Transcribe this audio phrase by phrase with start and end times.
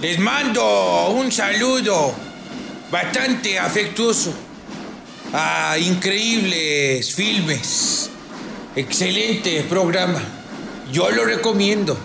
[0.00, 2.14] Les mando un saludo
[2.90, 4.32] bastante afectuoso
[5.34, 8.10] a increíbles filmes.
[8.74, 10.22] Excelente programa.
[10.90, 11.98] Yo lo recomiendo.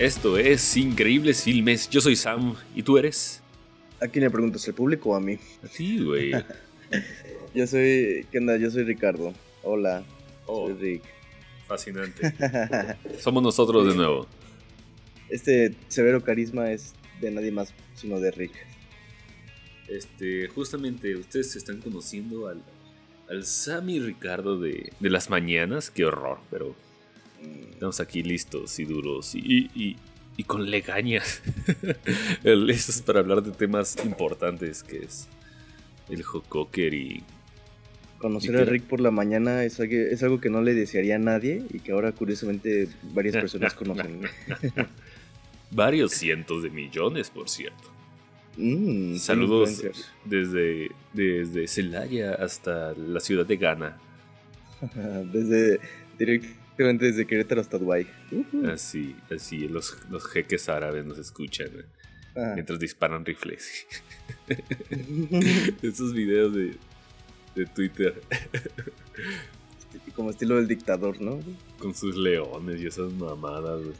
[0.00, 1.90] Esto es Increíbles Filmes.
[1.90, 2.56] Yo soy Sam.
[2.74, 3.42] ¿Y tú eres?
[4.00, 4.66] ¿A quién le preguntas?
[4.66, 5.38] ¿El público o a mí?
[5.62, 6.32] A ti, güey.
[7.54, 8.26] Yo soy.
[8.32, 8.56] ¿Qué onda?
[8.56, 9.34] Yo soy Ricardo.
[9.62, 10.02] Hola.
[10.46, 10.68] Oh.
[10.68, 11.02] Soy Rick.
[11.66, 12.32] Fascinante.
[13.18, 14.26] Somos nosotros de nuevo.
[15.28, 18.54] Este severo carisma es de nadie más sino de Rick.
[19.86, 22.62] Este, justamente ustedes se están conociendo al,
[23.28, 25.90] al Sam y Ricardo de, de las mañanas.
[25.90, 26.74] Qué horror, pero
[27.72, 29.96] estamos aquí listos y duros y, y,
[30.36, 31.42] y con legañas.
[32.42, 35.28] listos para hablar de temas importantes que es
[36.08, 37.22] el Hocoker y
[38.20, 38.64] Conocer ¿Y a?
[38.66, 41.80] Rick por la mañana es algo, es algo que no le desearía a nadie y
[41.80, 44.20] que ahora curiosamente varias personas conocen.
[45.70, 47.90] varios cientos de millones, por cierto.
[48.58, 49.82] Mm, Saludos
[50.26, 53.96] desde, desde Celaya hasta la ciudad de Ghana.
[55.32, 55.80] Desde,
[56.84, 58.06] desde Querétaro hasta Dubái.
[58.72, 61.84] Así, así, los, los jeques árabes nos escuchan ¿eh?
[62.36, 62.52] Ah.
[62.54, 63.86] mientras disparan rifles.
[65.82, 66.76] Esos videos de,
[67.56, 68.20] de Twitter
[70.14, 71.40] Como estilo del dictador, ¿no?
[71.78, 73.80] con sus leones y esas mamadas.
[73.82, 73.94] güey.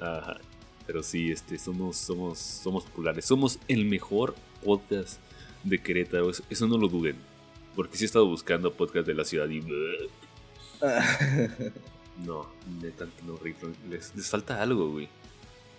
[0.00, 0.38] Ajá.
[0.86, 3.24] Pero sí, este, somos, somos, somos populares.
[3.26, 4.34] Somos el mejor
[4.64, 5.20] podcast
[5.64, 6.30] de Querétaro.
[6.30, 7.16] Eso- Eso no lo duden.
[7.76, 9.60] Porque sí he estado buscando podcast de la ciudad y...
[12.26, 12.48] No,
[12.82, 13.70] neta, no rifle.
[13.88, 15.08] Les, les falta algo, güey.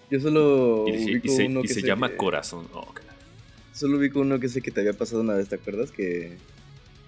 [0.09, 2.67] Yo solo Y, y ubico se, uno y que se llama que- Corazón.
[2.73, 3.09] Oh, caray.
[3.73, 5.91] Solo ubico uno que sé que te había pasado una vez, ¿te acuerdas?
[5.91, 6.37] Que,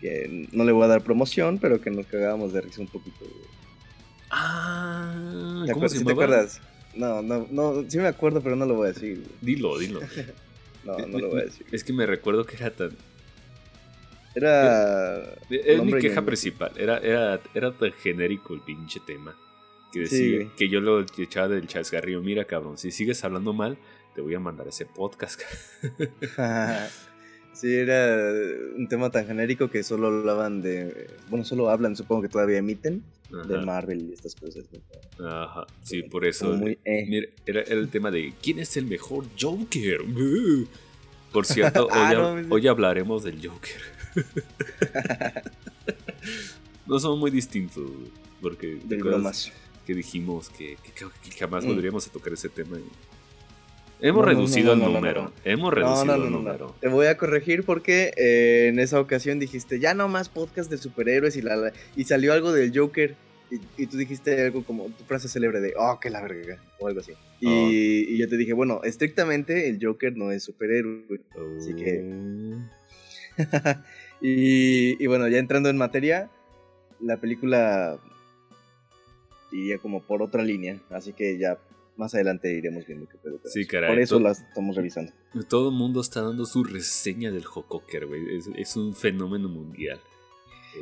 [0.01, 3.19] que no le voy a dar promoción, pero que nos cagábamos de risa un poquito.
[3.21, 3.45] güey.
[4.29, 6.61] Ah, ¿Te, ¿cómo acuer- se sí te acuerdas?
[6.95, 9.17] No, no, no, sí me acuerdo, pero no lo voy a decir.
[9.19, 9.29] güey.
[9.41, 9.99] Dilo, dilo.
[10.83, 11.63] No, no lo voy a decir.
[11.71, 12.89] Es que me recuerdo que era tan.
[14.35, 15.33] Era.
[15.49, 16.71] Es mi queja principal.
[16.77, 19.35] Era, era, era tan genérico el pinche tema.
[19.91, 22.21] Que decía que yo lo echaba del chascarrillo.
[22.21, 23.77] Mira, cabrón, si sigues hablando mal,
[24.15, 25.41] te voy a mandar ese podcast.
[27.53, 28.17] sí, era
[28.77, 31.09] un tema tan genérico que solo hablaban de.
[31.29, 33.03] Bueno, solo hablan, supongo que todavía emiten,
[33.47, 33.57] de.
[33.59, 34.63] Marvel y estas cosas.
[35.83, 36.53] sí, por eso.
[36.53, 37.05] Muy, eh.
[37.07, 39.99] Mira, era, era el tema de ¿quién es el mejor Joker?
[41.31, 43.81] Por cierto, hoy, Ah, hab- no, me- hoy hablaremos del Joker.
[46.87, 47.83] no somos muy distintos,
[48.41, 49.51] porque ¿te Del acuerdas bromas.
[49.85, 51.67] que dijimos que, que- que jamás Mm.
[51.69, 52.77] volveríamos a tocar ese tema.
[54.03, 55.31] Hemos No, reducido no, no, el número.
[55.45, 56.75] Hemos reducido el número.
[56.81, 60.79] Te voy a corregir porque eh, en esa ocasión dijiste ya no más podcast de
[60.79, 63.15] superhéroes y, la, la- y salió algo del Joker.
[63.77, 67.01] y, tú dijiste algo como tu frase célebre de, oh, que la verga, o algo
[67.01, 67.11] así.
[67.41, 67.67] Y, Oh.
[67.69, 71.03] y yo te dije, bueno, estrictamente el Joker no es superhéroe.
[71.59, 73.37] Así que- Oh.
[74.21, 76.29] y, y bueno, ya entrando en materia,
[76.99, 77.99] la película
[79.51, 81.57] iría como por otra línea, así que ya
[81.97, 83.39] más adelante iremos viendo qué pedo.
[83.45, 85.11] Sí, caray, Por eso to- la estamos revisando.
[85.49, 88.37] Todo el mundo está dando su reseña del Jokoker, güey.
[88.37, 89.99] Es, es un fenómeno mundial.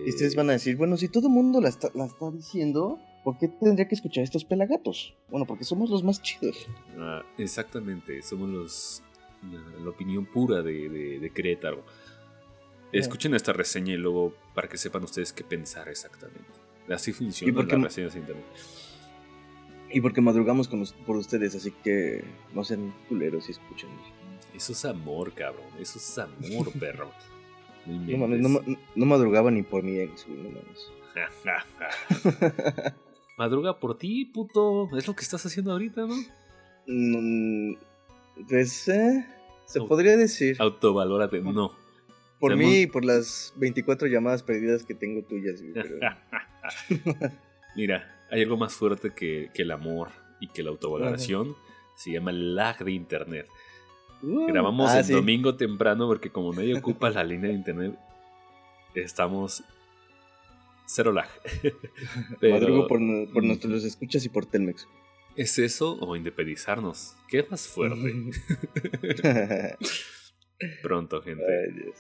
[0.06, 2.30] Y ustedes Eh, van a decir, bueno, si todo el mundo la está, la está
[2.32, 5.16] diciendo, ¿por qué tendría que escuchar estos pelagatos?
[5.30, 6.68] Bueno, porque somos los más chidos.
[7.00, 9.04] ah, exactamente, somos los
[9.52, 11.84] la, la opinión pura de, de, de Querétaro.
[12.92, 16.44] Escuchen esta reseña y luego para que sepan ustedes qué pensar exactamente.
[16.90, 18.46] Así ¿Y funcionan las reseñas de internet.
[19.92, 23.90] Y porque madrugamos con por ustedes, así que no sean culeros y escuchen.
[24.56, 25.66] Eso es amor, cabrón.
[25.80, 27.12] Eso es amor, perro.
[27.86, 28.62] No mames, no,
[28.96, 30.92] no madrugaba ni por mi ex, güey, no mames.
[33.38, 34.90] Madruga por ti, puto.
[34.98, 36.16] Es lo que estás haciendo ahorita, ¿no?
[36.88, 37.76] Mm,
[38.48, 39.26] pues, eh,
[39.66, 40.58] se podría decir.
[40.60, 41.40] Autovalórate.
[41.42, 41.72] No.
[42.40, 45.74] Por mí y por las 24 llamadas perdidas que tengo tuyas, güey.
[45.74, 46.00] pero-
[47.76, 50.10] Mira, hay algo más fuerte que, que el amor
[50.40, 51.56] y que la autovaloración.
[51.96, 53.48] Se llama lag de internet.
[54.22, 55.14] Uh, Grabamos ah, el sí.
[55.14, 57.98] domingo temprano porque como nadie ocupa la línea de internet,
[58.96, 59.64] estamos
[60.86, 61.30] cero lag.
[62.40, 63.00] Pero, Madrugo por,
[63.34, 64.88] por nuestros escuchas y por Telmex.
[65.36, 67.16] ¿Es eso o independizarnos?
[67.28, 68.32] ¿Qué es más fuerte?
[70.82, 71.44] Pronto, gente.
[71.46, 71.96] Ay, Dios.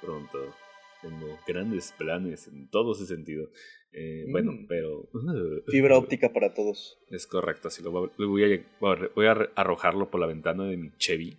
[0.00, 0.54] Pronto.
[1.02, 3.48] Tengo grandes planes en todo ese sentido.
[3.92, 4.66] Eh, Bueno, Mm.
[4.68, 5.08] pero...
[5.66, 6.98] Fibra óptica para todos.
[7.10, 10.26] Es correcto, así lo voy a, voy a- voy a- voy a arrojarlo por la
[10.26, 11.38] ventana de mi Chevy.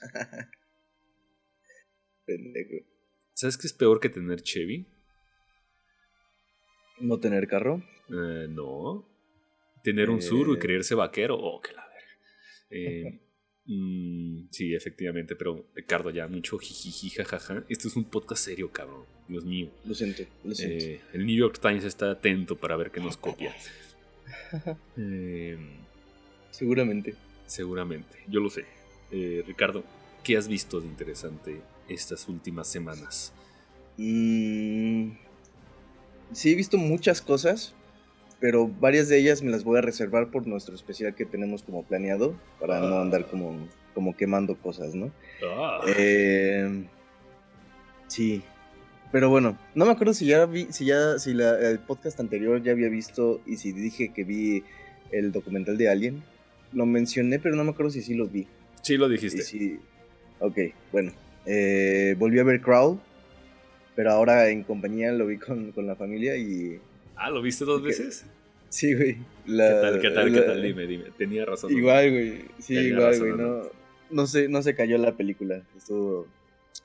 [2.26, 2.84] Pendejo.
[3.34, 4.86] ¿Sabes qué es peor que tener Chevy?
[7.00, 7.82] No tener carro.
[8.10, 9.06] Eh, no.
[9.84, 10.58] Tener un Suru y Eh.
[10.58, 11.36] creerse vaquero.
[11.38, 12.18] Oh, que la verga.
[12.70, 13.20] Eh,
[13.68, 17.62] mm, sí, efectivamente, pero Ricardo, ya mucho jijiji, jajaja.
[17.68, 19.04] Esto es un podcast serio, cabrón.
[19.28, 19.68] Dios mío.
[19.84, 20.84] Lo siento, lo siento.
[20.84, 23.54] Eh, el New York Times está atento para ver qué nos copia.
[24.96, 25.58] Eh,
[26.50, 27.14] Seguramente.
[27.46, 28.64] seguramente, yo lo sé.
[29.10, 29.84] Eh, Ricardo,
[30.24, 33.32] ¿qué has visto de interesante estas últimas semanas?
[33.98, 35.10] Mm,
[36.32, 37.74] sí, he visto muchas cosas,
[38.40, 41.82] pero varias de ellas me las voy a reservar por nuestro especial que tenemos como
[41.84, 43.02] planeado, para no Ah.
[43.02, 43.56] andar como,
[43.94, 45.10] como quemando cosas, ¿no?
[45.44, 46.84] Ah, Eh,
[48.06, 48.42] sí,
[49.12, 52.62] pero bueno, no me acuerdo si ya vi, si ya, si la- el podcast anterior
[52.62, 54.62] ya había visto y si dije que vi
[55.10, 56.22] el documental de Alien.
[56.72, 58.46] Lo mencioné, pero no me acuerdo si sí los vi.
[58.82, 59.42] sí, lo dijiste.
[59.42, 59.78] sí,
[60.40, 60.58] ok,
[60.92, 61.12] bueno.
[61.46, 62.98] Eh, volví a ver Crawl,
[63.96, 66.78] pero ahora en compañía lo vi con, con la familia y...
[67.18, 67.88] Ah, ¿lo viste dos ¿Qué?
[67.88, 68.24] veces?
[68.68, 69.14] Sí, güey.
[69.16, 70.62] ¿Qué la- tal, qué tal, qué tal?
[70.62, 71.04] Dime, dime.
[71.16, 71.72] Tenía razón.
[71.72, 72.38] Igual, güey.
[72.58, 73.40] Sí, Tenía igual, razón, güey.
[73.48, 73.62] ¿no?
[74.10, 75.62] No, se, no se cayó la película.
[75.76, 76.26] Estuvo,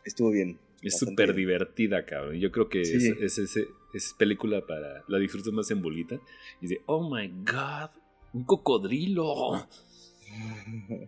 [0.05, 0.57] estuvo bien.
[0.81, 2.35] Es súper divertida, cabrón.
[2.39, 3.13] Yo creo que Sí.
[3.21, 3.57] es, es,
[3.93, 5.03] es película para...
[5.07, 6.19] La disfrutas más en bolita.
[6.61, 7.91] Y de, oh my god,
[8.33, 9.67] un cocodrilo.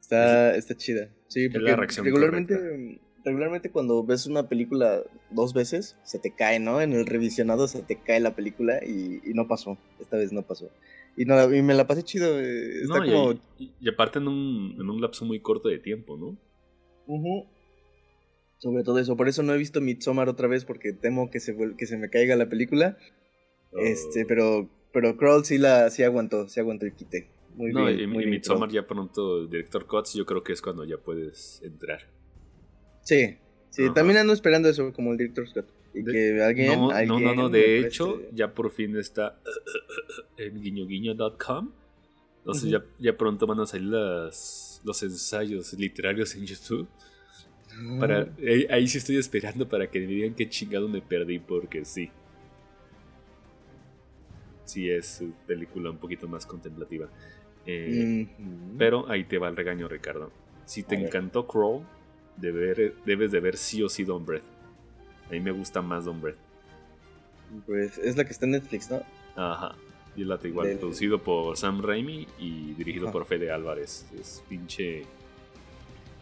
[0.00, 1.08] Está, está chida.
[1.28, 6.58] Sí, la porque reacción regularmente, regularmente cuando ves una película dos veces, se te cae,
[6.60, 6.80] ¿no?
[6.80, 9.78] En el revisionado se te cae la película y, y no pasó.
[10.00, 10.70] Esta vez no pasó.
[11.16, 12.40] Y, no, y me la pasé chido.
[12.40, 13.32] eh, Está No, y- como...
[13.58, 16.36] y, y aparte en un, en un lapso muy corto de tiempo, ¿no?
[17.06, 17.46] Ujú.
[18.58, 19.16] Sobre todo eso.
[19.16, 22.08] Por eso no he visto Midsommar otra vez porque temo que se, que se me
[22.10, 22.96] caiga la película.
[23.72, 24.26] Este, Oh.
[24.28, 27.28] pero, pero Crawl sí la sí aguantó, sí aguantó el quite.
[27.56, 28.00] Muy No, bien.
[28.00, 28.82] y, muy y bien, Midsommar Crawl.
[28.82, 32.00] ya pronto, el director Cuts, yo creo que es cuando ya puedes entrar.
[33.02, 33.36] Sí,
[33.70, 33.94] sí, Ajá.
[33.94, 35.66] también ando esperando eso como el director Scott.
[35.94, 36.66] Y De- que alguien.
[36.68, 39.38] no, no, alguien no, no, me de hecho, ya por fin está
[40.38, 41.70] en guiñoguiño.com.
[42.38, 46.88] Entonces ya, ya pronto van a salir las, los ensayos literarios en YouTube.
[48.00, 51.84] Para, ahí, ahí sí estoy esperando para que me digan qué chingado me perdí, porque
[51.84, 52.10] sí.
[54.64, 57.08] Sí, es película un poquito más contemplativa.
[57.66, 58.26] Eh.
[58.78, 60.30] Pero ahí te va el regaño, Ricardo.
[60.64, 61.82] Si te encantó Crawl,
[62.36, 64.42] de ver- debes de ver sí o sí Don Breath.
[65.28, 66.36] A mí me gusta más Don Breath.
[67.66, 69.02] Pues es la que está en Netflix, ¿no?
[69.36, 69.74] Ajá.
[70.16, 73.12] Y late igual, Del- producido por Sam Raimi y dirigido Ajá.
[73.12, 74.06] por Fede Álvarez.
[74.18, 75.04] Es pinche.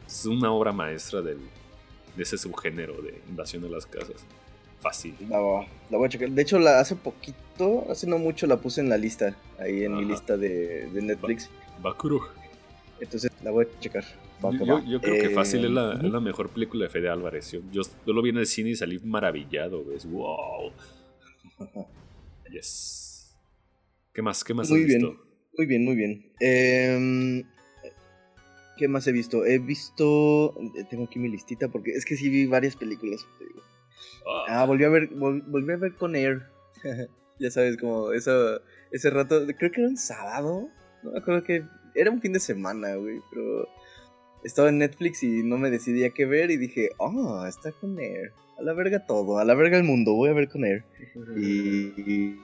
[0.06, 1.38] Es una obra maestra del,
[2.16, 4.24] de ese subgénero de invasión de las casas.
[4.80, 5.14] Fácil.
[5.28, 6.30] La, voy- la voy a checar.
[6.30, 9.36] De hecho, la, hace poquito, hace no mucho, la puse en la lista.
[9.58, 11.48] Ahí en mi lista de, de Netflix.
[11.82, 12.20] Bakuro.
[13.00, 14.04] Entonces la voy a checar.
[14.44, 14.82] Va Yo, va.
[15.00, 17.50] creo que Eh, fácil es la, es la mejor película de Fede Álvarez.
[17.52, 19.84] Yo, yo, yo lo vi en el cine y salí maravillado.
[19.92, 20.72] Es wow.
[22.50, 23.36] Yes.
[24.12, 24.42] ¿Qué más?
[24.42, 25.00] ¿Qué más Muy has bien.
[25.02, 25.24] visto?
[25.56, 26.24] Muy bien, muy bien.
[26.40, 27.44] Em,
[28.76, 29.44] ¿Qué más he visto?
[29.44, 30.54] He visto.
[30.76, 33.24] eh, Tengo aquí mi listita porque es que sí vi varias películas.
[34.26, 36.42] Ah, Ah, volví a ver, vol- volví a ver con Air.
[37.38, 40.68] ya sabes, como eso, ese rato, creo que era un sábado.
[41.02, 41.62] No me acuerdo que.
[41.94, 43.68] Era un fin de semana, güey, pero.
[44.44, 48.32] Estaba en Netflix y no me decidía qué ver y dije, oh, está con Air.
[48.58, 50.84] A la verga todo, a la verga el mundo, voy a ver con Air.
[51.36, 51.40] Y,
[51.96, 52.40] y-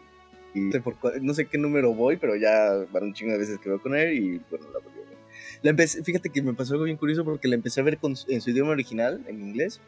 [0.54, 3.38] no, sé por cuál- no sé qué número voy, pero ya van un chingo de
[3.38, 5.18] veces que veo con él y bueno, la volví a ver.
[5.62, 8.14] La empecé, fíjate que me pasó algo bien curioso porque la empecé a ver con
[8.28, 9.80] en su idioma original, en inglés,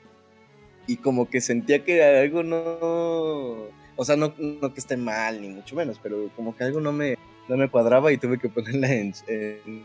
[0.86, 3.68] y como que sentía que algo no...
[4.00, 6.92] O sea, no, no que esté mal, ni mucho menos, pero como que algo no
[6.92, 7.16] me,
[7.48, 9.12] no me cuadraba y tuve que ponerla en...
[9.26, 9.84] en,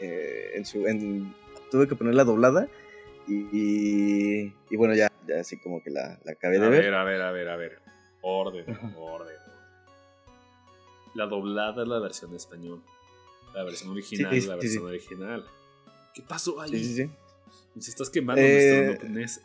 [0.00, 0.86] eh, en su...
[0.86, 1.34] En,
[1.70, 2.68] tuve que ponerla doblada
[3.28, 6.82] y, y, y bueno, ya, ya así como que la, la acabé de a ver.
[6.82, 7.78] ver, a ver, a ver, a ver.
[8.22, 8.64] Orden,
[8.96, 9.36] orden.
[11.14, 12.82] La doblada es la versión de español.
[13.54, 14.88] La versión original Sí, es la sí, versión sí.
[14.88, 15.44] original.
[16.14, 16.70] ¿Qué pasó ahí?
[16.70, 17.10] Sí, sí, sí.
[17.74, 19.42] Nos estás quemando Eh, nuestro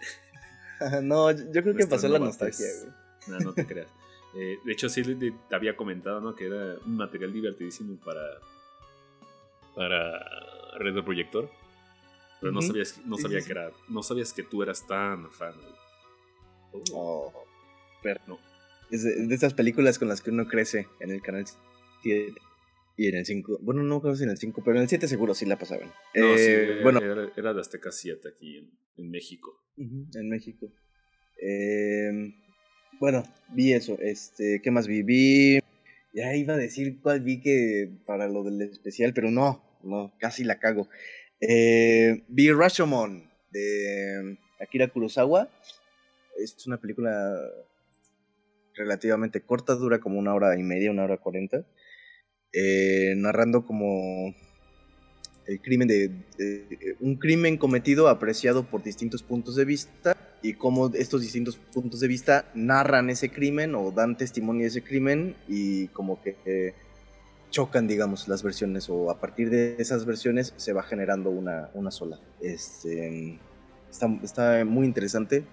[1.04, 2.94] no, yo creo que pasó la nostalgia, güey.
[3.28, 3.88] No, no te creas.
[4.36, 5.02] Eh, de hecho, sí
[5.50, 6.36] te había comentado, ¿no?
[6.36, 8.20] Que era un material divertidísimo para.
[9.76, 10.20] Para
[10.80, 11.50] Red Dead Projector.
[12.42, 13.72] Pero no sabías, no sabía que era.
[13.90, 15.54] No sabías que tú eras tan fan.
[16.72, 16.84] güey.
[16.94, 17.32] Oh,
[18.04, 18.40] pero no.
[18.92, 21.46] es de, de esas películas con las que uno crece en el canal
[22.04, 22.34] 7
[22.98, 23.60] y en el 5.
[23.62, 25.88] Bueno, no creo si en el 5, pero en el 7 seguro sí la pasaban.
[26.14, 29.58] No, sí, Eh, era- bueno, era, era de Azteca 7 aquí en, en México.
[29.78, 30.68] En México.
[31.42, 32.34] Eh,
[33.00, 33.98] bueno, vi eso.
[34.00, 35.02] Este, ¿qué más vi?
[35.04, 35.60] Vi.
[36.14, 40.44] Ya iba a decir cuál vi que para lo del especial, pero no, no, casi
[40.44, 40.90] la cago.
[41.40, 45.50] Eh, vi Rashomon de Akira Kurosawa.
[46.38, 47.12] Es una película
[48.76, 51.66] relativamente corta, dura como una hora y media, una hora cuarenta.
[52.58, 54.34] eh, narrando como
[55.46, 60.90] el crimen de, de- un crimen cometido apreciado por distintos puntos de vista y cómo
[60.96, 65.88] estos distintos puntos de vista narran ese crimen o dan testimonio de ese crimen y
[65.90, 66.74] como que eh,
[67.56, 71.90] chocan digamos las versiones o a partir de esas versiones se va generando una, una
[71.90, 73.40] sola este
[73.90, 75.46] está, está muy interesante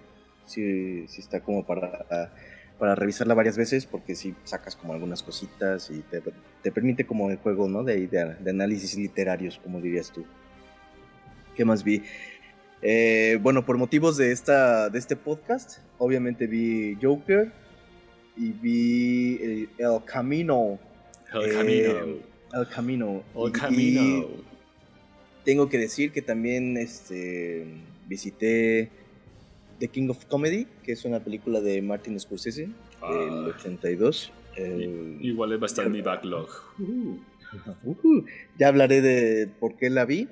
[0.45, 2.33] sí, sí está como para
[2.77, 6.21] para revisarla varias veces porque si sacas como algunas cositas y te,
[6.65, 7.85] te permite como el juego, ¿no?
[7.85, 10.25] De, de, de análisis literarios, como dirías tú.
[11.55, 12.03] ¿Qué más vi?
[12.83, 17.53] Eh, bueno, por motivos de, esta, de este podcast, obviamente vi Joker
[18.37, 20.81] y vi El, El Camino.
[21.35, 21.91] El Eh, camino.
[22.55, 23.23] El Camino.
[23.35, 24.03] El camino.
[24.03, 24.27] y
[25.45, 27.67] tengo que decir que también este,
[28.07, 28.91] visité
[29.79, 33.53] The King of Comedy, que es una película de Martin Scorsese del Ah.
[33.57, 34.33] 82.
[34.57, 36.49] El- Igual va a estar en mi backlog.
[36.79, 37.21] Ujú.
[38.59, 40.29] Ya hablaré de por qué la vi,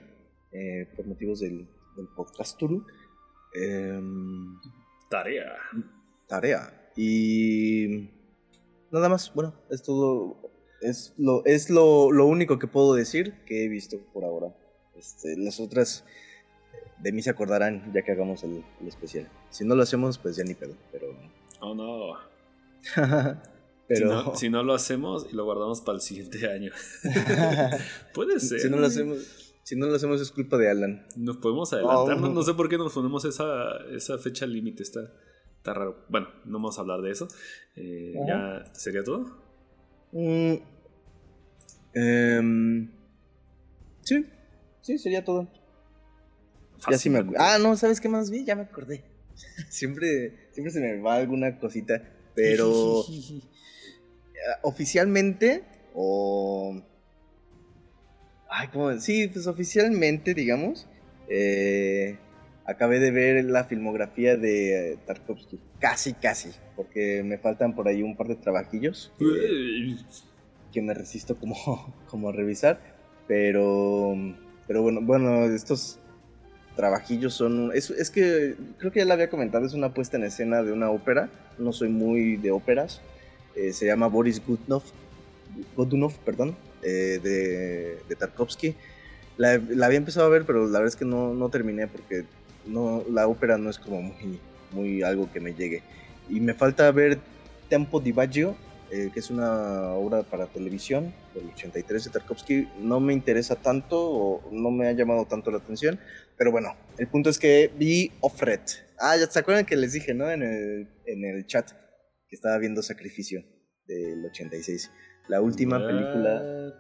[0.53, 1.67] eh, por motivos del,
[1.97, 2.85] del podcast Turu.
[3.55, 4.57] Em,
[5.11, 5.53] Tarea.
[6.29, 6.91] tarea.
[6.97, 8.09] Y
[8.93, 10.50] nada más, bueno, es todo.
[10.81, 14.55] Es lo, es lo, lo único que puedo decir que he visto por ahora.
[14.97, 16.05] Este, las otras
[16.99, 19.29] de mí se acordarán ya que hagamos el, el especial.
[19.51, 20.75] Si no lo hacemos, pues ya ni pedo.
[20.93, 21.09] Pero.
[21.61, 22.15] Oh no.
[23.89, 23.99] pero.
[23.99, 26.73] Si, no, si no lo hacemos y lo guardamos para el siguiente año.
[28.15, 28.61] Puede ser.
[28.61, 29.47] si no lo hacemos.
[29.63, 31.07] Si no lo hacemos es culpa de Alan.
[31.17, 32.17] Nos podemos adelantar.
[32.17, 32.21] Oh.
[32.21, 34.83] No, no sé por qué nos ponemos esa, esa fecha límite.
[34.83, 35.13] Está,
[35.57, 36.05] está raro.
[36.09, 37.29] Bueno, no vamos a hablar de eso.
[37.77, 38.15] Eh.
[38.27, 39.50] ¿Ya sería todo?
[40.13, 40.55] Mm,
[41.95, 42.91] em,
[44.03, 44.27] sí,
[44.83, 45.49] sí, sería todo.
[46.91, 47.25] Ya sí me.
[47.39, 48.45] Ah, no, ¿sabes qué más vi?
[48.45, 49.05] Ya me acordé.
[49.69, 52.03] siempre, siempre se me va alguna cosita,
[52.35, 53.05] pero
[54.63, 55.65] oficialmente
[55.95, 56.83] o...
[58.49, 58.99] Ay, ¿cómo?
[58.99, 60.89] Sí, pues oficialmente, digamos,
[61.29, 62.19] eh,
[62.71, 65.59] acabé de ver la filmografía de eh, Tarkovsky.
[65.81, 69.13] Casi, casi, porque me faltan por ahí un par de trabajillos.
[69.19, 71.57] que- me resisto como,
[72.07, 72.81] como a revisar.
[73.27, 74.15] Pero,
[74.67, 75.99] pero bueno, bueno, estos
[76.77, 77.71] trabajillos son...
[77.75, 80.73] Es, es que creo que ya lo había comentado, es una puesta en escena de
[80.73, 81.29] una ópera.
[81.59, 83.01] No soy muy de óperas.
[83.57, 84.83] Eh, se llama Boris Godunov,
[85.77, 88.75] Godunov perdón, eh, de, de Tarkovsky.
[89.37, 92.25] La, la había empezado a ver, pero la verdad es que no, no terminé porque
[92.71, 94.41] no, la ópera no es como muy,
[94.73, 95.83] muy algo que me llegue.
[96.29, 97.19] Y me falta ver
[97.69, 98.57] Tempo di Baggio,
[98.91, 102.69] eh, que es una obra para televisión del 83 de Tarkovsky.
[102.81, 105.99] No me interesa tanto o no me ha llamado tanto la atención,
[106.37, 108.61] pero bueno, el punto es que vi Offred.
[108.99, 110.31] Ah, ya se acuerdan que les dije, ¿no?
[110.31, 111.71] En el, en el chat
[112.29, 113.45] que estaba viendo Sacrificio
[113.87, 114.91] del 86.
[115.29, 116.75] La última película.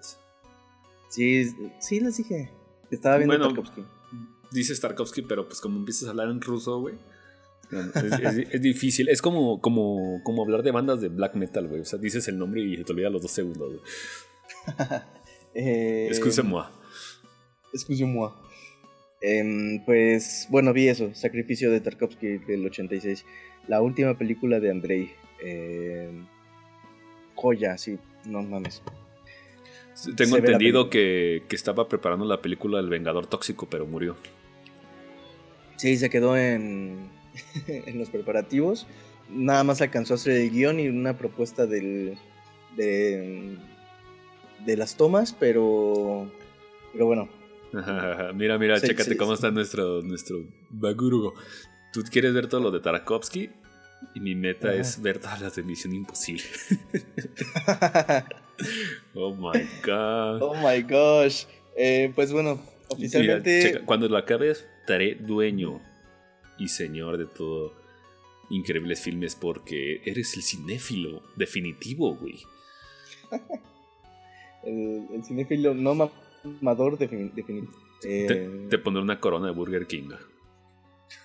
[1.10, 2.50] Sí, sí, les dije.
[2.90, 3.84] Estaba viendo Tarkovsky.
[4.50, 6.96] Dices Tarkovsky, pero pues como empiezas a hablar en ruso, güey.
[8.50, 9.08] Es, difícil.
[9.08, 11.82] Es como, como, como hablar de bandas de black metal, güey.
[11.82, 13.80] O sea, dices el nombre y te olvida los dos segundos.
[15.54, 16.66] eh, Excuse-moi.
[17.72, 18.32] Excuse-moi.
[19.22, 23.24] Em, pues bueno, vi eso, Sacrificio de Tarkovsky del 86.
[23.68, 25.12] La última película de Andrei.
[25.40, 26.26] Em,
[27.34, 28.82] joya, sí, no mames.
[30.16, 34.16] Tengo entendido que, que, estaba preparando la película del Vengador Tóxico, pero murió.
[35.80, 37.08] Sí, se quedó en,
[37.66, 38.86] en los preparativos.
[39.30, 42.18] Nada más alcanzó a hacer el guion y una propuesta del,
[42.76, 43.56] de,
[44.66, 46.30] de las tomas, pero,
[46.92, 47.30] pero bueno,
[48.34, 51.32] mira, mira, chécate cómo está nuestro, nuestro Bagurugo.
[51.94, 53.48] Tú quieres ver todo lo de Tarkovsky
[54.14, 56.44] y mi meta es ver todas las de Misión Imposible.
[59.14, 60.42] oh my god.
[60.42, 61.44] Oh my gosh.
[61.74, 62.60] Eh, pues bueno,
[62.90, 63.82] oficialmente.
[63.84, 65.80] cuando lo acabes, estaré dueño
[66.58, 67.74] y señor de todo
[68.50, 72.40] increíbles filmes porque eres el cinéfilo definitivo, güey.
[74.64, 76.10] el, el cinéfilo no
[76.60, 77.70] Amador definitivo.
[78.02, 80.10] Eh, te, pondré una corona de Burger King.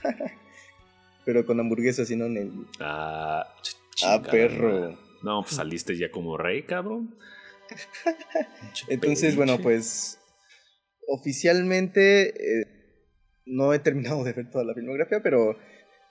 [1.26, 2.52] Pero con hamburguesas y no en el...
[2.80, 3.48] Ah,
[4.04, 4.98] ah perro.
[5.24, 7.16] No, pues saliste ya como rey, cabrón.
[8.88, 10.20] Entonces, bueno, pues
[11.08, 12.66] oficialmente eh,
[13.46, 15.58] no he terminado de ver toda la filmografía, pero,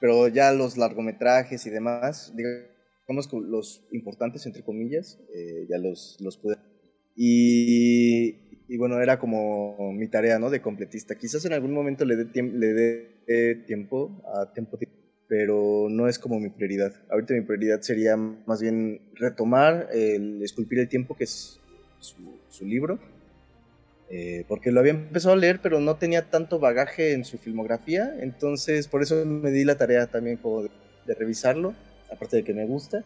[0.01, 6.17] pero ya los largometrajes y demás, digamos que los importantes, entre comillas, eh, ya los,
[6.21, 6.57] los pude.
[7.17, 10.51] Y, y bueno, era como mi tarea, ¿no?
[10.51, 11.17] De completista.
[11.17, 14.79] Quizás en algún momento le dé le dé tiempo a tiempo,
[15.29, 16.93] pero no es como mi prioridad.
[17.11, 21.61] Ahorita mi prioridad sería más bien retomar, el esculpir el tiempo, que es
[21.99, 22.99] su, libro,
[24.11, 28.15] eh, porque lo había empezado a leer, pero no tenía tanto bagaje en su filmografía,
[28.21, 30.71] entonces por eso me di la tarea también como de,
[31.19, 31.75] revisarlo,
[32.11, 33.05] aparte de que me gusta.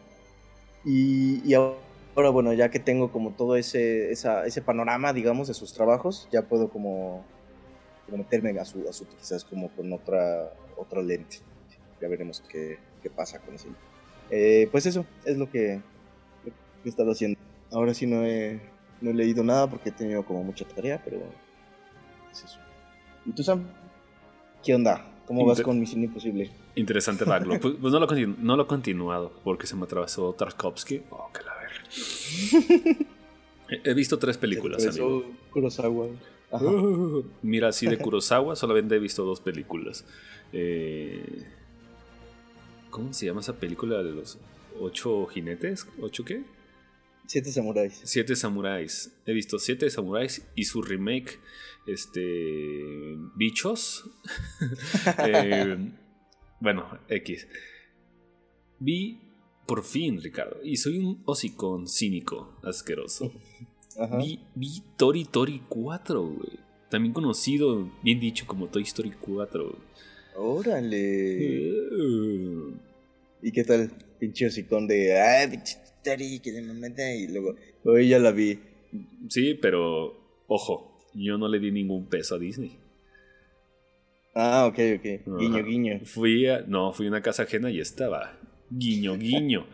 [0.85, 5.73] Y, y ahora bueno, ya que tengo como todo ese, ese panorama, digamos, de sus
[5.73, 7.25] trabajos, ya puedo como,
[8.11, 11.37] meterme a su, a su, quizás como con otra, otra lente.
[12.01, 13.67] Ya veremos qué, qué pasa con eso.
[14.31, 15.81] Eh, pues eso es lo que,
[16.85, 17.39] he estado haciendo.
[17.71, 18.59] Ahora sí no he,
[19.01, 21.21] no he leído nada porque he tenido como mucha tarea, pero
[22.31, 22.59] es eso.
[23.25, 23.65] ¿Y tú, Sam?
[24.63, 25.05] ¿Qué onda?
[25.25, 26.51] ¿Cómo vas con Misión Imposible?
[26.75, 27.59] Interesante backlog.
[27.61, 31.03] pues, pues no, lo no lo he continuado porque se me atravesó Tarkovsky.
[31.11, 31.53] Oh, que la
[33.83, 35.23] He visto tres películas, amigo.
[35.51, 36.07] Kurosawa.
[37.43, 40.03] mira, así de Kurosawa solamente he visto dos películas.
[40.51, 41.45] Eh,
[42.89, 44.39] ¿Cómo se llama esa película de los
[44.79, 45.87] ocho jinetes?
[46.01, 46.43] ¿Ocho qué?
[47.29, 48.01] Siete samuráis.
[48.05, 49.11] Siete samuráis.
[49.23, 51.39] He visto Siete samuráis y su remake,
[51.85, 52.23] este,
[53.35, 54.09] Bichos.
[55.27, 55.77] Eh,
[56.59, 57.47] bueno, X.
[58.79, 59.19] Vi
[59.67, 60.57] por fin, Ricardo.
[60.63, 63.31] Y soy un hocicón cínico, asqueroso.
[64.17, 66.59] Vi, Tori Tori 4, güey.
[66.89, 69.77] También conocido, bien dicho, como Toy Story 4.
[70.35, 71.73] Órale.
[73.43, 73.91] ¿Y qué tal?
[74.17, 75.21] Pinche hocicón de.
[75.21, 77.55] Ah, pinche Tori, que me mete y luego.
[77.83, 78.59] Hoy ya la vi.
[79.29, 80.17] Sí, pero.
[80.47, 82.77] Ojo, yo no le di ningún peso a Disney.
[84.33, 85.37] Ah, ok, ok.
[85.39, 85.99] Guiño, guiño.
[86.05, 86.61] Fui a.
[86.61, 89.65] No, fui a una casa ajena y estaba Guiño, guiño.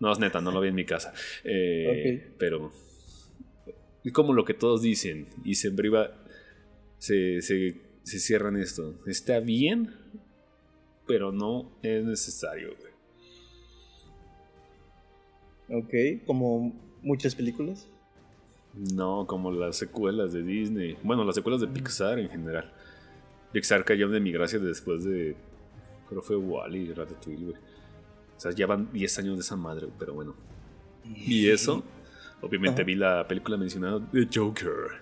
[0.00, 1.12] No, es neta, no lo vi en mi casa.
[1.44, 2.72] Eh, pero
[4.02, 6.24] es como lo que todos dicen y se priva,
[6.98, 8.98] se, se, se cierran esto.
[9.06, 9.94] Está bien,
[11.06, 12.74] pero no es necesario.
[15.70, 17.88] Ok, como muchas películas.
[18.74, 20.96] No, como las secuelas de Disney.
[21.02, 21.72] Bueno, las secuelas de mm.
[21.72, 22.72] Pixar en general.
[23.52, 25.36] Pixar cayó de mi gracia después de.
[26.08, 27.56] Creo fue Wally y Ratatouille, güey.
[27.56, 30.34] O sea, ya van 10 años de esa madre, pero bueno.
[31.04, 31.82] Y eso,
[32.40, 35.00] obviamente vi la película mencionada de Joker.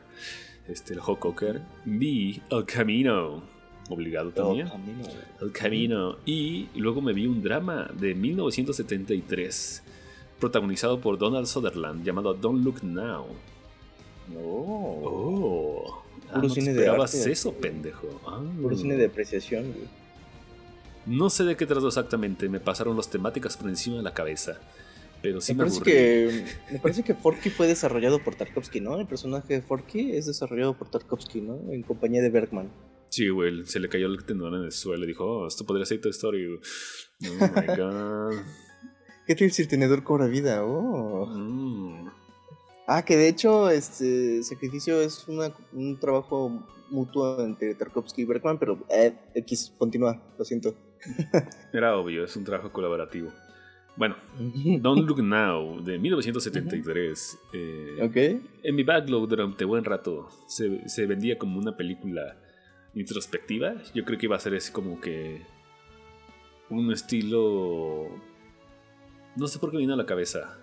[0.69, 1.63] Este, el Cocker.
[1.87, 3.43] Vi El Camino.
[3.89, 4.67] Obligado también.
[4.67, 5.05] El Camino.
[5.41, 6.17] El Camino.
[6.27, 9.83] Y luego me vi un drama de 1973.
[10.39, 12.05] Protagonizado por Donald Sutherland.
[12.05, 13.27] Llamado Don't Look Now.
[14.37, 15.03] Oh.
[15.05, 16.05] oh.
[16.31, 18.21] Ah, no cine esperabas eso, pendejo.
[18.27, 18.43] Ah.
[18.61, 19.89] Puro cine de apreciación, güey.
[21.07, 24.61] No sé de qué trato exactamente, me pasaron las temáticas por encima de la cabeza.
[25.23, 29.01] Pero sí me, parece que Me parece que Forky fue desarrollado por Tarkovsky, ¿no?
[29.01, 31.73] El personaje de Forky es desarrollado por Tarkovsky, ¿no?
[31.73, 32.71] En compañía de Bergman.
[33.09, 35.87] Sí, güey, se le cayó el tendón en el suelo y dijo, oh, esto podría
[35.87, 36.47] ser tu historia.
[36.51, 38.45] Oh my god.
[39.29, 40.65] ¿Qué tal si el tenedor cobra vida?
[40.65, 41.27] Oh.
[41.27, 42.09] Mm.
[42.87, 48.59] Ah, que de hecho, este sacrificio es una- un trabajo mutuo entre Tarkovsky y Bergman,
[48.59, 50.75] pero eh, X, continúa, lo siento.
[51.73, 53.31] Era obvio, es un trabajo colaborativo.
[53.97, 54.17] Bueno,
[54.81, 57.39] Don't Look Now, de 1973.
[57.53, 58.43] eh, ok.
[58.63, 62.37] En mi backlog durante buen rato se, se vendía como una película
[62.95, 63.75] introspectiva.
[63.95, 65.43] Yo creo que iba a ser así como que
[66.71, 68.07] un estilo...
[69.39, 70.59] No sé por qué me vino a la cabeza.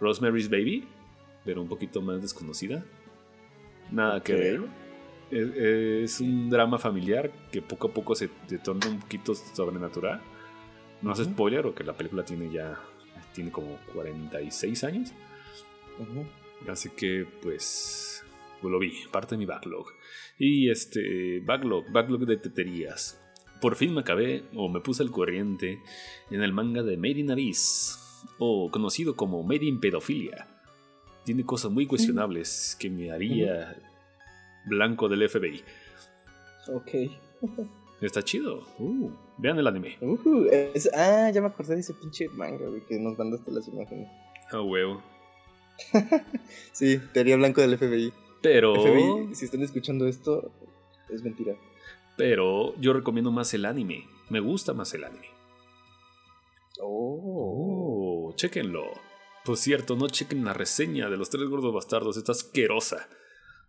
[0.00, 0.88] Rosemary's Baby,
[1.44, 2.84] pero un poquito más desconocida.
[3.90, 4.60] Nada que ver.
[5.30, 10.20] Es, es un drama familiar que poco a poco se, se torna un poquito sobrenatural.
[11.02, 11.32] No hace Ujú.
[11.32, 12.80] spoiler, porque la película tiene ya
[13.34, 15.12] tiene como 46 años.
[16.68, 18.24] Así que, pues,
[18.60, 19.86] pues lo vi, parte de mi backlog.
[20.38, 23.20] Y este, backlog, backlog de teterías.
[23.60, 25.80] Por fin me acabé, o me puse al corriente,
[26.30, 27.98] en el manga de Made in Abyss,
[28.38, 30.46] o conocido como Made in Pedofilia.
[31.24, 33.76] Tiene cosas muy cuestionables que me haría
[34.66, 35.62] blanco del FBI.
[36.68, 36.90] Ok.
[38.00, 38.62] Está chido.
[38.78, 39.96] Uh, vean el anime.
[40.00, 43.66] Ujú, es- ah, ya me acordé de ese pinche manga, güey, que nos mandaste las
[43.68, 44.08] imágenes.
[44.52, 45.02] A huevo.
[46.72, 48.12] Sí, teoría blanco del FBI.
[48.42, 50.50] Pero, FBI, si están escuchando esto,
[51.10, 51.54] es mentira.
[52.16, 54.06] pero yo recomiendo más el anime.
[54.30, 55.26] Me gusta más el anime.
[56.80, 57.95] Oh.
[58.34, 58.84] Chéquenlo.
[59.44, 62.16] Por cierto, no chequen la reseña de los tres gordos bastardos.
[62.16, 63.08] Está asquerosa.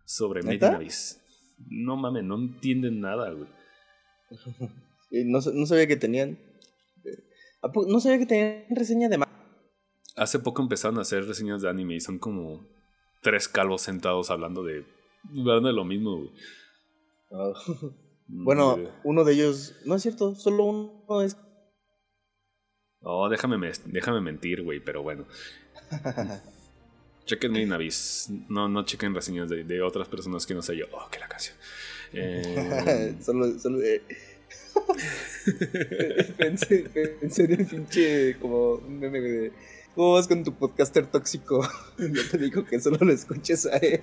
[0.04, 0.40] Sobre.
[0.64, 1.20] Abyss.
[1.68, 3.48] No mames, no entienden nada, güey.
[5.10, 6.32] Eh, no, sa- no sabía que tenían.
[7.04, 7.24] eh,
[7.62, 9.18] ¿a po- No sabía que tenían reseña de.
[10.16, 12.66] Hace poco empezaron a hacer reseñas de anime y son como
[13.22, 14.84] tres calvos sentados hablando de,
[15.30, 16.30] hablando de lo mismo, güey.
[17.30, 17.54] Oh.
[18.30, 19.74] Bueno, Mm, uno de ellos.
[19.86, 21.38] No es cierto, solo uno es.
[23.02, 25.24] Oh, déjame, me- déjame mentir, güey, pero bueno.
[27.26, 28.30] Chequen in Abyss.
[28.48, 30.86] No, no chequen reseñas de, de otras personas que no sé yo.
[30.92, 31.56] Oh, que la canción.
[32.12, 33.58] Eh, solo.
[33.58, 34.02] solo eh.
[36.38, 36.88] pensé,
[37.20, 38.38] pensé en el pinche.
[38.38, 39.52] Como un meme de.
[39.94, 41.68] ¿Cómo vas con tu podcaster tóxico?
[41.98, 44.00] Yo te digo que solo lo escuches a él.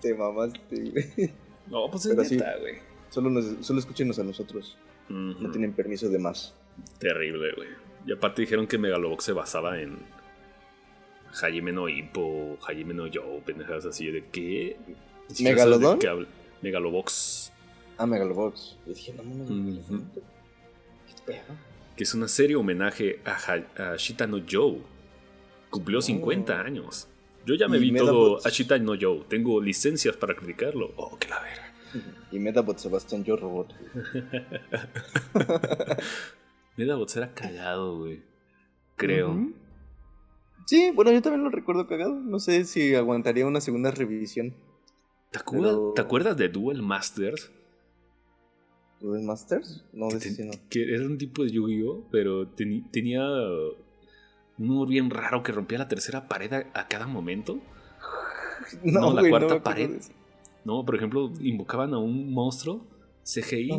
[0.00, 1.32] te mamaste, güey.
[1.68, 2.74] no, pues es Pero neta, güey.
[3.10, 4.76] Solo, nos, solo escúchenos a nosotros.
[5.08, 6.54] No tienen permiso de más.
[6.98, 7.68] Terrible, güey.
[8.06, 9.98] Y aparte dijeron que Megalobox se basaba en
[11.42, 14.76] Hajime no Ippo, Hajime no Yo, pendejadas así de qué.
[15.28, 15.98] De ¿Megalodón?
[15.98, 16.08] qué.
[16.62, 17.52] Megalobox,
[17.98, 18.76] Ah, Megalobox.
[18.86, 19.50] Yo dije, no mames.
[19.88, 20.02] Ujú.
[21.06, 21.56] ¿Qué pedo?
[21.96, 24.80] que es una serie homenaje a, Ha- a Shita no Joe.
[25.70, 26.02] Cumplió Oh.
[26.02, 27.08] 50 años.
[27.46, 29.22] Yo ya me Y vi todo a Shita no Joe.
[29.28, 30.92] Tengo licencias para criticarlo.
[30.96, 31.65] Oh, que la verga.
[32.32, 33.74] Y Metabot Sebastián Yo Robot.
[36.76, 38.22] Medabots era cagado, güey.
[38.96, 39.36] Creo.
[40.66, 42.14] Sí, bueno, yo también lo recuerdo cagado.
[42.14, 44.54] No sé si aguantaría una segunda revisión.
[45.30, 47.50] ¿Te, acuerdas, Pero- ¿Te acuerdas de Duel Masters?
[49.00, 49.84] ¿Duel Masters?
[49.92, 50.52] No, que, no.
[50.70, 53.22] que era un tipo de Yu-Gi-Oh, pero tenía
[54.58, 57.60] un humor bien raro que rompía la tercera pared a, a cada momento.
[58.82, 59.90] No, la güey, cuarta acuerdo pared.
[59.94, 60.12] eso.
[60.66, 62.84] No, por ejemplo, invocaban a un monstruo
[63.22, 63.70] CGI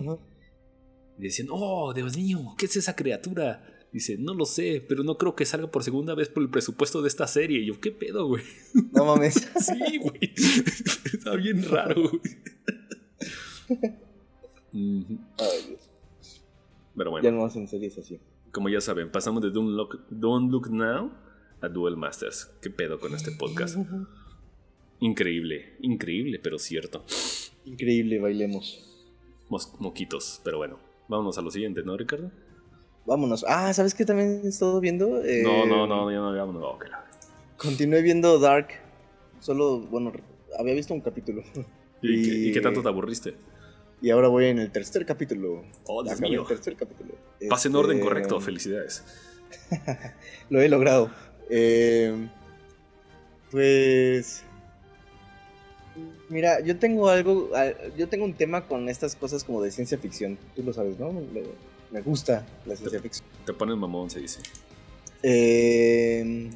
[1.20, 3.62] y decían, oh, Dios mío, ¿qué es esa criatura?
[3.92, 7.02] Dice, no lo sé, pero no creo que salga por segunda vez por el presupuesto
[7.02, 7.60] de esta serie.
[7.60, 8.42] Y yo, ¿qué pedo, güey?
[8.94, 9.36] No mames.
[9.60, 10.34] Sí, güey.
[11.14, 12.22] Está bien raro, güey.
[15.02, 15.20] Ujú.
[15.40, 15.90] Ay, Dios.
[16.96, 17.26] Pero bueno.
[17.26, 18.18] Ya no hacen series así.
[18.54, 21.12] Como ya saben, pasamos de Don't Look, Don't Look Now
[21.60, 22.50] a Duel Masters.
[22.62, 23.78] ¿Qué pedo con este podcast?
[25.00, 27.04] Increíble, increíble, pero cierto.
[27.66, 28.84] Increíble, bailemos.
[29.50, 30.80] Mos- moquitos, pero bueno.
[31.08, 32.32] Vámonos a lo siguiente, ¿no, Ricardo?
[33.06, 33.46] Vámonos.
[33.48, 35.24] Ah, ¿sabes qué también he estado viendo?
[35.24, 36.62] Eh, No, no, no, ya no, vámonos.
[36.62, 37.06] No, la-
[37.58, 38.68] Continué viendo Dark.
[39.40, 40.12] Solo, bueno,
[40.60, 41.44] había visto un capítulo.
[42.02, 43.36] ¿Y, qué, y qué tanto te aburriste?
[44.02, 45.64] Y ahora voy en el tercer capítulo.
[45.86, 46.42] Oh, Dios mío.
[46.42, 47.16] el tercer capítulo.
[47.40, 49.04] En Este, orden correcto, felicidades.
[50.50, 51.10] Lo he logrado.
[51.50, 52.28] Eh,
[53.52, 54.44] pues.
[56.30, 57.50] Mira, yo tengo algo.
[57.98, 60.38] Yo tengo un tema con estas cosas como de ciencia ficción.
[60.56, 61.12] Tú lo sabes, ¿no?
[61.12, 61.44] Me,
[61.92, 63.28] me gusta la ciencia ficción.
[63.46, 64.42] Te pones mamón, se dice.
[65.24, 66.50] Eh,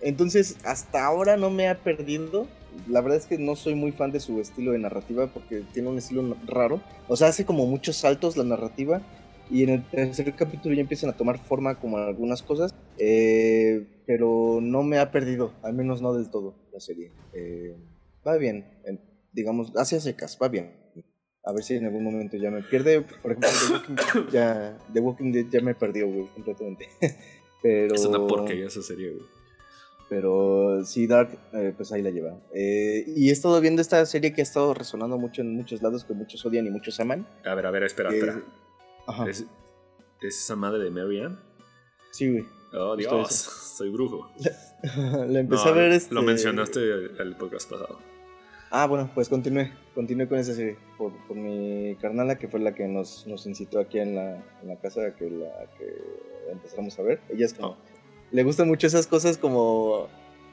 [0.00, 2.46] entonces, hasta ahora no me ha perdido.
[2.88, 5.88] La verdad es que no soy muy fan de su estilo de narrativa porque tiene
[5.88, 6.80] un estilo raro.
[7.08, 9.02] O sea, hace como muchos saltos la narrativa.
[9.48, 12.74] Y en el tercer capítulo ya empiezan a tomar forma como algunas cosas.
[12.98, 17.10] eh, pero no me ha perdido, al menos no del todo la serie.
[17.32, 17.74] Eh,
[18.26, 19.00] va bien, en-
[19.32, 20.74] digamos, hacia secas, va bien.
[21.44, 23.02] A ver si en algún momento ya me pierde.
[23.02, 26.88] Por ejemplo, The Walking Dead ya, The Walking Dead ya me perdió, güey, completamente.
[27.62, 27.94] Pero...
[27.94, 29.26] Es una porquería esa serie, güey.
[30.08, 32.38] Pero sí, Dark, eh, pues ahí la lleva.
[32.54, 36.04] Eh, y he estado viendo esta serie que ha estado resonando mucho en muchos lados,
[36.04, 37.26] que muchos odian y muchos aman.
[37.44, 38.42] A ver, a ver, espera, Eh, espera.
[39.08, 39.28] Ajá.
[39.28, 39.40] ¿Es,
[40.22, 41.36] es esa madre de Marianne?
[42.12, 42.44] Sí, güey.
[42.72, 43.32] Oh, Dios,
[43.76, 44.30] soy brujo.
[45.26, 46.14] la empecé No, a ver este...
[46.14, 47.98] Lo mencionaste el, el podcast pasado.
[48.70, 49.72] Ah, bueno, pues continué.
[49.94, 50.76] Continué con esa serie.
[50.98, 54.68] Por, por mi carnala, que fue la que nos, nos incitó aquí en la, en
[54.68, 57.20] la casa a que la que empezáramos a ver.
[57.28, 57.68] Ella es como...
[57.68, 57.76] Oh.
[58.32, 60.08] Le gustan mucho esas cosas como,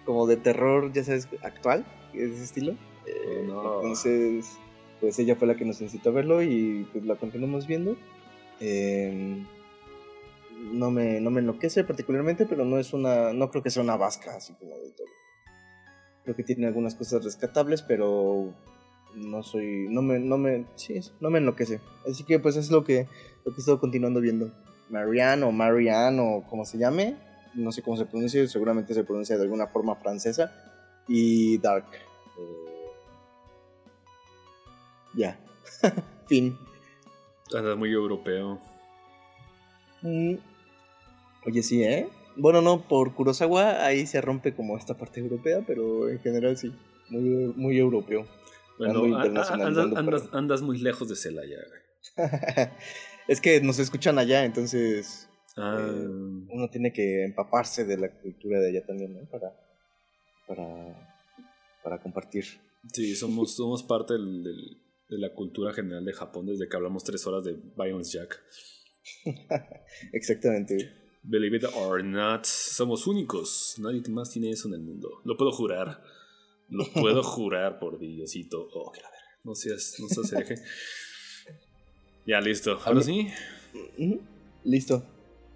[0.06, 2.74] como de terror, ya sabes, actual, de ese estilo.
[3.08, 3.82] Eh, no.
[3.82, 4.58] Entonces,
[5.00, 7.98] pues ella fue la que nos incitó a verlo y pues la continuamos viendo.
[8.60, 9.44] Eh,
[10.72, 13.98] no me, no me enloquece particularmente, pero no es una, no creo que sea una
[13.98, 15.08] vasca así como de todo.
[16.24, 18.54] Creo que tiene algunas cosas rescatables, pero
[19.16, 21.82] no soy, no me, no me, sí, no me enloquece.
[22.10, 23.08] Así que pues es lo que,
[23.46, 24.52] lo que he estado continuando viendo.
[24.90, 27.18] Marianne o Marianne o como se llame,
[27.54, 30.52] no sé cómo se pronuncia, seguramente se pronuncia de alguna forma francesa.
[31.08, 31.86] Y Dark.
[32.40, 32.74] Eh,
[35.16, 35.38] Ya.
[36.28, 36.58] fin.
[37.56, 38.60] Andas muy europeo.
[40.02, 40.36] Mm.
[41.46, 42.10] Oye, sí, ¿eh?
[42.36, 46.74] Bueno, no, por Kurosawa ahí se rompe como esta parte europea, pero en general sí,
[47.10, 47.22] muy,
[47.56, 48.28] muy europeo.
[48.78, 51.58] Bueno, andas, andas- andas muy lejos de Celaya.
[53.28, 56.08] es que nos escuchan allá, entonces Ah, Eh,
[56.50, 59.30] uno tiene que empaparse de la cultura de allá también, ¿no?
[59.30, 59.54] Para,
[60.48, 60.66] para,
[61.84, 62.46] para compartir.
[62.92, 67.04] sí, somos, somos parte del- del- de la cultura general de Japón desde que hablamos
[67.04, 68.42] tres horas de Violence Jack.
[70.14, 71.03] Exactamente.
[71.24, 73.76] Believe it or not, somos únicos.
[73.80, 75.22] Nadie más tiene eso en el mundo.
[75.24, 76.04] Lo puedo jurar.
[76.70, 78.68] Lo puedo jurar por Diosito.
[78.74, 79.24] Oh, que la verga.
[79.44, 80.56] No seas, no seas hereje.
[82.26, 82.80] Ya, listo.
[82.86, 83.28] Ahora sí.
[84.64, 85.04] Listo.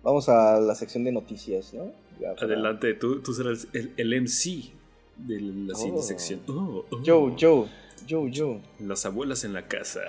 [0.03, 1.93] Vamos a la sección de noticias, ¿no?
[2.19, 2.93] Ya para- adelante.
[2.93, 4.73] Tú, tú serás el, el MC
[5.15, 6.03] de la siguiente Oh.
[6.03, 6.41] sección.
[6.49, 7.01] Oh, oh.
[7.05, 7.67] Joe, Joe,
[8.09, 8.61] Joe, Joe.
[8.79, 10.01] Las abuelas en la casa.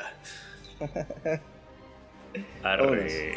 [2.65, 3.37] Arre.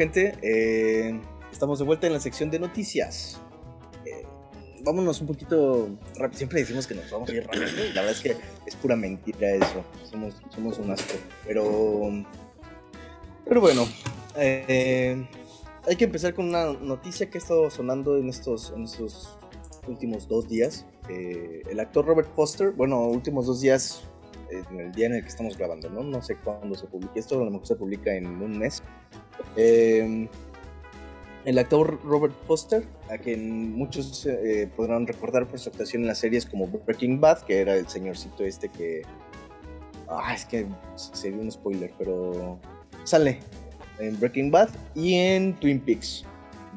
[0.00, 1.20] Gente, eh,
[1.52, 3.38] estamos de vuelta en la sección de noticias.
[4.06, 4.24] Eh,
[4.82, 6.38] vámonos un poquito rápido.
[6.38, 7.66] Siempre decimos que nos vamos a ir rápido.
[7.94, 8.34] La verdad es que
[8.64, 9.84] es pura mentira eso.
[10.10, 11.18] Somos, somos un asco.
[11.46, 12.24] Pero,
[13.44, 13.86] pero bueno,
[14.36, 15.22] eh,
[15.86, 19.36] hay que empezar con una noticia que ha estado sonando en estos, en estos
[19.86, 20.86] últimos dos días.
[21.10, 24.02] Eh, el actor Robert Foster, bueno, últimos dos días,
[24.50, 26.02] en el día en el que estamos grabando, ¿no?
[26.02, 28.82] No sé cuándo se publique esto, a lo mejor se publica en un mes.
[29.56, 30.28] Eh,
[31.44, 36.18] el actor Robert Foster, a quien muchos eh, podrán recordar por su actuación en las
[36.18, 39.02] series como Breaking Bad, que era el señorcito este que...
[40.08, 42.58] Ah, es que sería un spoiler, pero
[43.04, 43.38] sale
[43.98, 46.24] en Breaking Bad y en Twin Peaks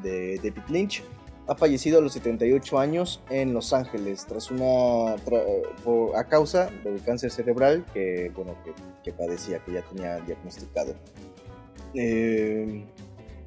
[0.02, 1.02] de David Lynch.
[1.46, 5.44] Ha fallecido a los 78 años en Los Ángeles tras una tra-
[5.84, 10.94] por- a causa del cáncer cerebral que bueno que, que padecía, que ya tenía diagnosticado.
[11.94, 12.84] Eh,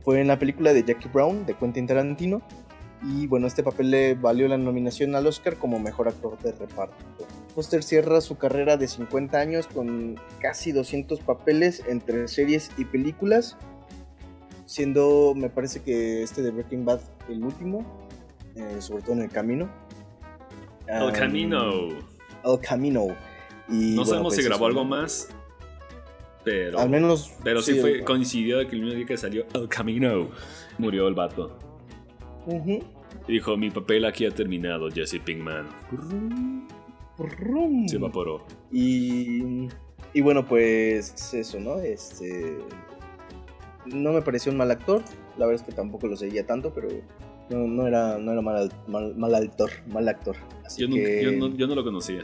[0.03, 2.41] fue en la película de Jackie Brown de Quentin Tarantino
[3.03, 6.95] y bueno este papel le valió la nominación al Oscar como mejor actor de reparto.
[7.55, 13.57] Foster cierra su carrera de 50 años con casi 200 papeles entre series y películas,
[14.67, 16.99] siendo, me parece que este de Breaking Bad
[17.29, 18.07] el último,
[18.55, 19.69] eh, sobre todo en El Camino.
[20.87, 21.89] El camino.
[22.43, 23.07] El Camino.
[23.69, 25.29] Y, No bueno, sabemos si pues, grabó algo más.
[26.43, 26.79] Pero.
[26.79, 27.33] Al menos.
[27.43, 30.29] Pero sí, fue coincidió que el mismo día que salió El Camino
[30.77, 31.57] murió el vato.
[33.27, 35.67] Y dijo, mi papel aquí ha terminado, Jesse Pinkman.
[37.87, 38.45] Se evaporó.
[38.71, 39.67] Y,
[40.13, 41.79] y bueno, pues eso, ¿no?
[41.79, 42.57] Este.
[43.93, 45.01] No me pareció un mal actor.
[45.37, 46.89] La verdad es que tampoco lo seguía tanto, pero
[47.49, 49.69] no, no era, no era mal, mal, mal actor.
[49.87, 50.35] Mal actor.
[50.65, 52.23] Así Yo, nunca- que- yo no, yo no lo conocía.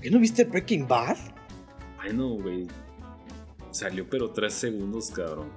[0.00, 1.16] ¿Qué no viste Breaking Bad?
[1.96, 2.66] Bueno, güey.
[3.70, 5.48] Salió pero tres segundos, cabrón.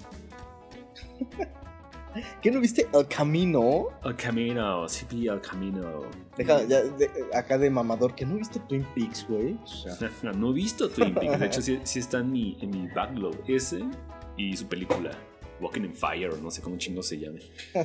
[2.42, 3.88] ¿Qué no viste El Camino?
[4.04, 6.02] El Camino, sí vi El Camino.
[6.38, 9.54] Deja, ya, de- acá de mamador, ¿que no viste Twin Peaks, güey?
[9.64, 9.94] O sea,
[10.36, 11.40] no he visto Twin Peaks.
[11.40, 13.36] De hecho, sí, sí está en mi, en mi backlog.
[13.48, 13.80] Ese
[14.38, 15.12] y su película,
[15.62, 17.42] Walking in Fire, o no sé cómo chingo se llame.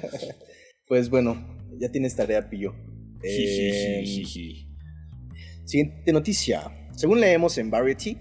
[0.88, 1.36] pues bueno,
[1.78, 2.74] ya tienes tarea, pillo.
[3.22, 4.04] Eh,
[5.64, 6.70] siguiente noticia.
[6.92, 8.16] Según leemos en Variety,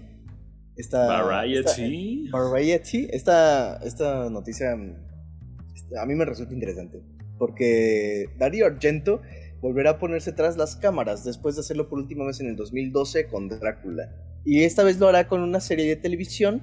[0.76, 2.24] esta, Variety.
[2.26, 5.03] esta- Variety, esta, esta noticia mm,
[6.00, 7.02] a mí me resulta interesante.
[7.38, 9.20] Porque Dario Argento
[9.60, 13.28] volverá a ponerse tras las cámaras después de hacerlo por última vez en el 2012
[13.28, 14.10] con Drácula.
[14.44, 16.62] Y esta vez lo hará con una serie de televisión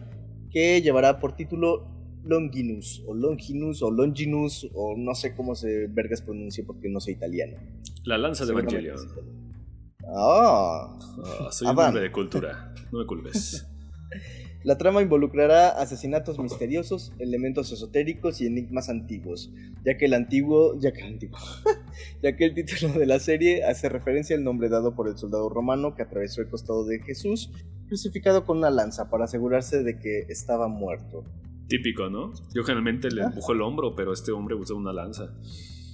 [0.52, 1.88] que llevará por título
[2.24, 7.14] Longinus, o Longinus, o Longinus, o no sé cómo se vergas pronuncia porque no soy
[7.14, 7.58] italiano.
[8.04, 8.98] La lanza de Evangelion.
[10.16, 11.00] Ah.
[11.24, 12.74] Ah, soy un hombre de cultura.
[12.92, 13.68] No me culpes.
[14.64, 19.52] La trama involucrará asesinatos misteriosos, elementos esotéricos y enigmas antiguos,
[19.84, 21.40] ya que el antiguo, ya que el antiguo,
[22.22, 25.50] ya que el título de la serie hace referencia al nombre dado por el soldado
[25.50, 27.52] romano que atravesó el costado de Jesús,
[27.88, 31.26] crucificado con una lanza para asegurarse de que estaba muerto.
[31.68, 32.34] Típico, ¿no?
[32.54, 35.34] Yo generalmente le empujo el hombro, pero este hombre usa una lanza.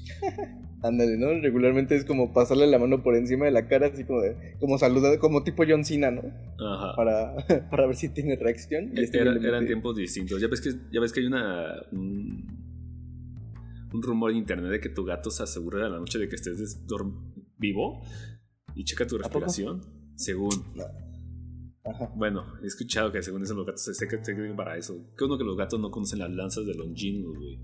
[0.83, 1.33] Ándale, ¿no?
[1.41, 4.77] Regularmente es como pasarle la mano por encima de la cara, así como de, como
[4.77, 6.21] saludar, como tipo John Cena, ¿no?
[6.63, 6.95] Ajá.
[6.95, 7.35] Para,
[7.71, 8.91] para ver si tiene reacción.
[8.95, 10.39] Y este Era- eran tiempos distintos.
[10.39, 11.73] Ya ves que, ya ves que hay una.
[11.91, 12.45] Un,
[13.93, 16.35] un rumor en internet de que tu gato se asegura a la noche de que
[16.35, 16.85] estés
[17.57, 18.03] vivo
[18.75, 19.81] y checa tu respiración.
[20.15, 20.51] Según.
[21.85, 22.11] Ajá.
[22.15, 24.21] Bueno, he escuchado que según eso los gatos se secan
[24.55, 24.95] para eso.
[25.17, 27.59] Que uno que los gatos no conocen las lanzas de Longinus, güey.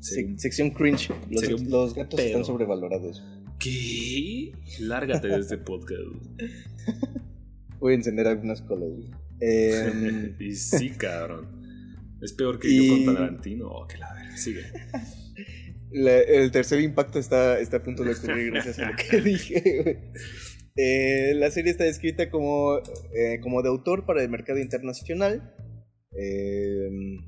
[0.00, 1.10] Sección cringe.
[1.28, 2.26] Los, gatos pedo.
[2.26, 3.22] están sobrevalorados.
[3.58, 4.52] ¿Qué?
[4.80, 6.00] Lárgate de este podcast.
[7.78, 8.88] Voy a encender algunas colas.
[9.40, 11.60] Em, y sí, cabrón.
[12.22, 13.68] Es peor que Y- yo con Tarantino.
[13.68, 14.36] Oh, que la verga.
[14.36, 14.62] Sigue.
[15.92, 19.82] la- el tercer impacto está, está a punto de ocurrir gracias a lo que dije,
[19.82, 19.98] güey.
[20.76, 22.78] Eh, la serie está descrita como,
[23.14, 25.54] eh, como de autor para el mercado internacional.
[26.12, 27.18] Em,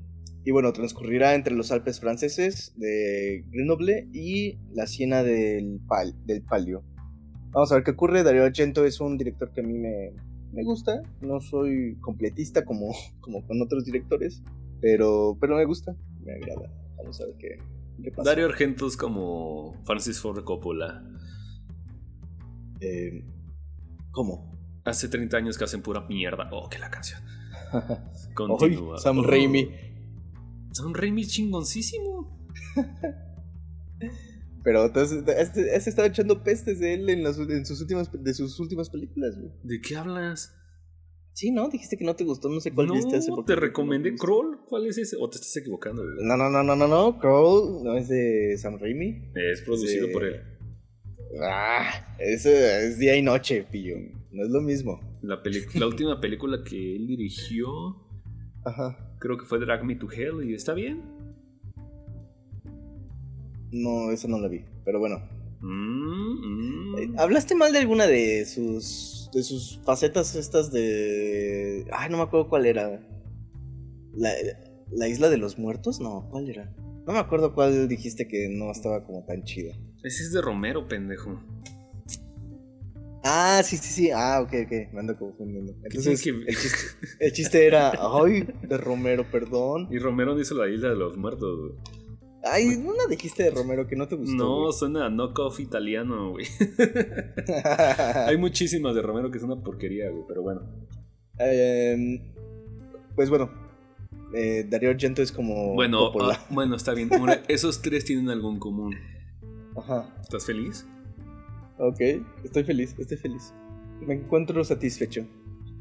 [0.45, 6.41] y bueno, transcurrirá entre los Alpes franceses de Grenoble y la Siena del, Pal- del
[6.41, 6.83] Palio.
[7.51, 8.23] Vamos a ver qué ocurre.
[8.23, 10.11] Dario Argento es un director que a mí me,
[10.51, 11.01] me gusta.
[11.21, 14.41] No soy completista como, como con otros directores,
[14.81, 16.69] pero, pero me gusta, me agrada.
[16.97, 17.57] Vamos a ver qué,
[18.03, 18.29] qué pasa.
[18.31, 21.03] Dario Argento es como Francis Ford Coppola.
[22.81, 23.23] Eh,
[24.11, 24.51] ¿Cómo?
[24.83, 26.49] Hace 30 años que hacen pura mierda.
[26.51, 27.21] Oh, que la canción.
[28.33, 28.97] Continúa.
[28.97, 29.23] Sam Oh.
[29.23, 29.69] Raimi.
[30.73, 32.47] Sam Raimi chingoncísimo.
[34.63, 38.33] Pero entonces, este, este estaba echando pestes de él en, las, en sus últimas, de
[38.33, 39.51] sus últimas películas, güey.
[39.63, 40.55] ¿De qué hablas?
[41.33, 41.67] Sí, ¿no?
[41.69, 43.43] Dijiste que no te gustó, no sé cuál no, viste hace poco.
[43.45, 44.59] te recomendé No, Crawl.
[44.67, 45.17] ¿Cuál es ese?
[45.19, 46.03] ¿O te estás equivocando?
[46.03, 46.25] güey?
[46.25, 47.19] No, no, no, no, no, no.
[47.19, 49.31] Crawl no es de Sam Raimi.
[49.35, 50.41] Es producido por él.
[51.41, 53.95] Ah, eso es día y noche, pillo.
[54.31, 54.99] No es lo mismo.
[55.23, 57.67] La última película que él dirigió,
[58.65, 59.12] Ajá.
[59.23, 60.43] Creo que fue Drag Me to Hell.
[60.43, 61.01] ¿Y está bien?
[63.71, 64.65] No, esa no la vi.
[64.83, 65.17] Pero bueno.
[65.61, 66.97] Mm, mm.
[66.97, 72.23] Eh, ¿Hablaste mal de alguna de sus de sus facetas estas de ay no me
[72.23, 73.01] acuerdo cuál era
[74.13, 74.31] la,
[74.91, 76.71] la isla de los muertos no cuál era
[77.07, 80.87] no me acuerdo cuál dijiste que no estaba como tan chida Ese es de Romero,
[80.87, 81.41] pendejo.
[83.23, 86.77] Ah sí sí sí ah ok ok me ando confundiendo entonces que el, chiste,
[87.19, 91.15] el chiste era ay de Romero perdón Y Romero no hizo la isla de los
[91.17, 91.73] muertos, güey.
[92.43, 94.73] ay no la dijiste de Romero que no te gustó No, güey.
[94.73, 96.45] suena a knockoff italiano, güey.
[98.27, 100.61] Hay muchísimas de Romero que es una porquería, güey, pero bueno.
[101.39, 102.19] Em,
[103.15, 103.49] pues bueno
[104.35, 107.13] eh, Darío Argento es como Bueno, ah, bueno, está bien.
[107.13, 108.95] Ahora, esos tres tienen algo en común.
[109.77, 110.13] Ajá.
[110.21, 110.85] ¿Estás feliz?
[111.77, 111.99] Ok,
[112.43, 113.53] estoy feliz, estoy feliz.
[114.01, 115.25] Me encuentro satisfecho.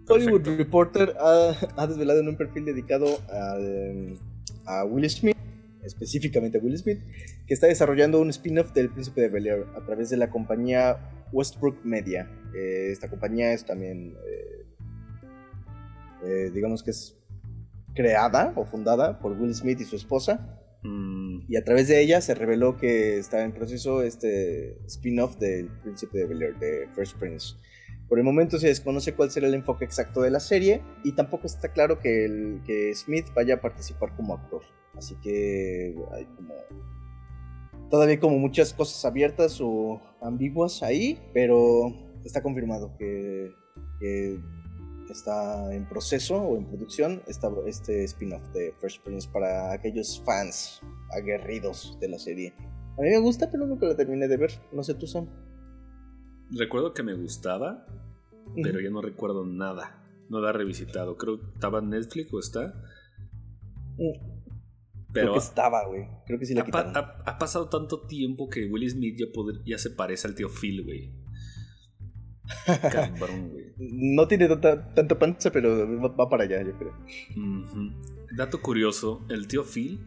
[0.08, 4.18] Hollywood Reporter ha, ha desvelado en un perfil dedicado al-
[4.66, 5.36] a Will Smith,
[5.82, 7.00] específicamente a Will Smith,
[7.46, 10.98] que está desarrollando un spin-off del Príncipe de Bel Air a través de la compañía
[11.32, 12.28] Westbrook Media.
[12.54, 14.66] Eh, esta compañía es también, eh,
[16.24, 17.16] eh, digamos que es
[17.94, 20.58] creada o fundada por Will Smith y su esposa.
[20.82, 25.68] Mm, Y a través de ella se reveló que está en proceso este spin-off del
[25.82, 27.54] Príncipe de Bel Air, de First Prince.
[28.08, 31.46] Por el momento se desconoce cuál será el enfoque exacto de la serie y tampoco
[31.46, 34.62] está claro que, Smith vaya a participar como actor.
[34.94, 36.54] Así que hay como...
[37.88, 41.92] Todavía como muchas cosas abiertas o ambiguas ahí, pero
[42.24, 43.52] está confirmado que
[45.12, 50.80] está en proceso o en producción esta, este spin-off de Fresh Prince para aquellos fans
[51.10, 52.54] aguerridos de la serie.
[52.98, 54.50] A mí me gusta, pero nunca la terminé de ver.
[54.72, 55.28] No sé tú, Sam.
[56.50, 57.86] Recuerdo que me gustaba,
[58.62, 59.98] pero ya no recuerdo nada.
[60.28, 61.16] No la he revisitado.
[61.16, 62.74] Creo que estaba en Netflix o está.
[63.98, 64.32] Mm.
[65.12, 66.06] Pero Creo que estaba, güey.
[66.26, 66.96] Creo que sí la ha, quitaron.
[66.96, 70.48] ha, ha pasado tanto tiempo que Will Smith ya, poder- ya se parece al tío
[70.48, 71.12] Phil, güey.
[72.66, 73.72] Cabrón, güey.
[73.78, 76.94] No tiene tanta, tanta panza, pero va, va para allá, yo creo.
[78.36, 80.00] Dato curioso, el tío Phil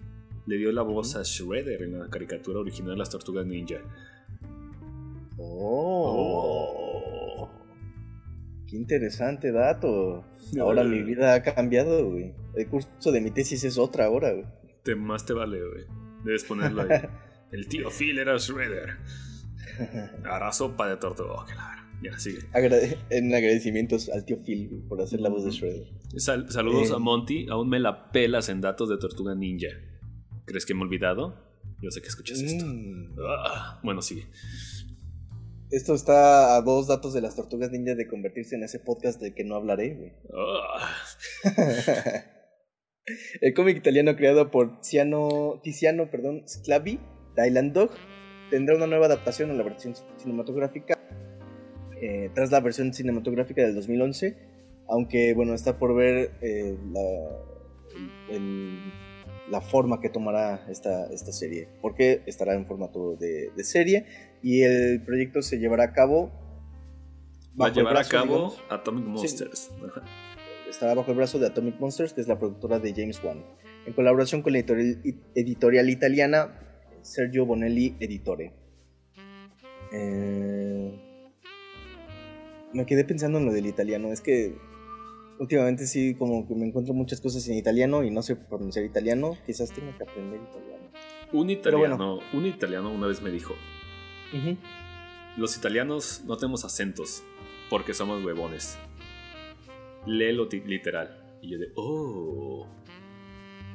[0.45, 3.81] le dio la voz a Shredder en la caricatura original de las Tortugas Ninja.
[5.37, 6.65] Oh.
[8.67, 10.23] Qué interesante dato.
[10.59, 12.33] Ahora mi vida ha cambiado, güey.
[12.55, 14.45] El curso de mi tesis es otra ahora, güey.
[14.83, 15.85] Te, más te vale, güey.
[16.23, 16.89] Debes ponerlo ahí.
[17.51, 18.97] El tío Phil era Shredder.
[20.25, 21.33] Hará sopa de tortuga.
[21.33, 21.84] Oh, verga.
[22.11, 22.39] Ya, sigue.
[22.53, 25.87] Agrade- en agradecimientos al tío Phil por hacer la voz de Shredder.
[26.17, 26.93] Sal- saludos Eh.
[26.95, 27.47] a Monty.
[27.49, 29.69] Aún me la pelas en datos de Tortuga Ninja.
[30.45, 31.43] ¿Crees que me he olvidado?
[31.81, 32.65] Yo sé que escuchas esto.
[32.65, 33.15] Mm.
[33.27, 34.27] Ah, bueno, sigue.
[35.71, 39.33] Esto está a dos datos de las tortugas ninja de convertirse en ese podcast del
[39.33, 40.15] que no hablaré.
[40.31, 40.95] Ah,
[43.41, 46.99] El cómic italiano creado por Tiziano, Tiziano perdón, Sclavi,
[47.35, 47.91] Thailand Dog,
[48.49, 50.97] tendrá una nueva adaptación a la versión cinematográfica
[52.01, 54.37] eh, tras la versión cinematográfica del 2011,
[54.87, 58.79] aunque bueno, está por ver eh, la, el-
[59.49, 64.05] la forma que tomará esta, esta serie, porque estará en formato de, de serie
[64.41, 66.31] y el proyecto se llevará a cabo...
[67.59, 69.71] va a llevar a brazo, cabo digamos, Atomic Monsters.
[69.87, 70.01] Ajá.
[70.67, 73.45] estará bajo el brazo de Atomic Monsters, que es la productora de James Wan,
[73.85, 74.99] en colaboración con la editorial,
[75.35, 76.59] editorial italiana
[77.03, 78.51] Sergio Bonelli Editore.
[79.93, 80.99] Eh,
[82.75, 84.55] me quedé pensando en lo del italiano, es que
[85.39, 89.37] últimamente sí como que me encuentro muchas cosas en italiano y no sé pronunciar italiano,
[89.45, 90.85] quizás tenga que aprender italiano.
[91.31, 91.51] Un bueno.
[91.51, 93.53] italiano, un italiano una vez me dijo,
[94.33, 94.57] Ujú.
[95.37, 97.23] los italianos no tenemos acentos
[97.69, 98.77] porque somos huevones.
[100.05, 101.21] Léelo literal.
[101.41, 102.67] Y yo de, oh.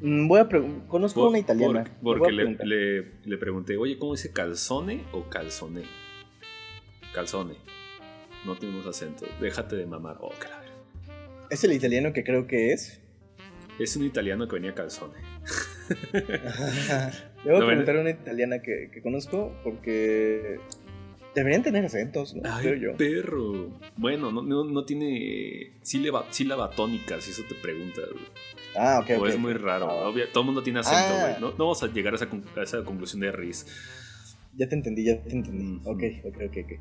[0.01, 0.49] Mm, Voy a
[0.89, 1.85] conozco Por- una italiana.
[2.03, 5.83] por- porque le- le pregunté, oye, ¿cómo dice calzone o calzone?
[7.13, 7.55] Calzone.
[8.45, 9.27] No tenemos acento.
[9.41, 10.17] Déjate de mamar.
[10.21, 10.61] Oh, que la.
[11.51, 13.01] Es el italiano que creo que es.
[13.79, 15.15] Es un italiano que venía calzone.
[17.45, 20.59] Le voy a No, preguntar a una italiana que, que conozco porque
[21.35, 22.43] deberían tener acentos, ¿no?
[22.45, 22.97] Ay, Creo yo.
[22.97, 23.79] perro.
[23.97, 28.05] Bueno, no, no, no tiene sílaba, sílaba tónica, si eso te preguntas.
[28.77, 29.29] Ah, ok, o ok.
[29.29, 29.89] es muy raro.
[29.91, 31.21] Ah, todo el mundo tiene acento, Ah.
[31.29, 31.41] güey.
[31.41, 33.67] No, no vamos a llegar a esa, con- a esa conclusión de Riz.
[34.57, 35.79] Ya te entendí, ya te entendí.
[35.79, 35.91] Ujú.
[35.91, 36.57] Ok, ok, ok.
[36.65, 36.73] ok.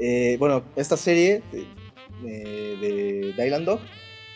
[0.00, 1.66] Eh, bueno, esta serie de,
[2.80, 3.80] de, de Island Dog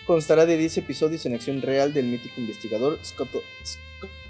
[0.06, 3.28] constará de 10 episodios en acción real del mítico investigador Scott,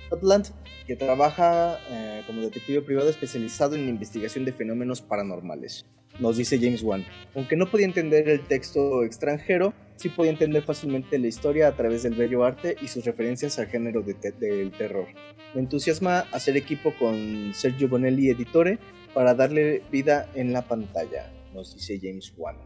[0.08, 0.46] Scotland,
[0.86, 5.86] que trabaja eh, como detective privado especializado en investigación de fenómenos paranormales.
[6.18, 7.06] Nos dice James Wan.
[7.34, 12.02] Aunque no podía entender el texto extranjero, sí podía entender fácilmente la historia a través
[12.02, 15.06] del bello arte y sus referencias al género de te- del terror.
[15.54, 18.78] Me entusiasma hacer equipo con Sergio Bonelli Editore
[19.14, 22.56] para darle vida en la pantalla, nos dice James Wan.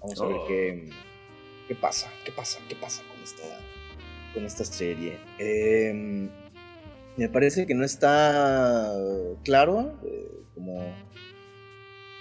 [0.00, 0.46] Vamos a ver Oh.
[0.48, 0.90] qué,
[1.68, 3.42] qué pasa, qué pasa, qué pasa con esta,
[4.34, 5.18] con esta serie.
[5.38, 6.28] Em,
[7.16, 8.92] me parece que no está
[9.44, 10.82] claro eh, como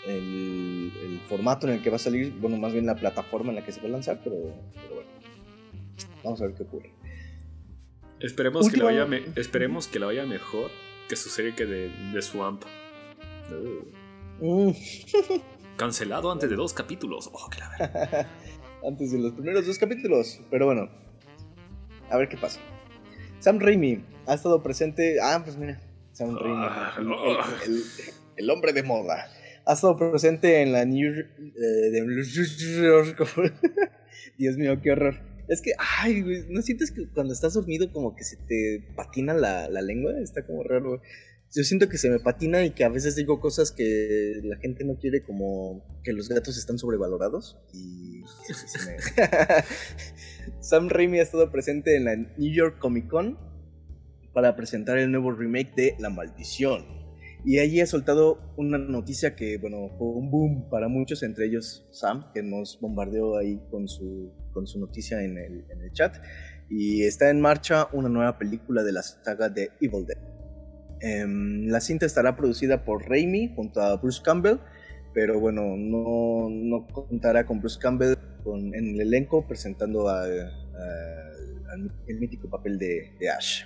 [0.08, 3.56] el, el formato en el que va a salir, bueno, más bien la plataforma en
[3.56, 4.36] la que se va a lanzar, pero,
[4.76, 5.10] pero bueno,
[6.24, 6.92] vamos a ver qué ocurre.
[8.20, 10.70] Esperemos, que Última- vaya me- esperemos que le vaya mejor
[11.10, 12.64] que su serie que de, de Swamp.
[14.39, 14.72] Mm.
[15.78, 17.30] cancelado antes de dos capítulos.
[17.34, 18.28] Oh, que la
[18.88, 20.41] antes de los primeros dos capítulos.
[20.49, 20.89] Pero bueno,
[22.10, 22.60] a ver qué pasa.
[23.39, 25.18] Sam Raimi ha estado presente.
[25.22, 25.80] Ah, pues mira,
[26.14, 27.39] Sam Raimi, Ah, el, oh.
[27.66, 27.84] el- el-
[28.38, 29.28] el hombre de moda.
[29.66, 31.12] Ha estado presente en la New.
[31.14, 31.91] eh,
[34.38, 35.16] Dios mío, qué horror.
[35.47, 39.34] Es que, ay, güey, ¿no sientes que cuando estás dormido como que se te patina
[39.34, 40.14] la, la lengua?
[40.22, 41.02] Está como raro, güey.
[41.54, 44.86] Yo siento que se me patina y que a veces digo cosas que la gente
[44.86, 47.58] no quiere, como que los gatos están sobrevalorados.
[47.74, 48.22] Y.
[48.86, 48.97] me-
[50.62, 53.38] Sam Raimi ha estado presente en la New York Comic Con
[54.34, 56.86] para presentar el nuevo remake de La Maldición.
[57.43, 61.86] Y allí ha soltado una noticia que, bueno, fue un boom para muchos, entre ellos
[61.91, 66.16] Sam, que nos bombardeó ahí con su, con su noticia en el, en el chat.
[66.70, 70.18] Y está en marcha una nueva película de la saga de Evil Dead.
[71.02, 74.58] Em, la cinta estará producida por Raimi junto a Bruce Campbell
[75.14, 80.32] pero bueno, no, no contará con Bruce Campbell en el elenco presentando al,
[80.74, 83.66] al- al- el mítico papel de, de Ash.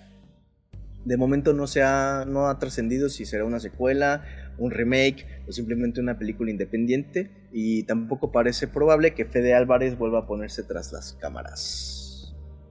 [1.06, 4.24] De momento no, se ha, no ha trascendido si será una secuela,
[4.58, 10.22] un remake o simplemente una película independiente y tampoco parece probable que Fede Álvarez vuelva
[10.22, 11.95] a ponerse tras las cámaras.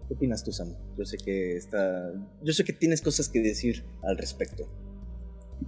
[0.09, 0.75] ¿Qué opinas tú, Sam?
[0.97, 4.67] Yo sé que está, yo sé que tienes cosas que decir al respecto.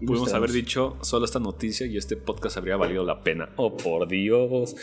[0.04, 3.48] Pudimos haber dicho solo esta noticia y este podcast habría valido la pena.
[3.56, 4.76] Oh, por Dios.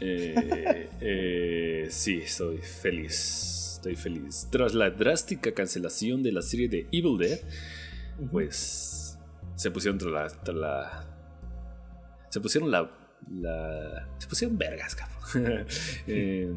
[0.00, 3.72] Eh, eh, sí, estoy feliz.
[3.76, 4.46] Estoy feliz.
[4.50, 7.40] Tras la drástica cancelación de la serie de Evil Dead,
[8.30, 9.18] pues
[9.56, 11.10] se pusieron tras la, tras la-
[12.30, 12.90] se pusieron la,
[13.30, 15.66] la- se pusieron vergas, cabrón.
[16.06, 16.52] Eh,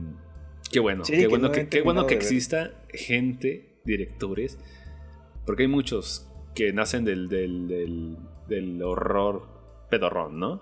[0.71, 4.57] qué bueno, Sí, qué que bueno no que, qué bueno que exista gente, directores,
[5.45, 9.47] porque hay muchos que nacen del, del, del, del horror
[9.89, 10.61] pedorrón, ¿no?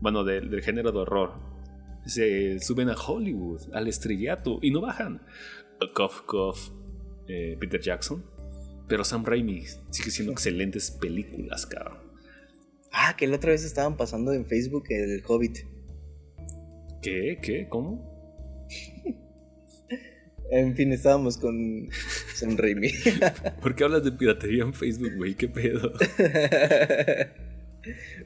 [0.00, 1.34] Bueno, del, del género de horror.
[2.06, 5.20] Se suben a Hollywood, al estrellato, y no bajan.
[5.94, 6.58] Cough, cough,
[7.28, 8.24] eh, Peter Jackson.
[8.88, 11.98] Pero Sam Raimi sigue siendo excelentes películas, cabrón.
[12.92, 15.58] Ah, que la otra vez estaban pasando en Facebook el Hobbit.
[17.02, 17.38] ¿Qué?
[17.42, 17.68] ¿Qué?
[17.68, 18.10] ¿Cómo?
[20.52, 21.88] En fin, estábamos con
[22.34, 22.90] Sam Raimi.
[23.62, 25.34] ¿Por qué hablas de piratería en Facebook, güey?
[25.34, 25.92] ¿Qué pedo?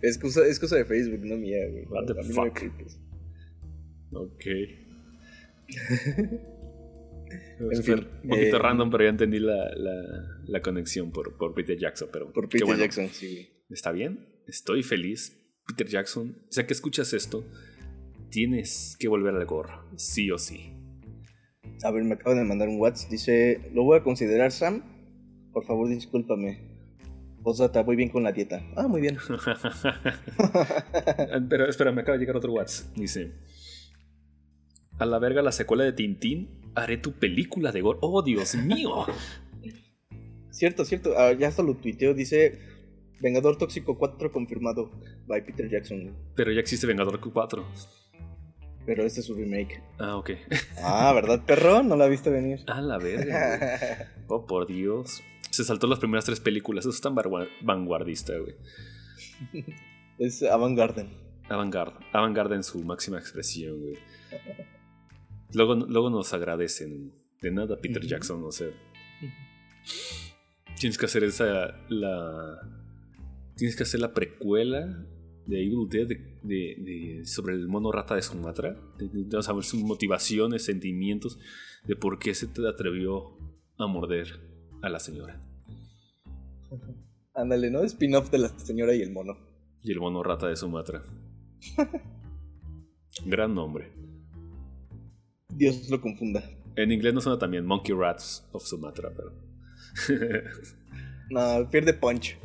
[0.02, 1.84] es, cosa, es cosa de Facebook, no mía, güey.
[1.86, 2.58] What the no fuck?
[2.58, 2.98] culpes.
[4.12, 4.44] Ok.
[7.58, 11.52] En fin, un poquito eh, random, pero ya entendí la, la- la conexión por, por
[11.54, 12.08] Peter Jackson.
[12.12, 12.80] Pero Por Peter bueno.
[12.82, 13.48] Jackson, sí.
[13.70, 15.36] Está bien, estoy feliz.
[15.66, 17.44] Peter Jackson, ya que escuchas esto,
[18.34, 20.72] tienes que volver al gore, sí o sí.
[21.84, 23.08] A ver, me acaban de mandar un WhatsApp.
[23.08, 24.82] Dice, lo voy a considerar, Sam.
[25.52, 26.58] Por favor, discúlpame.
[27.44, 28.60] Posdata, voy bien con la dieta.
[28.74, 29.18] Ah, muy bien.
[31.48, 32.96] Pero espera, me acaba de llegar otro WhatsApp.
[32.96, 33.34] Dice:
[34.98, 38.00] A la verga la secuela de Tintín, haré tu película de gore.
[38.02, 39.06] ¡Oh, Dios mío!
[40.50, 41.16] Cierto, cierto.
[41.16, 42.14] Ah, ya hasta lo tuiteo.
[42.14, 42.58] Dice,
[43.20, 44.90] Vengador Tóxico 4 confirmado.
[45.26, 46.16] By Peter Jackson.
[46.34, 47.64] Pero ya existe Vengador Q4.
[48.86, 49.82] Pero este es su remake.
[49.98, 50.30] Ah, ok.
[50.82, 51.82] Ah, ¿verdad, perro?
[51.82, 52.60] No la viste venir.
[52.66, 53.56] A la verga.
[53.58, 54.08] güey.
[54.26, 55.22] Oh, por Dios.
[55.50, 56.84] Se saltó las primeras tres películas.
[56.84, 57.14] Eso es tan
[57.62, 58.54] vanguardista, güey.
[60.18, 60.42] es.
[60.42, 61.06] Avantgarde.
[61.48, 63.98] Avantgarde en su máxima expresión, güey.
[65.52, 67.12] Luego, luego nos agradecen.
[67.40, 68.04] De nada, Peter.
[68.04, 68.68] Jackson, o sea.
[70.78, 71.76] Tienes que hacer esa.
[71.88, 72.58] La.
[73.56, 75.06] Tienes que hacer la precuela
[75.46, 78.76] de Evil Dead de, de- de- sobre el mono rata de Sumatra.
[78.98, 81.38] De saber sus motivaciones, sentimientos,
[81.86, 83.36] de por qué se te atrevió
[83.78, 84.28] a morder
[84.82, 85.40] a la señora.
[87.34, 87.82] Ándale, ¿no?
[87.82, 89.34] Spin-off de la señora y el mono.
[89.82, 91.02] Y el mono rata de Sumatra.
[93.26, 93.92] Gran nombre.
[95.50, 96.42] Dios lo confunda.
[96.76, 99.32] En inglés no suena también Monkey Rats of Sumatra, pero.
[101.30, 102.36] No, pierde punch.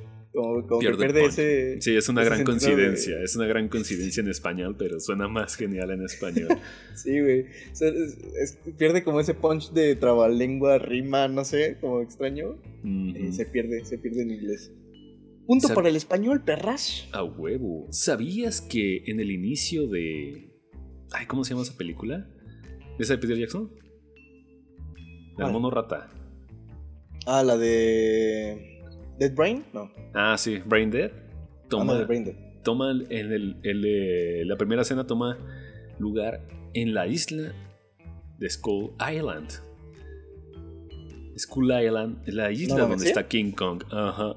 [0.41, 1.31] Como, como Pierde que pierde punch.
[1.33, 1.81] ese.
[1.81, 3.21] Sí, es una gran de- coincidencia.
[3.21, 6.47] Es una gran coincidencia en español, pero suena más genial en español.
[6.95, 7.41] Sí, güey.
[7.71, 7.91] O sea,
[8.77, 12.57] pierde como ese punch de trabalengua, rima, no sé, como extraño.
[12.83, 14.71] Y se pierde, se pierde en inglés.
[15.47, 17.07] Punto Sab- para el español, perras.
[17.13, 17.87] A huevo.
[17.91, 20.51] ¿Sabías que en el inicio de.
[21.11, 22.29] Ay, ¿cómo se llama esa película?
[22.99, 23.71] ¿Esa de Peter Jackson?
[23.73, 25.51] Del ¿Cuál?
[25.53, 26.11] mono rata.
[27.25, 28.68] Ah, la de.
[29.20, 29.63] Dead Brain?
[29.74, 29.91] No.
[30.13, 31.11] Ah, sí, Brain Dead.
[31.13, 32.36] Ah, Toma, no, de Brain Dead.
[32.63, 35.38] toma el- en el, el, eh, la primera escena toma
[35.99, 36.41] lugar
[36.74, 37.53] en la isla
[38.38, 39.49] de Skull Island.
[41.38, 43.07] Skull Island es la isla No donde ¿sí?
[43.09, 43.84] está King Kong.
[43.91, 44.36] Ajá.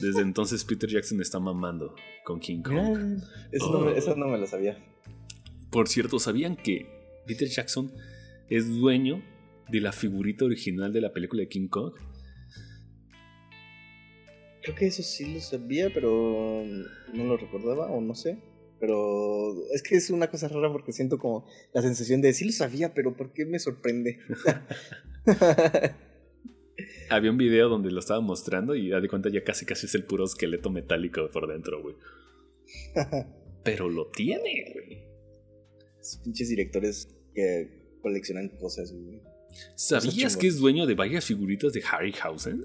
[0.00, 3.20] Desde entonces Peter Jackson está mamando con King Kong.
[3.52, 4.78] Eso, no me, eso no me lo sabía.
[5.70, 6.86] Por cierto, ¿sabían que
[7.26, 7.92] Peter Jackson
[8.48, 9.22] es dueño
[9.68, 11.92] de la figurita original de la película de King Kong?
[14.62, 16.64] Creo que eso sí lo sabía, pero
[17.14, 18.38] no lo recordaba o no sé.
[18.78, 22.52] Pero es que es una cosa rara porque siento como la sensación de sí lo
[22.52, 24.18] sabía, pero ¿por qué me sorprende?
[27.10, 29.94] Había un video donde lo estaba mostrando y da de cuenta ya casi casi es
[29.94, 31.96] el puro esqueleto metálico por dentro, güey.
[33.64, 35.02] Pero lo tiene, güey.
[36.00, 39.20] Esos pinches directores que coleccionan cosas, güey.
[39.74, 42.64] ¿Sabías que es dueño de varias figuritas de Harryhausen?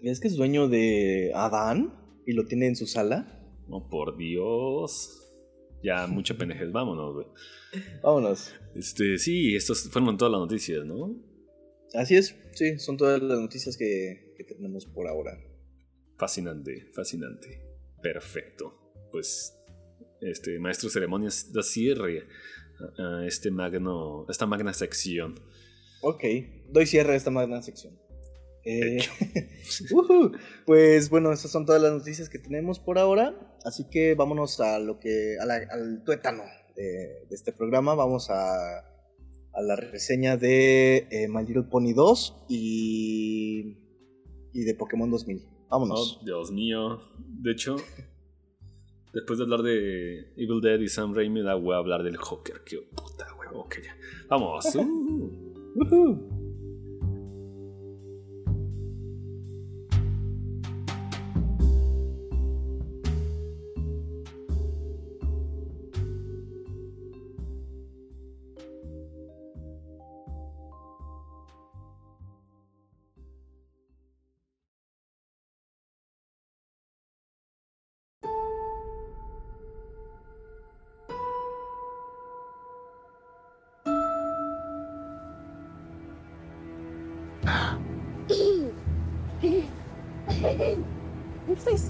[0.00, 1.92] ¿Sabías que es dueño de Adán
[2.24, 3.30] y lo tiene en su sala?
[3.68, 5.30] Oh, por Dios.
[5.82, 7.26] Ya, mucha pendejes, vámonos, güey.
[8.02, 8.54] Vámonos.
[8.74, 11.14] Este, sí, estas fueron todas las noticias, ¿no?
[11.92, 15.38] Así es, sí, son todas las noticias que, que tenemos por ahora.
[16.16, 17.60] Fascinante, fascinante.
[18.02, 18.94] Perfecto.
[19.12, 19.54] pues,
[20.22, 22.26] este maestro de ceremonias da cierre
[22.96, 25.34] a, este magno, esta magna sección.
[26.00, 26.24] Ok,
[26.70, 27.98] doy cierre a esta magna sección.
[28.64, 28.98] Eh,
[30.66, 33.34] pues bueno, esas son todas las noticias que tenemos por ahora.
[33.64, 35.36] Así que vámonos a lo que.
[35.40, 36.44] al tuétano
[36.76, 37.94] de, este programa.
[37.94, 43.78] Vamos a, a la reseña de eh, My Little Pony 2 y.
[44.52, 45.44] y de Pokémon 2000.
[45.70, 46.18] Vámonos.
[46.20, 47.00] Oh, Dios mío.
[47.18, 47.76] De hecho,
[49.14, 52.62] después de hablar de Evil Dead y Sam Raimi, da voy a hablar del Joker.
[52.64, 53.68] Qué puta huevo.
[54.28, 54.66] Vamos.
[55.72, 56.39] Uh.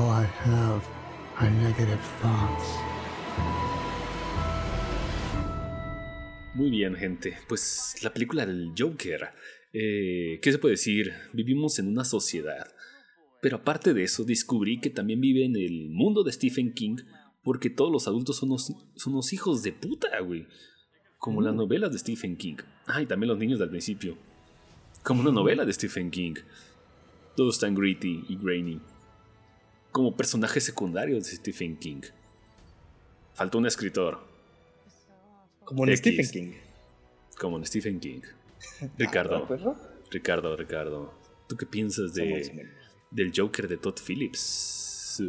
[0.00, 0.82] All I have
[1.36, 2.64] are negative thoughts.
[6.54, 7.36] Muy bien, gente.
[7.46, 9.28] Pues la película del Joker.
[9.74, 11.12] Eh, ¿Qué se puede decir?
[11.34, 12.66] Vivimos en una sociedad.
[13.42, 16.96] Pero aparte de eso, descubrí que también vive en el mundo de Stephen King
[17.42, 20.46] porque todos los adultos son unos, hijos de puta, güey.
[21.18, 21.58] Como las mm.
[21.58, 22.56] novelas de Stephen King.
[22.86, 24.16] Ah, y también los niños del principio.
[25.02, 26.36] Como una novela de Stephen King.
[27.36, 28.80] Todo está gritty y grainy
[29.92, 32.02] como personaje secundario de Stephen King.
[33.34, 34.18] Faltó un escritor.
[35.64, 36.52] Como en Stephen King.
[37.38, 38.20] Como en Stephen King.
[38.98, 39.48] Ricardo.
[40.10, 41.14] Ricardo, Ricardo.
[41.48, 42.68] ¿Tú qué piensas de,
[43.10, 45.22] del Joker de Todd Phillips?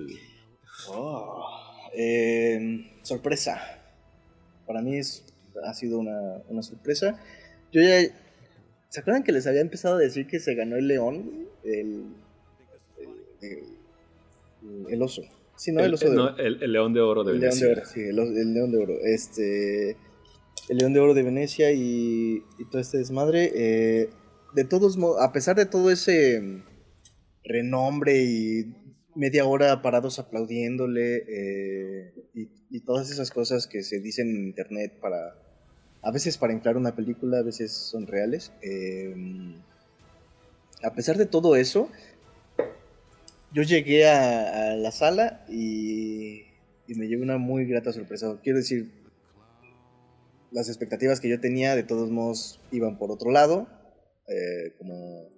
[0.88, 1.46] Oh,
[1.94, 3.60] em, sorpresa.
[4.66, 5.26] Para mí es,
[5.64, 7.20] ha sido una, sorpresa.
[7.72, 8.02] Yo ya.
[8.90, 11.48] ¿Se acuerdan que les había empezado a decir que se ganó el león?
[11.64, 12.14] el
[13.42, 13.64] el
[15.02, 15.24] oso.
[15.56, 16.38] Sí, no, el, oso de oro.
[16.38, 17.68] el, león de oro de Venecia.
[17.68, 18.94] León de oro, sí, el, león de oro.
[19.04, 19.92] Este,
[20.70, 23.52] el león de oro de Venecia y, todo este desmadre.
[23.54, 24.10] Eh,
[24.54, 26.64] de todos modos, a pesar de todo ese
[27.44, 28.74] renombre y
[29.16, 35.36] media hora parados aplaudiéndole eh, y, todas esas cosas que se dicen en internet para
[36.02, 38.52] a veces para inflar una película, a veces son reales.
[38.64, 39.14] Eh,
[40.84, 41.90] a pesar de todo eso,
[43.54, 46.44] yo llegué a, la sala y,
[46.88, 48.38] me llevé una muy grata sorpresa.
[48.44, 48.92] Quiero decir,
[50.52, 53.70] las expectativas que yo tenía de todos modos iban por otro lado,
[54.28, 55.30] eh, como,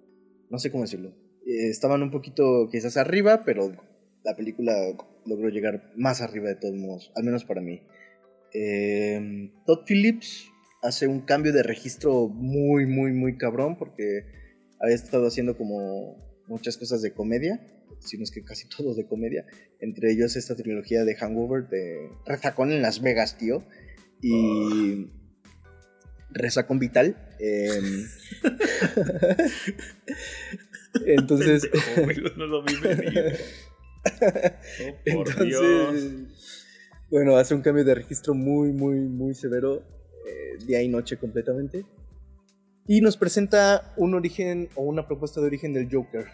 [0.50, 1.10] no sé cómo decirlo,
[1.46, 3.72] eh, estaban un poquito quizás arriba, pero
[4.24, 4.74] la película
[5.26, 7.82] logró llegar más arriba de todos modos, al menos para mí.
[8.52, 10.50] Eh, Todd Phillips
[10.82, 14.24] hace un cambio de registro muy, muy, muy cabrón porque
[14.80, 16.16] había estado haciendo como
[16.48, 19.46] muchas cosas de comedia sino es que casi todos de comedia.
[19.80, 23.64] Entre ellos esta trilogía de Hangover de Rezacón en Las Vegas, tío.
[24.20, 25.10] Y.
[26.30, 27.16] Rezacón Vital.
[31.06, 31.68] Entonces.
[32.36, 32.74] no lo vi
[35.04, 36.02] Entonces.
[37.10, 39.82] Bueno, hace un cambio de registro muy, muy, muy severo.
[40.26, 41.84] Eh, día y noche completamente.
[42.86, 46.26] Y nos presenta un origen o una propuesta de origen del Joker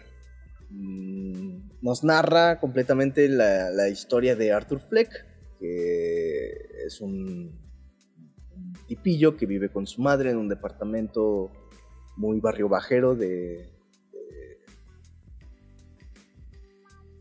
[0.71, 5.09] nos narra completamente la, historia de Arthur Fleck,
[5.59, 7.59] que es un,
[8.87, 11.51] tipillo que vive con su madre en un departamento
[12.17, 13.69] muy barrio bajero de...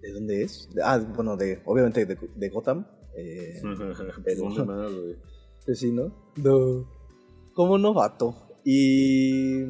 [0.03, 0.69] ¿De, dónde es?
[0.83, 2.87] ah, bueno, de, obviamente de, Gotham.
[3.15, 3.61] Eh,
[5.75, 6.13] sí, ¿no?
[7.55, 8.35] Como novato.
[8.65, 9.63] Y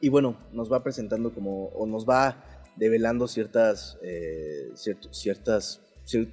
[0.00, 2.44] y bueno, nos va presentando como, o nos va
[2.76, 5.80] develando ciertas, eh, ciertas,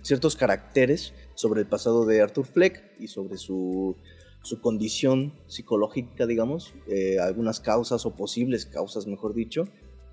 [0.02, 3.96] ciertos caracteres sobre el pasado de Arthur Fleck y sobre su,
[4.44, 9.66] su condición psicológica, digamos, eh, algunas causas o posibles causas, mejor dicho,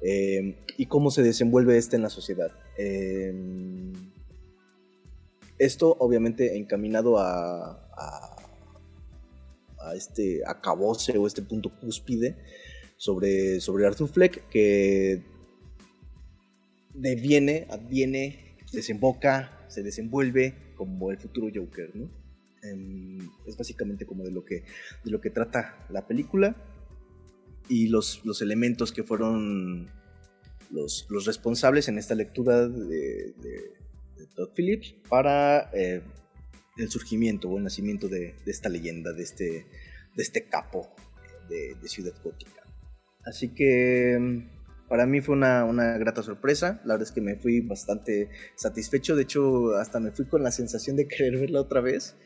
[0.02, 2.52] eh, y cómo se desenvuelve este en la sociedad.
[5.58, 8.36] Esto obviamente encaminado a, a,
[9.78, 12.38] a este acabose o este punto cúspide
[13.00, 15.22] sobre, sobre Arthur Fleck que
[16.92, 22.10] deviene, adviene, desemboca, se desenvuelve como el futuro Joker, ¿no?
[22.62, 24.64] Em, es básicamente como de lo que,
[25.02, 26.54] de lo que trata la película
[27.70, 29.88] y los, los elementos que fueron
[30.70, 36.02] los, los, responsables en esta lectura de, de, Todd Phillips para eh,
[36.76, 39.66] el surgimiento o el nacimiento de, de, esta leyenda, de este,
[40.14, 40.94] de este capo
[41.48, 42.59] de, Ciudad Gótica.
[43.24, 44.48] Así que em,
[44.88, 46.80] para mí fue una, una, grata sorpresa.
[46.84, 49.16] La verdad es que me fui bastante satisfecho.
[49.16, 52.16] De hecho, hasta me fui con la sensación de querer verla otra vez.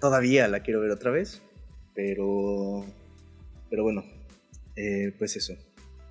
[0.00, 1.42] Todavía la quiero ver otra vez.
[1.94, 2.84] Pero.
[3.68, 4.04] Pero bueno.
[4.76, 5.54] Eh, pues eso.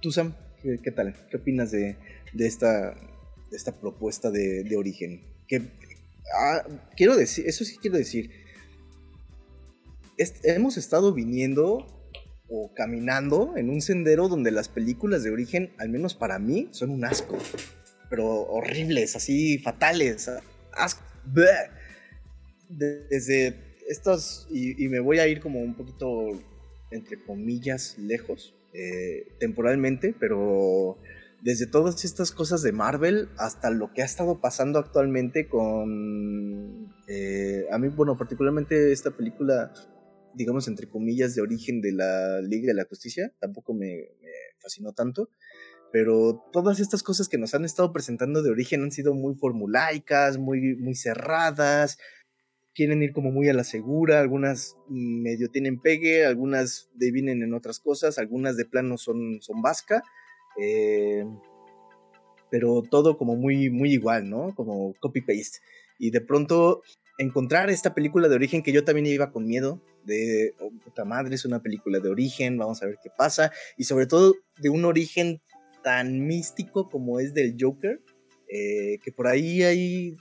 [0.01, 1.15] Tú, Sam, ¿qué, tal?
[1.29, 1.95] ¿Qué opinas de,
[2.33, 2.95] de, esta,
[3.51, 5.21] esta propuesta de, origen?
[6.39, 6.63] Ah,
[6.95, 8.31] quiero decir, eso sí quiero decir.
[10.43, 11.87] hemos estado viniendo
[12.51, 16.89] o caminando en un sendero donde las películas de origen, al menos para mí, son
[16.89, 17.37] un asco.
[18.09, 20.29] Pero horribles, así fatales.
[20.73, 21.01] Asco.
[22.69, 26.29] Desde estas, y, me voy a ir como un poquito,
[26.91, 30.97] entre comillas, lejos, eh, temporalmente, pero
[31.41, 36.93] desde todas estas cosas de Marvel hasta lo que ha estado pasando actualmente con...
[37.07, 39.73] Eh, a mí, bueno, particularmente esta película
[40.35, 43.33] digamos, entre comillas, de origen de la Liga de la Justicia.
[43.39, 44.09] Tampoco me,
[44.57, 45.29] fascinó tanto.
[45.91, 50.37] Pero todas estas cosas que nos han estado presentando de origen han sido muy formulaicas,
[50.37, 51.97] muy, muy cerradas.
[52.73, 54.21] Quieren ir como muy a la segura.
[54.21, 60.01] Algunas medio tienen pegue, algunas vienen en otras cosas, algunas de plano son, son vasca.
[60.61, 61.25] Eh,
[62.49, 64.55] pero todo como muy, muy igual, ¿no?
[64.55, 65.59] Como copy-paste.
[65.99, 66.83] Y de pronto
[67.17, 71.35] encontrar esta película de origen que yo también iba con miedo de oh, puta madre,
[71.35, 74.85] es una película de origen, vamos a ver qué pasa y sobre todo de un
[74.85, 75.41] origen
[75.83, 78.01] tan místico como es del Joker,
[78.47, 80.17] eh, que por ahí hay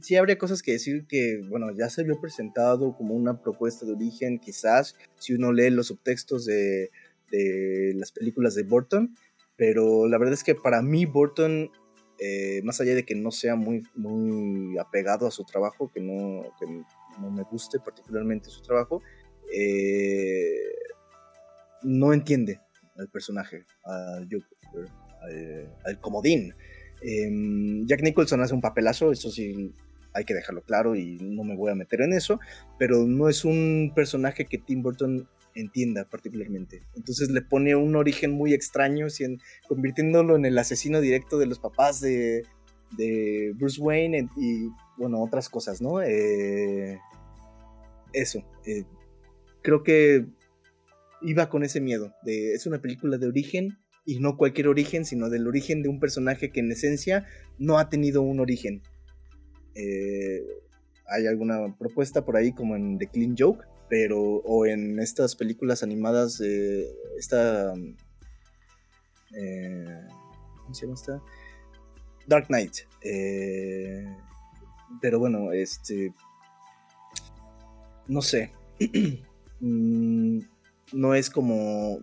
[0.00, 3.92] sí habría cosas que decir que, bueno, ya se vio presentado como una propuesta de
[3.92, 6.90] origen, quizás, si uno lee los subtextos de,
[7.30, 9.14] de las películas de Burton,
[9.56, 11.70] pero la verdad es que para mí Burton
[12.18, 16.44] eh, más allá de que no sea muy, muy apegado a su trabajo, que no,
[16.60, 16.66] que
[17.20, 19.02] no me guste particularmente su trabajo,
[19.52, 20.54] eh,
[21.82, 22.60] no entiende
[22.96, 24.28] al personaje, al,
[25.84, 26.54] al, comodín.
[27.02, 29.74] Em, Jack Nicholson hace un papelazo, eso sí
[30.14, 32.38] hay que dejarlo claro y no me voy a meter en eso,
[32.78, 36.82] pero no es un personaje que Tim Burton entienda particularmente.
[36.94, 39.06] Entonces le pone un origen muy extraño,
[39.68, 42.44] convirtiéndolo en el asesino directo de los papás de,
[43.56, 46.00] Bruce Wayne y, bueno, otras cosas, ¿no?
[46.02, 46.98] Eh,
[48.12, 48.42] eso.
[48.66, 48.84] Eh,
[49.62, 50.26] creo que
[51.22, 52.12] iba con ese miedo.
[52.24, 56.50] Es una película de origen y no cualquier origen, sino del origen de un personaje
[56.50, 57.26] que en esencia
[57.58, 58.82] no ha tenido un origen.
[59.74, 60.42] Eh,
[61.06, 65.82] hay alguna propuesta por ahí como en The Clean Joke, pero o en estas películas
[65.82, 66.40] animadas
[67.18, 67.74] esta
[69.36, 70.06] eh,
[70.62, 71.22] ¿cómo se llama esta?
[72.26, 72.72] Dark Knight
[73.02, 74.04] eh,
[75.00, 76.12] pero bueno este
[78.06, 78.52] no sé
[79.60, 80.38] mm,
[80.92, 81.98] no es como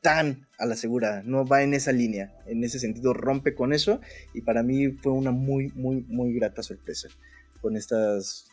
[0.00, 4.00] tan a la segura, no va en esa línea, en ese sentido rompe con eso
[4.34, 7.08] y para mí fue una muy, muy, muy grata sorpresa
[7.60, 8.48] con estas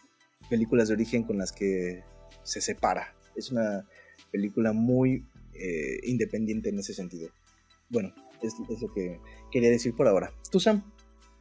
[0.50, 2.04] películas de origen con las que
[2.44, 3.16] se separa.
[3.36, 3.88] Es una
[4.32, 7.30] película muy eh, independiente en ese sentido.
[7.90, 9.20] Bueno, es, lo que
[9.52, 10.34] quería decir por ahora.
[10.52, 10.84] ¿Tú, Sam?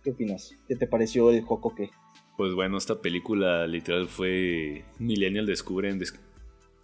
[0.04, 0.54] ¿Qué opinas?
[0.68, 1.90] ¿Qué te pareció el Jocoque?
[2.36, 5.98] Pues bueno, esta película literal fue Millennial Descubren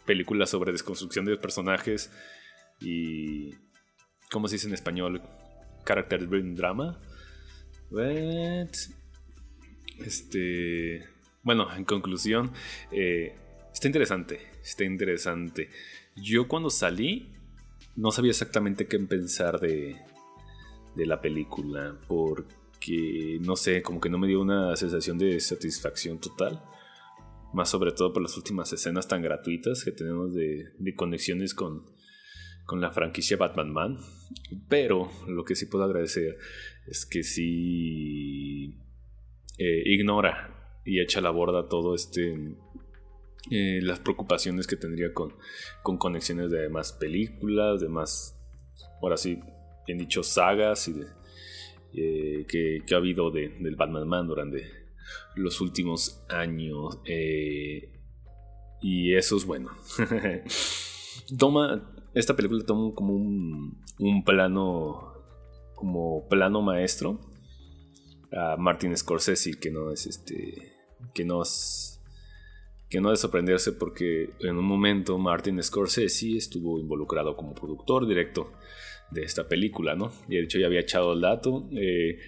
[0.06, 2.10] película sobre desconstrucción de personajes
[2.80, 3.54] y
[4.30, 5.20] ¿cómo se dice en español?
[5.84, 6.98] Character driven drama.
[9.98, 11.04] Este,
[11.42, 12.52] bueno, en conclusión,
[12.90, 13.36] eh,
[13.70, 15.68] está interesante, está interesante.
[16.16, 17.34] Yo cuando salí
[17.96, 20.00] no sabía exactamente qué pensar de,
[20.96, 25.38] de la película porque que no sé, como que no me dio una sensación de
[25.38, 26.62] satisfacción total.
[27.52, 31.84] Más sobre todo por las últimas escenas tan gratuitas que tenemos de, conexiones con,
[32.64, 33.98] con la franquicia Batman Man.
[34.68, 36.38] Pero lo que sí puedo agradecer
[36.86, 38.74] es que sí
[39.58, 42.56] eh, ignora y echa a la borda todo este.
[43.50, 45.34] Eh, las preocupaciones que tendría con,
[45.82, 48.38] con conexiones de más películas, de más,
[49.02, 49.40] ahora sí,
[49.86, 51.06] bien dicho, sagas y de,
[51.94, 54.80] eh, que, ha habido del Batman Man durante,
[55.36, 56.98] los últimos años.
[57.04, 58.00] eh,
[58.82, 59.70] y eso es bueno.
[61.38, 65.12] toma, esta película toma como un, un plano,
[65.74, 67.20] como plano maestro
[68.32, 70.72] a Martin Scorsese, que no es este,
[71.14, 72.00] que no es,
[72.88, 78.52] que no es sorprenderse porque en un momento Martin Scorsese estuvo involucrado como productor directo
[79.10, 80.12] de esta película, ¿no?
[80.28, 81.68] Y de hecho ya había echado el dato.
[81.72, 82.18] eh,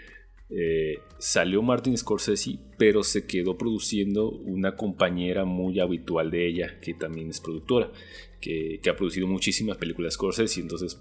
[0.55, 6.93] eh, salió Martin Scorsese, pero se quedó produciendo una compañera muy habitual de ella, que
[6.93, 7.91] también es productora,
[8.39, 10.61] que, ha producido muchísimas películas Scorsese.
[10.61, 11.01] Entonces,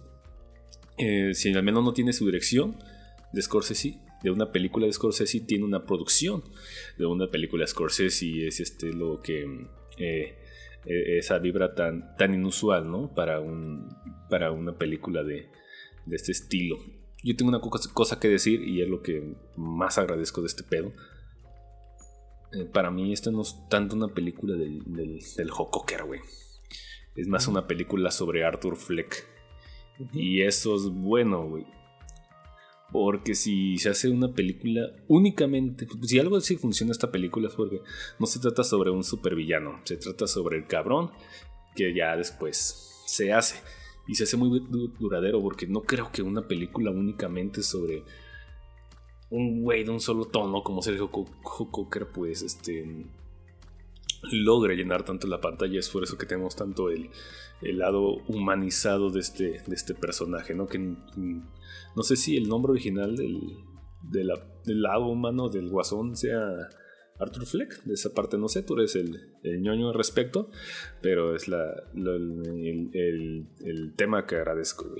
[0.97, 2.77] eh, si al menos no tiene su dirección
[3.33, 6.43] de Scorsese, de una película de Scorsese, tiene una producción
[6.97, 9.67] de una película de Scorsese, y es este lo que.
[9.97, 10.37] eh,
[10.83, 13.13] esa vibra tan, tan inusual, ¿no?
[13.13, 13.87] Para, un,
[14.29, 15.47] para una película de,
[16.05, 16.77] de este estilo.
[17.23, 20.63] Yo tengo una co- cosa que decir y es lo que más agradezco de este
[20.63, 20.91] pedo.
[22.53, 26.19] Eh, para mí esta no es tanto una película del, del, del güey.
[27.15, 29.27] Es más una película sobre Arthur Fleck.
[30.13, 31.65] Y eso es bueno, güey.
[32.91, 37.81] Porque si se hace una película únicamente, si algo así funciona esta película es porque
[38.19, 41.11] no se trata sobre un supervillano, se trata sobre el cabrón
[41.75, 43.61] que ya después se hace.
[44.07, 48.03] Y se hace muy du- duradero porque no creo que una película únicamente sobre
[49.29, 53.05] un güey de un solo tono como Sergio Co- Co- Cocker pues este
[54.31, 55.79] logre llenar tanto la pantalla.
[55.79, 57.09] Es por eso que tenemos tanto el,
[57.61, 62.71] el lado humanizado de este, de este personaje no que no sé si el nombre
[62.73, 63.39] original del,
[64.03, 66.41] del lado humano del guasón sea
[67.21, 70.49] Arthur Fleck de esa parte no sé tú eres el, el ñoño al respecto
[71.01, 74.93] pero es la, el, el- tema que agradezco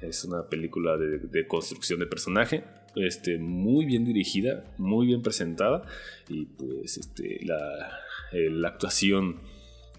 [0.00, 2.64] es una película de, de construcción de personaje
[2.96, 5.84] este, muy bien dirigida, muy bien presentada
[6.28, 8.00] y pues este, la,
[8.32, 9.40] la actuación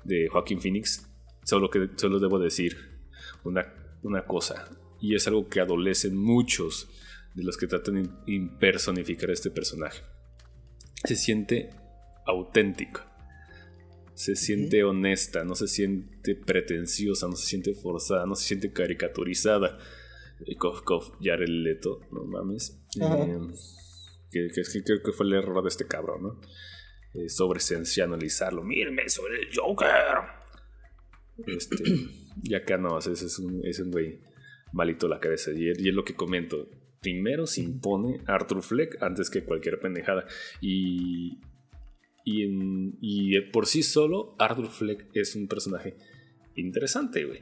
[0.03, 1.09] de Joaquín Phoenix,
[1.43, 2.75] solo, que, solo debo decir
[3.43, 6.87] una, una cosa y es algo que adolecen muchos
[7.33, 10.01] de los que tratan de impersonificar este personaje.
[11.03, 11.69] Se siente
[12.25, 13.01] auténtico,
[14.13, 19.77] se siente honesta, no se siente pretenciosa, no se siente forzada, no se siente caricaturizada.
[20.57, 22.79] Cof, Cof, Jared Leto, no mames.
[22.99, 23.39] Eh,
[24.31, 26.41] que, que, que creo que fue el error de este cabrón, ¿no?
[27.13, 28.63] Eh, sobresensacionalizarlo.
[28.63, 29.89] Mírenme sobre el Joker.
[31.45, 31.83] Este,
[32.43, 34.19] y acá no, ese es un, es un güey
[34.71, 35.51] malito la cabeza.
[35.55, 36.67] Y es lo que comento.
[37.03, 40.25] Primero se impone Arthur Fleck antes que cualquier pendejada.
[40.61, 41.37] Y,
[42.25, 45.95] y, en- y por sí solo, Arthur Fleck es un personaje
[46.55, 47.41] interesante, güey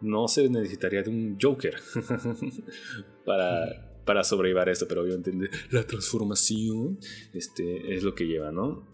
[0.00, 1.76] no se necesitaría de un Joker
[3.24, 5.32] para, para sobrellevar esto, pero obviamente
[5.70, 6.98] la transformación
[7.32, 8.86] este, es lo que lleva, ¿no?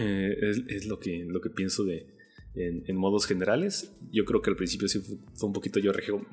[0.00, 2.06] Eh, es, es lo, que, lo que pienso de,
[2.54, 3.92] en, en modos generales.
[4.10, 6.24] Yo creo que al principio sí fue, un poquito yo ya-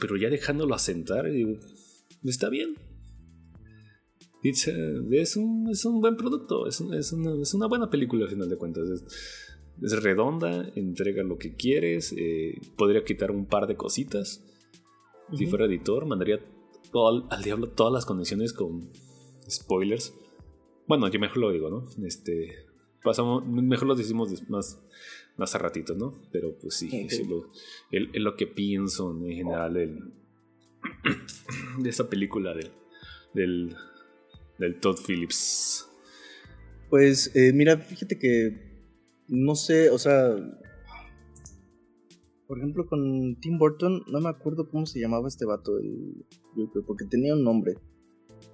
[0.00, 1.58] pero ya dejándolo asentar, digo,
[2.24, 2.74] está bien.
[4.42, 8.24] It's, es, un, es un buen producto, es, un- es una, es una buena película
[8.24, 8.88] al final de cuentas.
[9.82, 12.12] Es, redonda, entrega lo que quieres.
[12.16, 14.44] eh, podría quitar un par de cositas.
[15.36, 16.40] Si fuera editor, mandaría
[16.90, 18.90] todo al, diablo todas las condiciones con
[19.48, 20.14] spoilers.
[20.86, 21.84] Bueno, yo mejor lo digo, ¿no?
[22.06, 22.64] Este.
[23.04, 24.80] Pasamos, mejor lo decimos más,
[25.38, 26.12] más a ratito, ¿no?
[26.32, 27.50] Pero pues sí, eso es lo,
[27.90, 30.12] el- es lo que pienso en general del-
[31.82, 32.70] de esta película del,
[33.34, 33.74] del,
[34.58, 35.88] del Todd Phillips.
[36.90, 38.68] Pues eh, mira, fíjate que
[39.28, 40.34] no sé, o sea,
[42.46, 46.24] por ejemplo con Tim Burton, no me acuerdo cómo se llamaba este vato, el
[46.56, 47.74] Joker, porque tenía un nombre.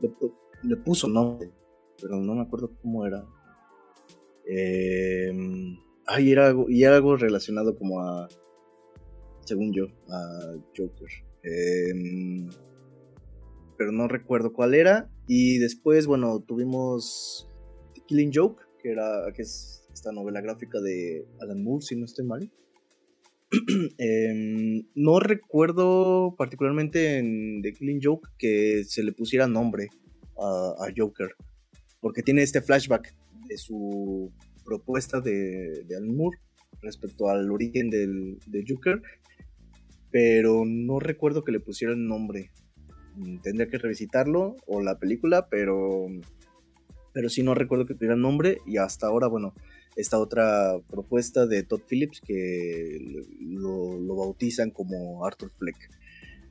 [0.00, 0.12] Le,
[0.68, 1.50] le puso nombre,
[2.02, 3.24] pero no me acuerdo cómo era.
[4.50, 5.32] Eh,
[6.06, 8.28] ay, era algo, y era algo relacionado como a,
[9.44, 11.08] según yo, a Joker.
[11.42, 12.46] Eh,
[13.76, 15.10] pero no recuerdo cuál era.
[15.26, 17.48] Y después, bueno, tuvimos
[17.94, 22.04] The Killing Joke, que era que es esta novela gráfica de Alan Moore, si no
[22.04, 22.50] estoy mal.
[23.98, 29.90] Em, no recuerdo particularmente en The Killing Joke que se le pusiera nombre
[30.36, 31.36] a, a Joker,
[32.00, 33.14] porque tiene este flashback
[33.46, 34.32] de su
[34.64, 36.38] propuesta de, de Moore
[36.82, 39.02] respecto al origen del, de Joker,
[40.10, 42.50] pero no recuerdo que le pusieran nombre.
[43.16, 46.06] Mm, Tendría que revisitarlo o la película, pero
[47.14, 49.54] pero sí no recuerdo que tuviera nombre y hasta ahora, bueno,
[49.96, 55.76] esta otra propuesta de Todd Phillips que lo, lo bautizan como Arthur Fleck.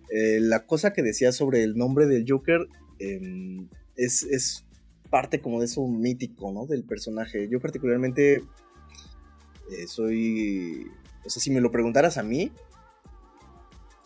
[0.09, 2.68] Eh, la cosa que decía sobre el nombre del Joker,
[2.99, 4.66] em, es, es
[5.14, 6.66] parte como de eso mítico, ¿no?
[6.66, 7.47] Del personaje.
[7.47, 8.41] Yo particularmente
[9.70, 10.88] eh, soy...
[11.24, 12.51] O sea, si me lo preguntaras a mí,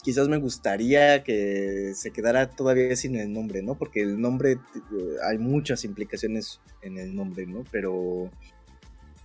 [0.04, 3.78] quizás me gustaría que se quedara todavía sin el nombre, ¿no?
[3.78, 7.64] Porque el nombre, eh, hay muchas implicaciones en el nombre, ¿no?
[7.72, 8.30] Pero...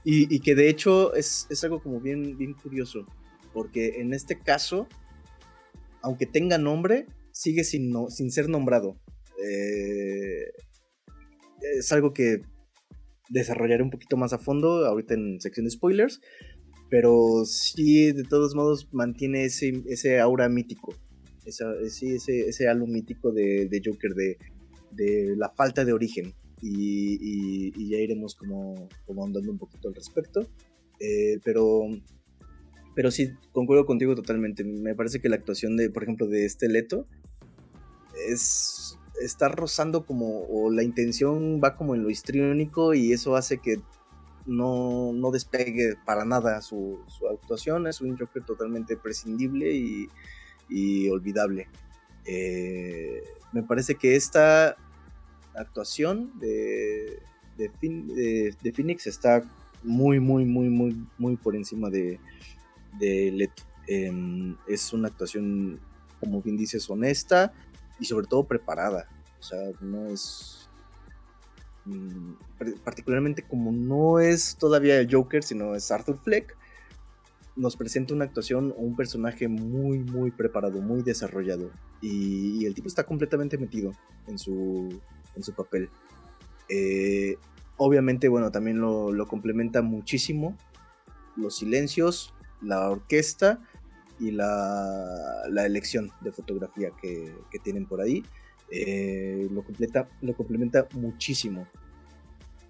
[0.05, 3.07] Y, que de hecho es, es, algo como bien, bien curioso,
[3.53, 4.89] porque en este caso,
[6.01, 8.97] aunque tenga nombre, sigue sin, sin ser nombrado.
[9.45, 10.53] Eh,
[11.79, 12.43] es algo que
[13.29, 16.21] desarrollaré un poquito más a fondo ahorita en sección de spoilers,
[16.93, 20.95] pero sí, de todos modos, mantiene ese, ese aura mítico.
[21.47, 24.37] Esa, ese, ese halo mítico de, Joker, de,
[24.91, 26.35] de, la falta de origen.
[26.61, 30.47] Y, ya iremos como, como, andando un poquito al respecto.
[31.01, 31.81] Eh, pero,
[32.95, 34.63] pero sí, concuerdo contigo totalmente.
[34.63, 37.09] Me parece que la actuación de, por ejemplo, de este Leto
[38.29, 43.59] es está rozando como, o la intención va como en lo histriónico y eso hace
[43.59, 43.81] que
[44.47, 46.99] no, no despegue para nada su,
[47.31, 47.87] actuación.
[47.87, 51.69] Es un Joker totalmente prescindible y, olvidable.
[52.25, 54.77] Eh, me parece que esta
[55.55, 57.21] actuación de,
[57.59, 59.43] de, Phoenix está
[59.83, 62.19] muy, muy, muy, muy, muy por encima de,
[62.99, 63.65] de Leto.
[63.87, 65.81] Em, es una actuación,
[66.21, 67.53] como bien dices, honesta
[67.99, 69.09] y sobre todo preparada.
[69.43, 70.63] O sea, no es
[71.85, 72.35] Mm,
[72.85, 76.57] particularmente como no es todavía el Joker, sino es Arthur Fleck,
[77.57, 81.71] nos presenta una actuación o un personaje muy, muy preparado, muy desarrollado.
[82.01, 83.93] Y, el tipo está completamente metido
[84.27, 85.01] en su,
[85.35, 85.91] en su papel.
[86.69, 87.37] Eh,
[87.77, 90.57] obviamente, bueno, también lo, complementa muchísimo
[91.37, 92.33] los silencios,
[92.63, 93.61] la orquesta
[94.21, 98.25] y la, la elección de fotografía que, que tienen por ahí.
[98.75, 101.69] Eh, lo, completa, lo complementa muchísimo.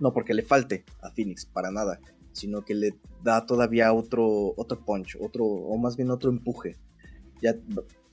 [0.00, 2.00] No porque le falte a Phoenix, para nada,
[2.32, 6.76] sino que le da todavía otro, otro punch, otro, o más bien otro empuje.
[7.40, 7.54] Ya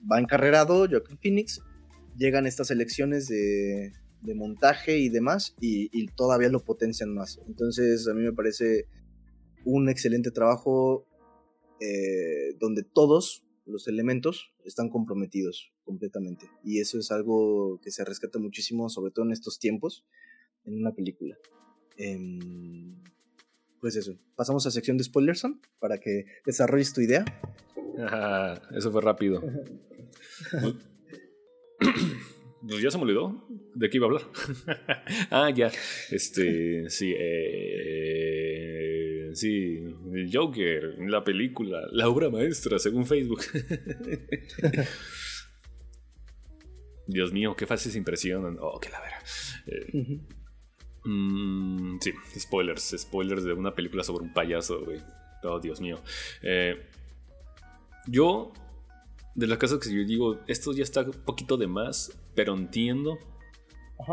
[0.09, 1.61] va encarrerado Joaquin Phoenix,
[2.15, 7.39] llegan estas elecciones de, de montaje y demás, y, todavía lo potencian más.
[7.47, 8.85] Entonces, a mí me parece
[9.65, 11.07] un excelente trabajo
[11.79, 16.49] eh, donde todos los elementos están comprometidos completamente.
[16.63, 20.05] Y eso es algo que se rescata muchísimo, sobre todo en estos tiempos,
[20.65, 21.37] en una película.
[21.97, 22.95] Em,
[23.79, 25.43] pues eso, pasamos a sección de spoilers
[25.79, 27.25] para que desarrolles tu idea.
[28.75, 29.41] eso fue rápido.
[32.67, 34.23] Pues ya se me olvidó de qué iba a hablar.
[35.31, 35.71] ah, ya.
[36.11, 38.38] Este, sí, eh,
[39.33, 39.77] sí,
[40.13, 43.41] el Joker, la película, la obra maestra, según Facebook.
[47.07, 48.57] Dios mío, qué fácil se impresionan.
[48.61, 49.19] Oh, qué la vera.
[49.65, 50.19] Eh,
[51.05, 54.99] mm, sí, spoilers, spoilers de una película sobre un payaso, güey.
[55.43, 55.99] Oh, Dios mío.
[56.43, 56.85] Eh,
[58.07, 58.53] yo
[59.35, 63.17] de las cosas que yo digo, esto ya está un poquito de más, pero entiendo.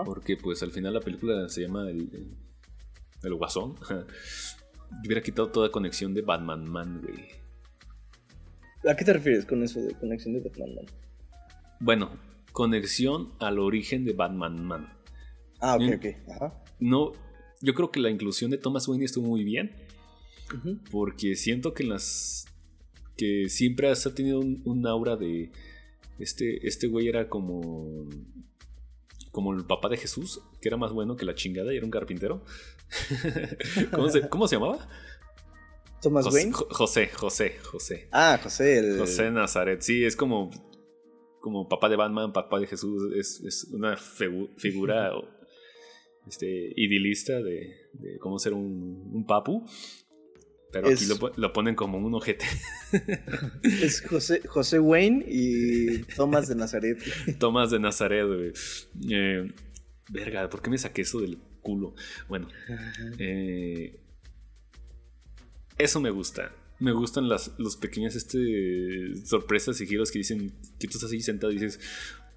[0.04, 2.36] Porque pues al final la película se llama El,
[3.22, 3.76] el Guasón.
[4.90, 7.26] Yo hubiera quitado toda conexión de Batman Man, güey.
[8.88, 10.86] ¿A qué te refieres con eso de conexión de Batman Man?
[11.80, 12.10] Bueno,
[12.52, 14.92] conexión al origen de Batman Man.
[15.60, 16.06] Ah, ok, ok.
[16.30, 16.64] Ajá.
[16.78, 17.12] No,
[17.60, 19.72] yo creo que la inclusión de Thomas Wayne estuvo muy bien.
[20.92, 22.46] Porque siento que las
[23.16, 25.50] que siempre ha tenido un, aura de.
[26.18, 28.08] Este, este güey era como.
[29.32, 31.90] Como el papá de Jesús, que era más bueno que la chingada y era un
[31.90, 32.42] carpintero.
[34.30, 34.88] ¿Cómo, se, llamaba?
[36.00, 36.52] Thomas Wayne.
[36.52, 38.08] José, José, José.
[38.12, 38.78] Ah, José.
[38.78, 38.98] El...
[38.98, 39.80] José Nazaret.
[39.82, 40.50] Sí, es como.
[41.40, 43.12] Como papá de Batman, papá de Jesús.
[43.14, 45.12] Es, una figura
[46.26, 49.64] este, idilista de, cómo ser un, un papu.
[50.72, 51.04] Pero aquí
[51.36, 52.44] lo, ponen como un ojete.
[53.62, 56.98] Es José, José Wayne y Tomás de Nazaret.
[57.38, 58.52] Tomás de Nazaret, güey.
[59.10, 59.48] Eh,
[60.10, 61.94] verga, ¿por qué me saqué eso del culo?
[62.28, 62.46] Bueno,
[63.18, 63.98] eh,
[65.76, 66.52] eso me gusta.
[66.78, 71.20] Me gustan las los pequeñas este, sorpresas y giros que dicen que tú estás ahí
[71.20, 71.80] sentado y dices,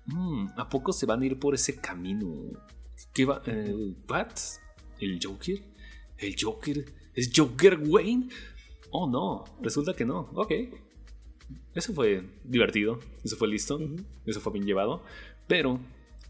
[0.08, 2.28] mm, ¿a poco se van a ir por ese camino?
[3.14, 3.42] ¿Qué va?
[3.46, 3.94] Eh,
[5.00, 5.62] ¿El Joker?
[6.18, 6.86] ¿El Joker?
[7.14, 8.30] ¿Es Joker Wayne?
[8.92, 10.32] Oh, no, resulta que no.
[10.34, 10.52] Ok.
[11.76, 13.80] Eso fue divertido, eso fue listo,
[14.26, 15.04] eso fue bien llevado.
[15.48, 15.80] Pero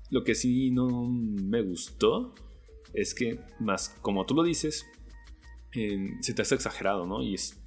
[0.10, 2.34] lo que sí no me gustó
[2.94, 4.86] es que, más como tú lo dices,
[5.72, 7.22] se te hace exagerado, ¿no?
[7.22, 7.62] Y es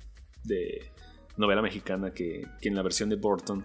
[0.44, 0.90] de
[1.36, 3.64] novela mexicana que, en la versión de Burton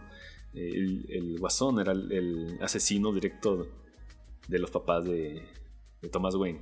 [0.53, 3.68] el, guasón era el, asesino directo
[4.47, 5.43] de los papás de,
[6.01, 6.62] de Thomas Wayne.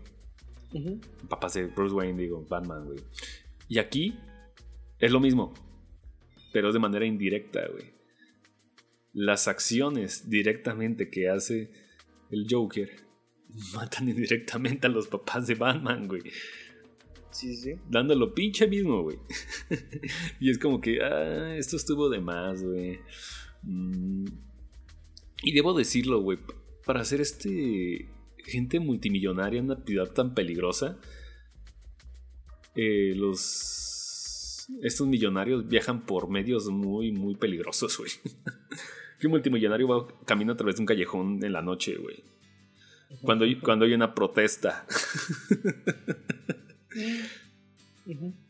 [1.29, 2.99] Papás de Bruce Wayne, digo, Batman, güey.
[3.69, 4.19] Y aquí
[4.99, 5.53] es lo mismo,
[6.51, 7.93] pero es de manera indirecta, güey.
[9.13, 11.71] Las acciones directamente que hace
[12.29, 13.04] el Joker
[13.73, 16.21] matan indirectamente a los papás de Batman, güey.
[17.31, 17.73] Sí, sí.
[17.89, 19.17] Dándolo pinche mismo, güey.
[20.39, 22.99] y es como que, ah, esto estuvo de más, güey.
[23.63, 24.25] Mm.
[25.43, 26.39] Y debo decirlo, güey,
[26.85, 30.97] para hacer este gente multimillonaria en una ciudad tan peligrosa,
[32.75, 38.11] eh, los estos millonarios viajan por medios muy, muy peligrosos, güey.
[39.19, 42.23] que un multimillonario va camina a través de un callejón en la noche, güey.
[43.21, 44.85] Cuando, cuando hay una protesta.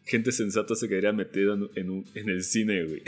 [0.05, 3.01] Gente sensata se quedaría metida en, en el cine, güey.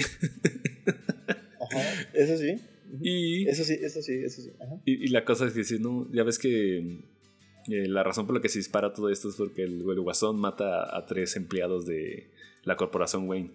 [1.60, 2.60] Ajá, eso sí.
[3.02, 4.52] Y, eso sí, eso sí, eso sí.
[4.86, 8.50] Y, la cosa es que no, ya ves que eh, la razón por la que
[8.50, 12.32] se dispara todo esto es porque el, guasón mata a, tres empleados de
[12.64, 13.52] la corporación Wayne.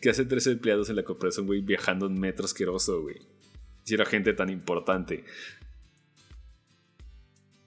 [0.00, 3.16] Que hace tres empleados en la corporación Wayne viajando en metro asqueroso, güey.
[3.84, 5.24] Si era gente tan importante.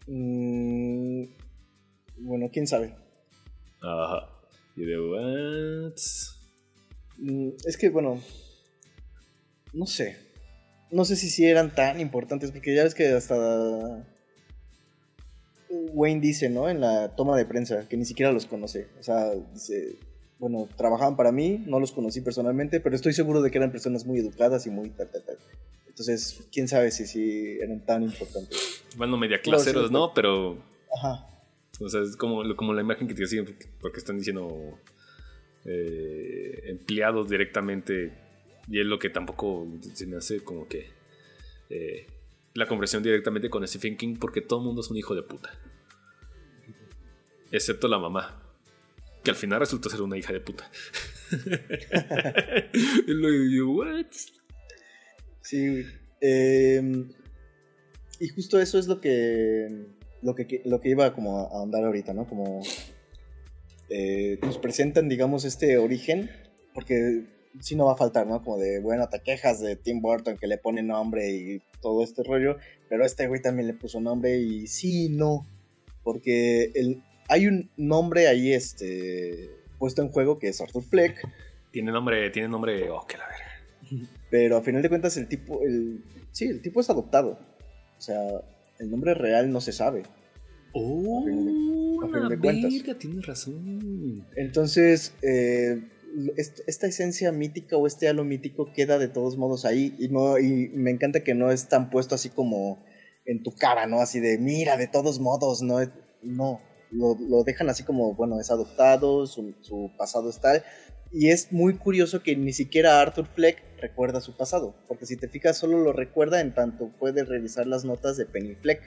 [0.07, 1.25] Mm,
[2.17, 2.95] bueno, quién sabe.
[3.81, 4.29] Ajá.
[4.75, 5.95] Y de what?
[7.17, 8.21] Mm, es que, bueno,
[9.73, 10.17] no sé.
[10.91, 14.05] No sé si sí eran tan importantes, porque ya ves que hasta
[15.69, 16.69] Wayne dice, ¿no?
[16.69, 18.87] En la toma de prensa, que ni siquiera los conoce.
[18.99, 19.97] O sea, dice,
[20.43, 24.05] bueno, trabajaban para mí, no los conocí personalmente, pero estoy seguro de que eran personas
[24.05, 25.37] muy educadas y muy tal, tal, tal.
[25.87, 28.83] Entonces, quién sabe si sí eran tan importantes.
[28.97, 30.13] Bueno, media claseros, ¿no?
[30.13, 30.61] Pero...
[30.97, 31.29] Ajá.
[31.79, 34.77] O sea, es como, como la imagen que te siguen porque están diciendo
[35.63, 38.11] eh, empleados directamente
[38.67, 40.89] y es lo que tampoco se me hace como que
[41.69, 42.05] eh,
[42.53, 45.57] la conversión directamente con Stephen King porque todo el mundo es un hijo de puta.
[47.49, 48.42] Excepto la mamá.
[49.23, 50.69] Que al final resultó ser una hija de puta.
[53.07, 54.05] y lo digo, ¿what?
[55.41, 55.85] Sí,
[56.21, 57.09] em,
[58.19, 59.87] y justo eso es lo que,
[60.21, 62.27] lo que, lo que iba como a ahondar ahorita, ¿no?
[62.27, 62.61] Como
[63.89, 66.29] eh, nos presentan, digamos, este origen,
[66.73, 67.25] porque
[67.59, 68.41] sí no va a faltar, ¿no?
[68.43, 72.23] Como de, bueno, te quejas de Tim Burton que le pone nombre y todo este
[72.23, 72.57] rollo,
[72.89, 75.45] pero este güey también le puso nombre y sí, no,
[76.03, 77.03] porque el,
[77.33, 81.27] hay un nombre ahí este, puesto en juego que es Arthur Fleck.
[81.71, 84.05] Tiene nombre, tiene nombre, oh, que la verga.
[84.29, 87.39] Pero a final de cuentas el tipo, el, sí, el tipo es adoptado.
[87.97, 88.21] O sea,
[88.77, 90.03] el nombre real no se sabe.
[90.73, 91.23] Oh,
[92.03, 94.27] a final de, verga, tienes razón.
[94.35, 95.81] Entonces, eh,
[96.37, 100.69] esta esencia mítica o este halo mítico queda de todos modos ahí y no y
[100.69, 102.83] me encanta que no es tan puesto así como
[103.25, 104.01] en tu cara, ¿no?
[104.01, 105.79] Así de, mira, de todos modos, no,
[106.21, 106.61] no,
[106.93, 110.63] lo, dejan así como, bueno, es adoptado, su, pasado es tal.
[111.11, 115.27] Y es muy curioso que ni siquiera Arthur Fleck recuerda su pasado, porque si te
[115.27, 118.81] fijas, solo lo recuerda en tanto puede revisar las notas de Penny Fleck.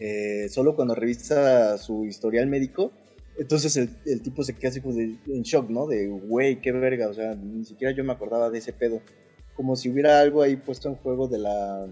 [0.00, 2.90] Eh, solo cuando revisa su historial médico,
[3.38, 5.86] entonces el, tipo se queda así como de, en shock, ¿no?
[5.86, 9.00] De, güey, qué verga, o sea, ni siquiera yo me acordaba de ese pedo.
[9.54, 11.86] Como si hubiera algo ahí puesto en juego de la...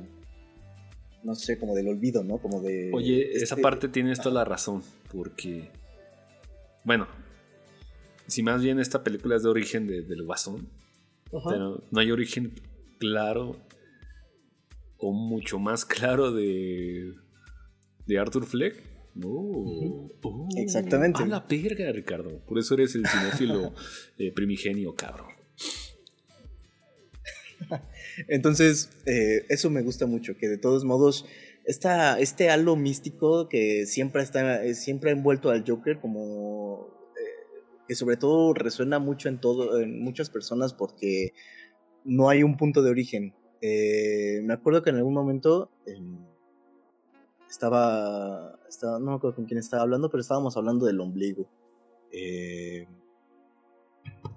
[1.25, 2.39] No sé, como del olvido, ¿no?
[2.39, 2.91] Como de...
[2.93, 4.83] Oye, esa este parte tiene toda la razón,
[5.13, 5.71] porque...
[6.85, 7.07] Bueno,
[8.27, 10.69] si más bien esta película es de origen del guasón,
[11.31, 12.53] pero no hay origen
[12.99, 13.57] claro
[14.99, 17.15] o mucho más claro de,
[18.07, 18.93] de Arthur Fleck
[19.23, 21.23] Oh, oh, Exactamente.
[21.23, 22.39] A la verga, Ricardo.
[22.47, 23.75] Por eso eres el cinéfilo
[24.19, 25.29] eh, primigenio, cabrón.
[28.29, 31.27] Entonces, eh, eso me gusta mucho, que de todos modos,
[31.65, 36.91] esta, este halo místico que siempre está eh, siempre ha envuelto al Joker, como
[37.89, 41.33] que sobre todo resuena mucho en, todo, en muchas personas porque
[42.05, 43.35] no hay un punto de origen.
[43.61, 45.71] me acuerdo que en algún momento
[47.53, 51.49] estaba, no me acuerdo con quién estaba hablando, pero estábamos hablando del ombligo.
[52.11, 52.87] Eh,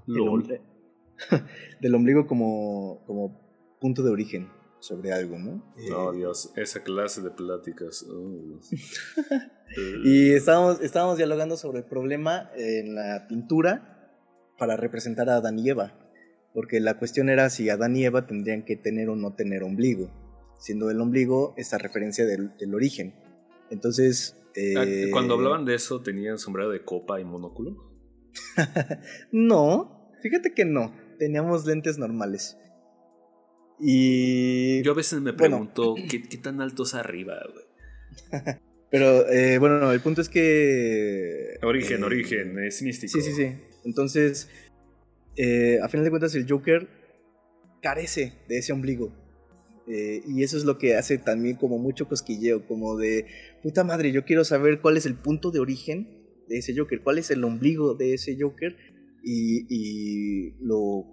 [1.82, 3.40] del ombligo como, como
[3.80, 4.50] punto de origen
[4.80, 5.74] sobre algo, ¿no?
[5.96, 8.06] Oh, Dios, esa clase de pláticas.
[8.10, 8.60] Oh.
[10.04, 14.14] y estábamos, estábamos dialogando sobre el problema en la pintura
[14.58, 16.00] para representar a Adán y Eva.
[16.54, 20.10] Porque la cuestión era si Adán y Eva tendrían que tener o no tener ombligo
[20.60, 23.14] siendo el ombligo esta referencia del, origen.
[23.70, 24.38] Entonces...
[24.78, 27.76] Ah, eh, Cuando hablaban de eso, ¿tenían sombrero de copa y monóculo?
[29.32, 32.58] no, fíjate que no, teníamos lentes normales.
[33.80, 34.82] Y...
[34.84, 37.66] Yo a veces me pregunto, ¿qué, tan altos arriba, güey?
[38.92, 41.58] Pero eh, bueno, el punto es que.
[41.64, 43.12] Origen, eh, origen, es místico.
[43.12, 43.52] Sí, sí, sí.
[43.84, 44.48] Entonces,
[45.36, 46.88] eh, a final de cuentas, el Joker
[47.82, 49.14] carece de ese ombligo.
[49.88, 53.28] Eh, y eso es lo que hace también como mucho cosquilleo, como de
[53.62, 57.20] puta madre, yo quiero saber cuál es el punto de origen de ese Joker, cuál
[57.20, 58.76] es el ombligo de ese Joker
[59.24, 61.06] y, y lo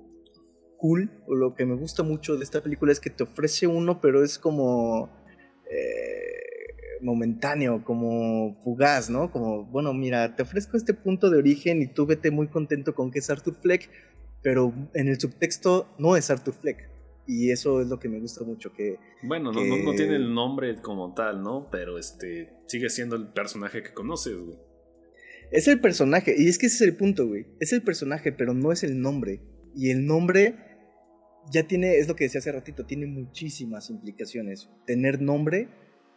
[0.83, 4.01] cool o lo que me gusta mucho de esta película es que te ofrece uno,
[4.01, 5.09] pero es como
[5.71, 9.31] eh, momentáneo, como fugaz, ¿no?
[9.31, 13.13] Como, bueno, mira, te ofrezco este punto de origen y tú vete muy contento con
[13.13, 13.89] que es Arthur Fleck,
[14.43, 16.91] pero en el subtexto no es Arthur Fleck.
[17.29, 18.99] Y eso es lo que me gusta mucho, que...
[19.23, 21.69] Bueno, no, no, no tiene el nombre como tal, ¿no?
[21.71, 24.59] Pero este sigue siendo el personaje que conoces, güey.
[25.53, 27.47] Es el personaje, y es que ese es el punto, güey.
[27.61, 29.41] Es el personaje, pero no es el nombre.
[29.77, 30.72] Y el nombre
[31.51, 34.69] ya tiene, es lo que decía hace ratito, tiene muchísimas implicaciones.
[34.87, 35.69] Tener nombre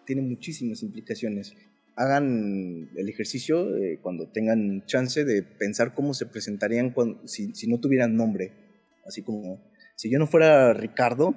[0.06, 1.54] tiene muchísimas implicaciones.
[1.96, 7.68] Hagan el ejercicio eh, cuando tengan chance de pensar cómo se presentarían cuando- si, si
[7.68, 8.52] no tuvieran nombre.
[9.06, 9.62] Así como,
[9.96, 11.36] si yo no fuera Ricardo,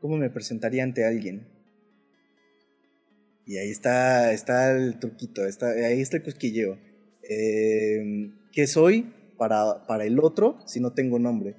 [0.00, 1.46] ¿cómo me presentaría ante alguien?
[3.46, 6.78] Y ahí está, está el truquito, está, ahí está el cosquilleo.
[7.28, 11.56] Eh, ¿Qué soy para, para el otro si no tengo nombre?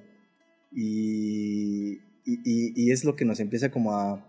[0.74, 1.94] Y,
[2.24, 4.24] y, y- y es lo que nos empieza como a,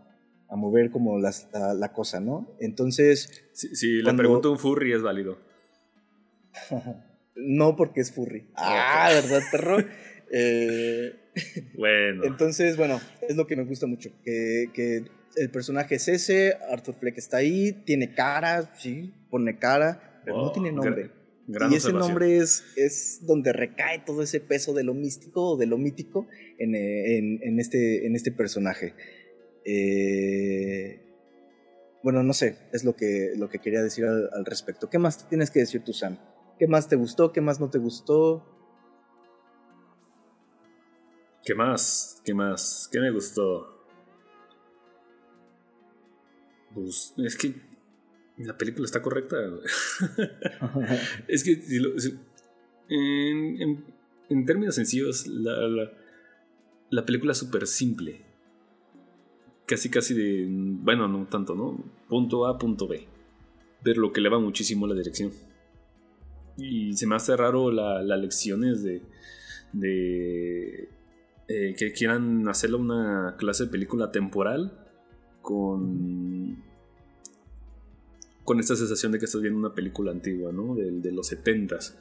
[0.49, 1.33] a mover como la,
[1.75, 2.47] la cosa, ¿no?
[2.59, 5.37] Entonces, Si, si le Cuando- pregunto a un furry es válido.
[7.35, 8.47] no porque es furry.
[8.55, 9.77] Ah, ¿verdad, perro?
[10.37, 11.13] Eh,
[11.77, 12.23] Bueno.
[12.25, 12.99] Entonces, bueno,
[13.29, 14.09] es lo que me gusta mucho.
[14.23, 15.03] Que, que
[15.35, 20.51] el personaje es ese, Arthur Fleck está ahí, tiene cara, sí, pone cara, pero no
[20.51, 21.11] tiene nombre.
[21.47, 25.57] Gran- y ese nombre es, es donde recae todo ese peso de lo místico o
[25.57, 26.27] de lo mítico
[26.57, 28.93] en, eh, en- en este, en este personaje.
[29.65, 31.01] Eh,
[32.03, 34.89] bueno, no sé, es lo que, lo que quería decir al, al respecto.
[34.89, 36.17] ¿Qué más tienes que decir tú, Sam?
[36.59, 37.31] ¿Qué más te gustó?
[37.33, 38.51] ¿Qué más no te gustó?
[41.43, 42.21] ¿Qué más?
[42.23, 42.89] ¿Qué más?
[42.91, 43.71] ¿Qué me gustó?
[46.73, 47.53] Pues es que
[48.37, 49.37] la película está correcta.
[51.27, 52.17] es que si lo- si-
[52.89, 53.85] en, en-
[54.29, 55.91] en términos sencillos, la, la-
[56.89, 58.21] la película es súper simple.
[59.65, 60.45] Casi, casi de.
[60.49, 61.83] Bueno, no tanto, ¿no?
[62.07, 63.07] Punto A, punto B.
[63.83, 65.31] Pero lo que eleva muchísimo la dirección.
[66.57, 69.01] Y se me hace raro la- las lecciones de.
[69.73, 70.89] de
[71.47, 74.79] eh, que quieran hacerle una clase de película temporal
[75.41, 76.63] con
[78.45, 80.73] con esta sensación de que estás viendo una película antigua, ¿no?
[80.75, 81.95] De, de los 70s.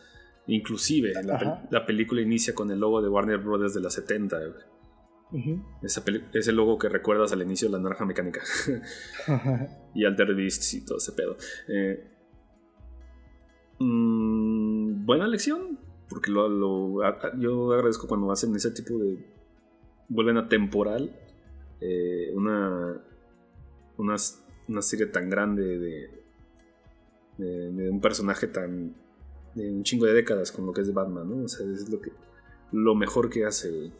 [0.46, 4.38] Inclusive, la, pel- la película inicia con el logo de Warner Brothers de las 70.
[4.38, 4.52] güey.
[5.32, 5.64] Ujú.
[5.82, 8.40] Esa peli- ese logo que recuerdas al inicio de la naranja mecánica.
[9.94, 11.36] y Alter Beasts y todo ese pedo.
[11.66, 12.08] Eh,
[13.78, 19.26] mm, buena lección, porque lo, lo- a- a- yo agradezco cuando hacen ese tipo de.
[20.08, 21.10] vuelven a temporal
[21.80, 23.02] eh, una,
[23.96, 24.16] una,
[24.68, 26.23] una serie tan grande de,
[27.38, 28.94] de, un personaje tan.
[29.54, 31.44] de un chingo de décadas con lo que es Batman, ¿no?
[31.44, 32.12] O sea, es lo que.
[32.72, 33.92] lo mejor que hace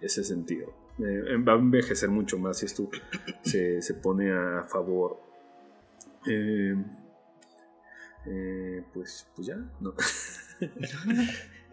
[0.00, 0.72] ese sentido.
[0.98, 2.90] Eh, va a envejecer mucho más si esto
[3.42, 5.18] se, se pone a favor.
[6.26, 6.74] Eh,
[8.26, 9.94] eh, pues, pues ya, no.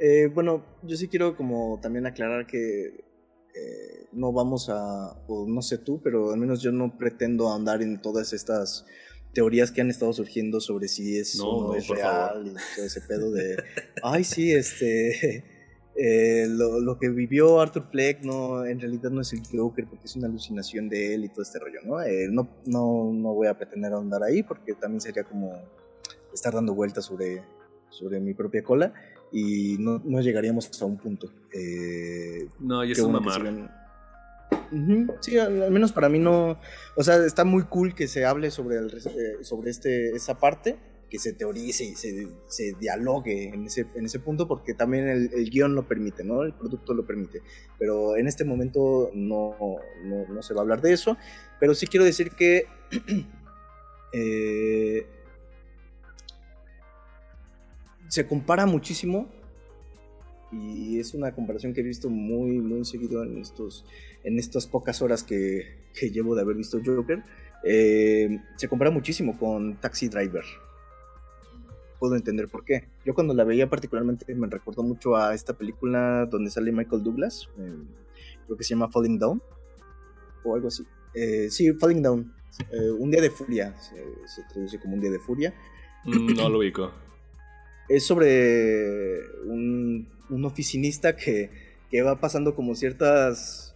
[0.02, 3.04] Eh, bueno, yo sí quiero como también aclarar que
[3.54, 7.82] eh, no vamos a, o no sé tú, pero al menos yo no pretendo andar
[7.82, 8.86] en todas estas
[9.34, 12.76] teorías que han estado surgiendo sobre si es No, o no, no, es real y
[12.76, 13.62] todo ese pedo de,
[14.04, 15.44] ay sí, este,
[15.96, 20.06] eh, lo, lo que vivió Arthur Fleck no, en realidad no es el Joker porque
[20.06, 22.02] es una alucinación de él y todo este rollo, ¿no?
[22.02, 25.54] Eh, no, no, no voy a pretender ahondar ahí porque también sería como
[26.34, 27.44] estar dando vueltas sobre,
[27.90, 28.94] sobre mi propia cola
[29.32, 31.32] y no, no llegaríamos a un punto.
[31.54, 33.79] Eh, No, y es un mamar.
[35.22, 36.60] Sí, al, menos para mí no.
[36.96, 40.78] O sea, está muy cool que se hable sobre, eh, sobre este, esa parte,
[41.10, 45.32] que se teorice y se, se dialogue en ese, en ese punto, porque también el,
[45.34, 46.44] el guion lo permite, ¿no?
[46.44, 47.42] El producto lo permite.
[47.80, 49.56] Pero en este momento no,
[50.04, 51.18] no, no se va a hablar de eso.
[51.60, 52.68] Pero sí quiero decir que.
[54.14, 55.08] eh,
[58.08, 59.30] se compara muchísimo
[60.52, 63.86] y es una comparación que he visto muy muy seguido en estos
[64.24, 67.24] en estas pocas horas que, que llevo de haber visto Joker
[67.64, 70.44] eh, se compara muchísimo con Taxi Driver
[72.00, 76.26] puedo entender por qué yo cuando la veía particularmente me recordó mucho a esta película
[76.26, 77.74] donde sale Michael Douglas eh,
[78.46, 79.42] creo que se llama Falling Down
[80.44, 82.32] o algo así Eh, sí, Falling Down.
[82.72, 83.76] Eh, un día de furia.
[83.80, 83.96] Se,
[84.28, 85.54] se traduce como un día de furia.
[86.06, 86.92] Mm, No lo ubico.
[87.90, 90.07] Es sobre un,
[90.45, 91.49] oficinista que,
[91.90, 93.76] que va pasando como ciertas.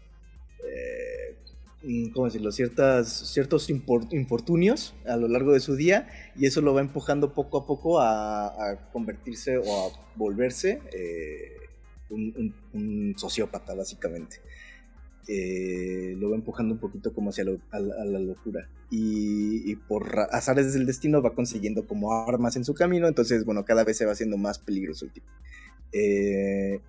[0.64, 1.36] eh,
[1.84, 2.52] mm, ¿Cómo decirlo?
[2.52, 7.58] Ciertas, ciertos infortunios a lo largo de su día y eso lo va empujando poco
[7.58, 11.58] a poco a, convertirse o a volverse eh,
[12.10, 14.38] un sociópata, básicamente.
[15.28, 18.68] Eh, lo va empujando un poquito como hacia a, la, a locura.
[18.90, 23.08] Y, por azares del destino va consiguiendo como armas en su camino.
[23.08, 25.28] Entonces, bueno, cada vez se va haciendo más peligroso el tipo.
[25.94, 26.80] Eh,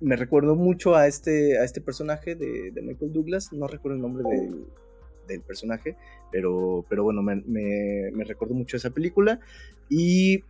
[0.00, 3.52] me recuerdo mucho a este, a este personaje de, Michael Douglas.
[3.52, 4.24] No recuerdo el nombre
[5.26, 5.96] del, personaje.
[6.32, 9.40] Pero, pero bueno, me, me, recuerdo mucho esa película.
[9.88, 10.44] Y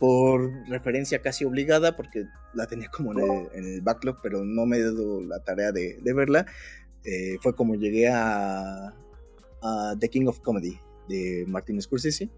[0.00, 2.24] por referencia casi obligada, porque
[2.54, 5.70] la tenía como en el, en el backlog, pero no me he dado la tarea
[5.70, 6.46] de, de verla.
[7.04, 8.94] eh, fue como llegué a,
[9.62, 10.78] a The King of Comedy
[11.08, 12.28] de Martin Scorsese.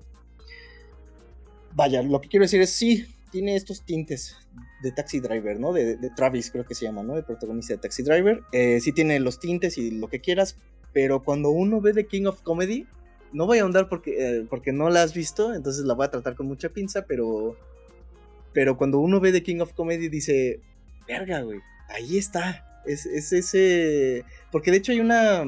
[1.74, 4.36] Vaya, lo que quiero decir es sí, tiene estos tintes
[4.82, 5.72] de Taxi Driver, ¿no?
[5.72, 7.16] De, de Travis, creo que se llama, ¿no?
[7.16, 8.42] El protagonista de Taxi Driver.
[8.52, 10.56] Eh, sí tiene los tintes y lo que quieras,
[10.92, 12.86] pero cuando uno ve The King of Comedy,
[13.32, 16.10] no voy a ahondar porque, eh, porque no la has visto, entonces la voy a
[16.10, 17.56] tratar con mucha pinza, pero,
[18.52, 20.60] pero cuando uno ve The King of Comedy dice,
[21.06, 22.66] verga, güey, ahí está.
[22.86, 24.24] Es, es ese...
[24.50, 25.44] Porque de hecho hay una,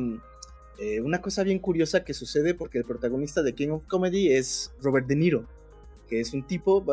[0.78, 4.72] eh, una cosa bien curiosa que sucede porque el protagonista de King of Comedy es
[4.80, 5.46] Robert De Niro,
[6.08, 6.84] que es un tipo,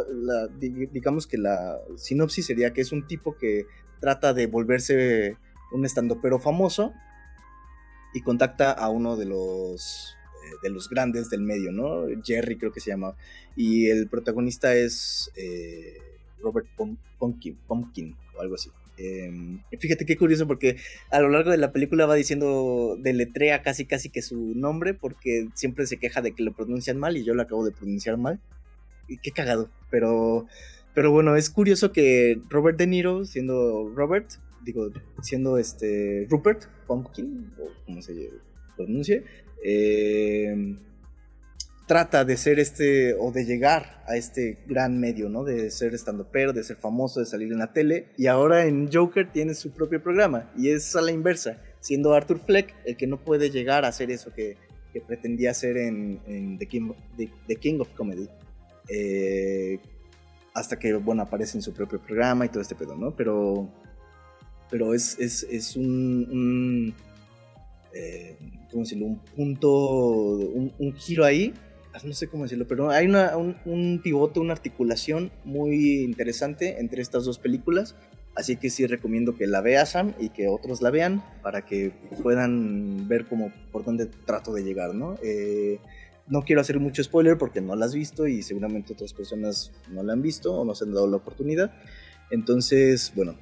[0.60, 3.66] digamos que la sinopsis sería que es un tipo que
[4.00, 5.38] trata de volverse
[5.72, 6.94] un estandopero famoso
[8.14, 10.16] y contacta a uno de los
[10.62, 12.06] de los grandes del medio, ¿no?
[12.24, 13.16] Jerry creo que se llama.
[13.56, 15.98] Y el protagonista es eh,
[16.42, 18.70] Robert Pum- Pumpkin, Pumpkin o algo así.
[18.98, 19.32] Eh,
[19.80, 20.78] fíjate qué curioso porque
[21.10, 25.48] a lo largo de la película va diciendo, deletrea casi casi que su nombre porque
[25.56, 28.40] siempre se queja de que lo pronuncian mal y yo lo acabo de pronunciar mal.
[29.08, 29.70] Y qué cagado.
[29.90, 30.46] Pero,
[30.94, 34.30] pero bueno, es curioso que Robert De Niro, siendo Robert,
[34.64, 34.92] digo,
[35.24, 38.30] siendo este Rupert Pumpkin, o como se
[39.64, 40.78] eh,
[41.92, 45.44] trata de ser este, o de llegar a este gran medio, ¿no?
[45.44, 48.08] De ser estandopero, de ser famoso, de salir en la tele.
[48.18, 50.50] Y ahora en Joker tiene su propio programa.
[50.56, 54.10] Y es a la inversa, siendo Arthur Fleck el que no puede llegar a hacer
[54.10, 54.56] eso que,
[55.06, 58.30] pretendía hacer en, The, King, of Comedy.
[58.88, 59.78] Eh,
[60.54, 63.14] hasta que, bueno, aparece en su propio programa y todo este pedo, ¿no?
[63.18, 63.70] Pero,
[64.70, 65.86] pero es, es, es un,
[66.32, 66.96] un,
[67.94, 68.38] eh,
[68.72, 69.06] ¿cómo decirlo?
[69.08, 71.54] Un punto, un, un giro ahí,
[71.94, 76.80] ah, no sé cómo decirlo, pero hay una, un, un pivote, una articulación muy interesante
[76.80, 77.96] entre estas dos películas.
[78.34, 81.92] Así que sí recomiendo que la veas, Sam, y que otros la vean para que
[82.24, 85.18] puedan ver como por dónde trato de llegar, ¿no?
[85.22, 85.80] Eh,
[86.28, 90.02] no quiero hacer mucho spoiler porque no la has visto y seguramente otras personas no
[90.02, 91.74] la han visto o no se han dado la oportunidad.
[92.30, 93.36] Entonces, bueno,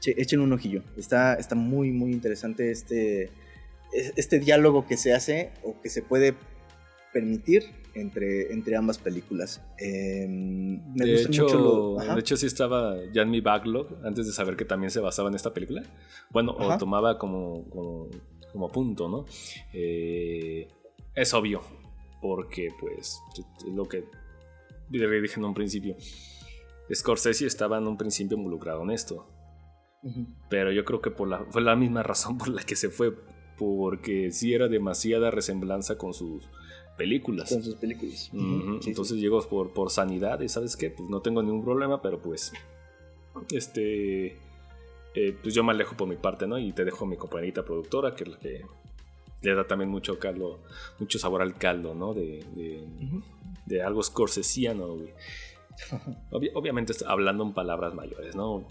[0.00, 0.84] che- echen un ojillo.
[0.96, 3.30] Está, está muy, muy interesante este,
[4.16, 6.34] este diálogo que se hace o que se puede
[7.12, 7.64] permitir
[7.94, 9.62] entre, entre ambas películas.
[9.78, 12.14] Eh, me de, gusta hecho, mucho lo...
[12.14, 15.28] De hecho, sí estaba ya en mi backlog antes de saber que también se basaba
[15.28, 15.82] en esta película.
[16.30, 16.74] Bueno, Ajá.
[16.74, 18.08] o tomaba como, como,
[18.52, 19.26] como punto, ¿no?
[19.72, 20.68] Eh,
[21.14, 21.62] es obvio,
[22.20, 23.20] porque pues
[23.72, 24.04] lo que
[24.90, 25.96] dije en un principio,
[26.92, 29.30] Scorsese estaba en un principio involucrado en esto.
[30.50, 33.14] Pero yo creo que por la, fue la misma razón por la que se fue,
[33.58, 36.44] porque sí era demasiada resemblanza con sus
[36.96, 37.50] películas.
[37.50, 38.30] Con sus películas.
[38.30, 39.20] Sí, Entonces sí.
[39.20, 42.52] llego por, por sanidad y sabes qué, pues no tengo ningún problema, pero pues
[43.50, 44.36] este
[45.14, 46.58] eh, pues yo me alejo por mi parte, ¿no?
[46.58, 48.62] Y te dejo a mi compañerita productora, que es la que
[49.42, 50.60] le da también mucho caldo,
[50.98, 52.14] mucho sabor al caldo, ¿no?
[52.14, 52.44] De,
[53.66, 55.10] de, algo scorsesiano, güey.
[56.54, 58.64] Obviamente hablando en palabras mayores, ¿no?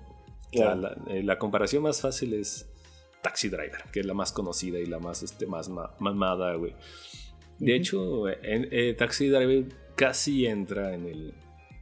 [0.51, 0.81] Claro.
[0.81, 2.67] La, la- eh, la comparación más fácil es
[3.23, 6.75] Taxi Driver, que es la más conocida y la más, este, más ma- mamada, güey.
[7.57, 11.33] De hecho, en, eh, Taxi Driver casi entra en el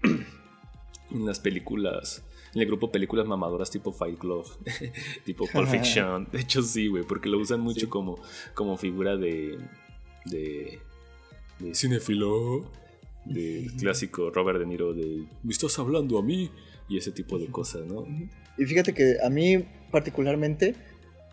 [1.11, 2.23] en las películas,
[2.53, 4.45] en el grupo películas mamadoras tipo Fight Club,
[5.25, 6.27] tipo Pulp Fiction.
[6.31, 7.87] De hecho, sí, güey, porque lo usan mucho Sí.
[7.87, 8.21] como,
[8.53, 9.57] como figura de,
[10.25, 10.79] de,
[11.59, 12.69] de cinéfilo,
[13.25, 16.49] del clásico Robert De Niro de ¿me estás hablando a mí?
[16.89, 18.05] Y ese tipo de cosas, ¿no?
[18.57, 20.75] Y fíjate que a mí particularmente,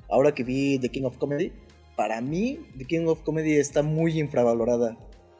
[0.08, 1.52] ahora que vi The King of Comedy,
[1.96, 4.96] para mí The King of Comedy está muy infravalorada.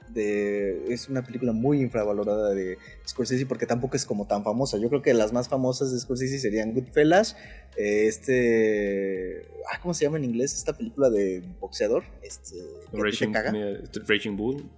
[0.09, 4.78] de, es una película muy infravalorada de Scorsese porque tampoco es como tan famosa.
[4.78, 7.36] Yo creo que las más famosas de Scorsese serían Goodfellas,
[7.77, 12.05] eh, este, ah, ¿cómo se llama en inglés esta película de boxeador?
[12.23, 12.57] Este,
[12.93, 13.35] Raging,
[14.07, 14.69] Raging Bull.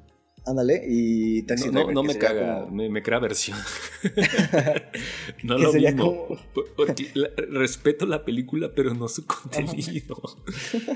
[0.46, 3.58] Ándale, y Taxi No, Driver, no que me caga, como- me, me crea versión.
[5.44, 6.26] no lo mismo.
[6.26, 6.40] como-
[6.76, 10.16] Porque la- respeto la película, pero no su contenido.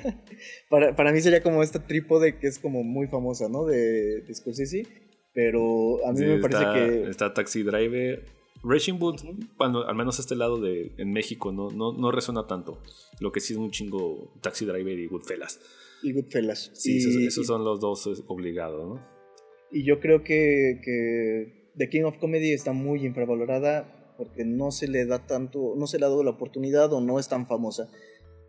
[0.69, 3.65] Para, para mí sería como esta trípode que es como muy famosa, ¿no?
[3.65, 4.87] De, de Scorsese,
[5.33, 7.11] pero a mí Sí, me parece está, que...
[7.11, 8.25] está Taxi Driver.
[8.67, 9.17] Raging Bull,
[9.59, 12.81] bueno, al menos este lado de en México no, no, no resuena tanto.
[13.21, 15.61] Lo que sí es un chingo Taxi Driver y Goodfellas.
[16.03, 16.71] Y Goodfellas.
[16.73, 19.14] Sí, y, esos, esos y- son los dos obligados, ¿no?
[19.75, 24.87] Y yo creo que, que The King of Comedy está muy infravalorada porque no se
[24.89, 27.89] le da tanto, no se le ha dado la oportunidad o no es tan famosa.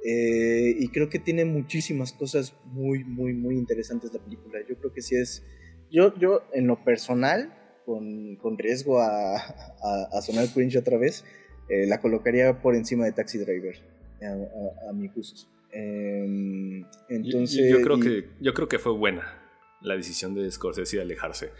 [0.08, 4.60] Eh, y creo que tiene muchísimas cosas muy, muy, muy interesantes la película.
[4.70, 5.44] Yo creo que sí es...
[5.92, 7.52] Yo, yo en lo personal,
[7.86, 11.26] con, con riesgo a, a, a sonar cringe otra vez,
[11.70, 13.76] eh, la colocaría por encima de Taxi Driver,
[14.22, 15.50] a, a- mi gusto.
[15.74, 17.60] Y- entonces...
[17.66, 19.42] y yo, creo y- que, yo creo que fue buena
[19.86, 21.52] la decisión de Scorsese de alejarse.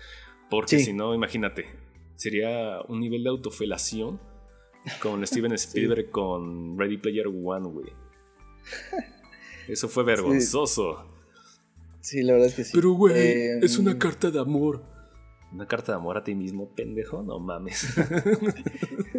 [0.50, 0.86] Porque Sí.
[0.86, 1.66] si no, imagínate,
[2.16, 4.20] sería un nivel de autofelación
[5.02, 7.88] con Steven Spielberg con Ready Player One, güey.
[9.68, 11.12] Eso fue vergonzoso.
[12.02, 12.72] Sí, la verdad es que sí.
[12.76, 14.84] Pero, güey, Em, es una carta de amor.
[15.52, 17.24] ¿Una carta de amor a ti mismo, pendejo?
[17.24, 17.96] No mames.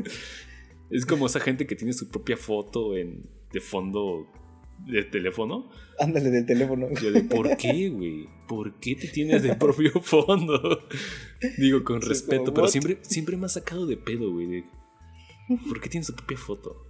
[0.91, 4.27] es como esa gente que tiene su propia foto en, de fondo
[4.85, 5.71] de teléfono.
[5.99, 6.89] Ándale del teléfono.
[7.01, 8.29] Yo de, ¿por qué, güey?
[8.47, 10.87] ¿Por qué te tienes de propio fondo?
[11.59, 14.65] Digo, con Sí, respeto, como, pero siempre, siempre me ha sacado de pedo, güey.
[15.69, 16.87] ¿Por qué tienes tu propia foto?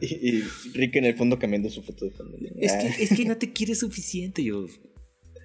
[0.00, 0.42] Y, y
[0.74, 2.36] Rick en el fondo cambiando su foto de fondo.
[2.58, 4.42] Es que, es que no te quieres suficiente.
[4.42, 4.66] Yo,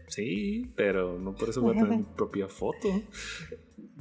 [0.08, 3.04] sí, pero no por eso voy a tener mi propia foto.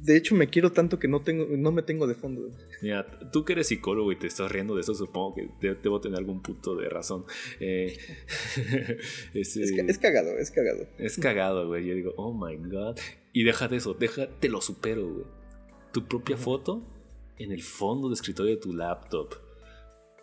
[0.03, 2.49] De hecho, me quiero tanto que no, tengo, no me tengo de fondo.
[2.81, 5.99] Mira, tú que eres psicólogo y te estás riendo de eso, supongo que de- debo
[5.99, 7.25] tener algún punto de razón.
[7.59, 7.97] Eh,
[9.33, 10.87] Es, ca- es cagado, es cagado.
[10.99, 11.85] Es cagado, güey.
[11.87, 12.97] Yo digo, oh my god.
[13.33, 15.25] Y deja de eso, deja, te lo supero, güey.
[15.91, 16.83] Tu propia foto
[17.39, 19.33] en el fondo de escritorio de tu laptop.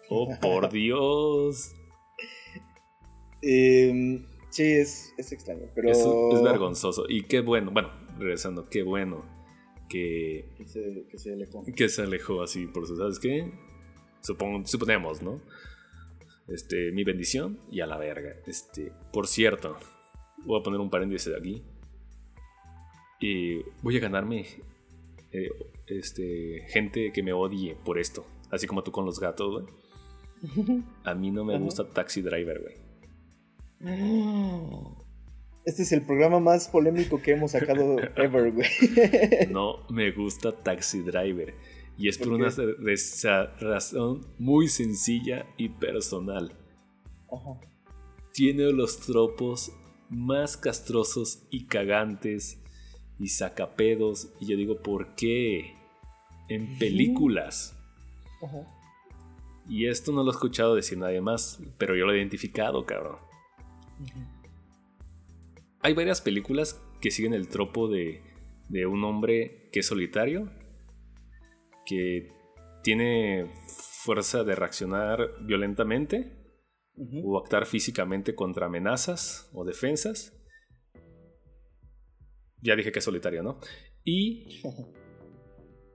[0.08, 1.72] Oh, por Dios.
[3.42, 5.90] Em, sí, es, es extraño, pero...
[5.90, 7.04] Es vergonzoso.
[7.08, 9.33] Y qué bueno, bueno, regresando, qué bueno
[9.94, 11.64] que, Que se, que se alejó.
[11.76, 12.96] que se alejó así por eso.
[12.96, 13.52] ¿Sabes qué?
[14.22, 15.40] Supongo, suponemos, ¿no?
[16.48, 18.34] Este, mi bendición y a la verga.
[18.46, 19.76] Este, por cierto,
[20.44, 21.62] voy a poner un paréntesis aquí.
[23.20, 24.44] Y voy a ganarme
[25.32, 25.48] eh,
[25.86, 28.26] este, gente que me odie por esto.
[28.50, 30.84] Así como tú con los gatos, güey.
[31.04, 31.62] A mí no me Ajá.
[31.64, 32.74] gusta Taxi Driver, güey.
[35.64, 38.68] Este es el programa más polémico que hemos sacado ever, güey.
[39.50, 41.54] No me gusta Taxi Driver.
[41.96, 42.50] Y es por, ¿Por una
[43.60, 46.52] razón muy sencilla y personal.
[47.30, 47.60] Ajá.
[48.32, 49.72] Tiene los tropos
[50.10, 52.60] más castrosos y cagantes
[53.18, 54.32] y sacapedos.
[54.40, 55.76] Y yo digo, ¿por qué?
[56.48, 57.74] En películas.
[58.42, 58.66] Ajá.
[59.68, 63.16] Y esto no lo he escuchado decir nadie más, pero yo lo he identificado, cabrón.
[65.84, 68.22] Hay varias películas que siguen el tropo de,
[68.70, 70.50] de un hombre que es solitario,
[71.84, 72.32] que
[72.82, 73.50] tiene
[74.02, 76.38] fuerza de reaccionar violentamente
[77.22, 80.32] o actuar físicamente contra amenazas o defensas.
[82.62, 83.60] Ya dije que es solitario, ¿no?
[84.04, 84.62] Y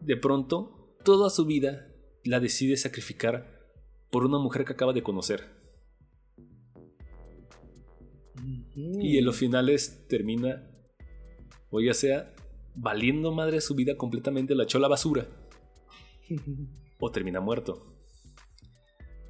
[0.02, 1.91] de pronto, toda su vida
[2.24, 3.60] la decide sacrificar
[4.11, 5.59] por una mujer que acaba de conocer.
[9.02, 10.70] Y en los finales termina,
[11.70, 12.34] o ya sea,
[12.76, 15.28] valiendo madre su vida completamente, la echó a la basura.
[17.02, 17.96] O termina muerto.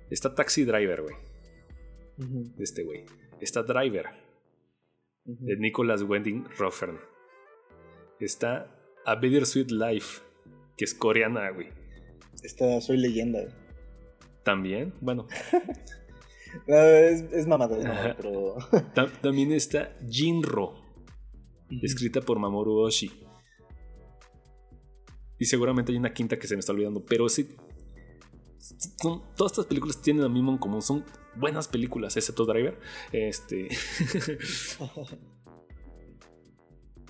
[0.10, 1.16] Está Taxi Driver, güey.
[2.58, 3.06] Este güey.
[3.40, 4.08] Está Driver,
[5.24, 6.98] de Nicholas Winding Refn.
[8.20, 10.22] Está A Better Sweet Life,
[10.76, 11.68] que es coreana, güey.
[12.42, 13.40] Esta soy leyenda.
[13.42, 13.54] güey.
[14.44, 15.28] También, bueno,
[16.68, 18.16] No, es, es mamada, es mamada, Ajá.
[18.18, 18.56] pero.
[18.94, 20.74] ta- también está Jinro,
[21.82, 23.12] escrita por Mamoru Oshii.
[25.38, 27.50] Y seguramente hay una quinta que se me está olvidando, pero sí.
[29.02, 31.06] son- todas estas películas tienen lo mismo en común, son
[31.36, 32.78] buenas películas, excepto Driver.
[33.12, 33.70] Este.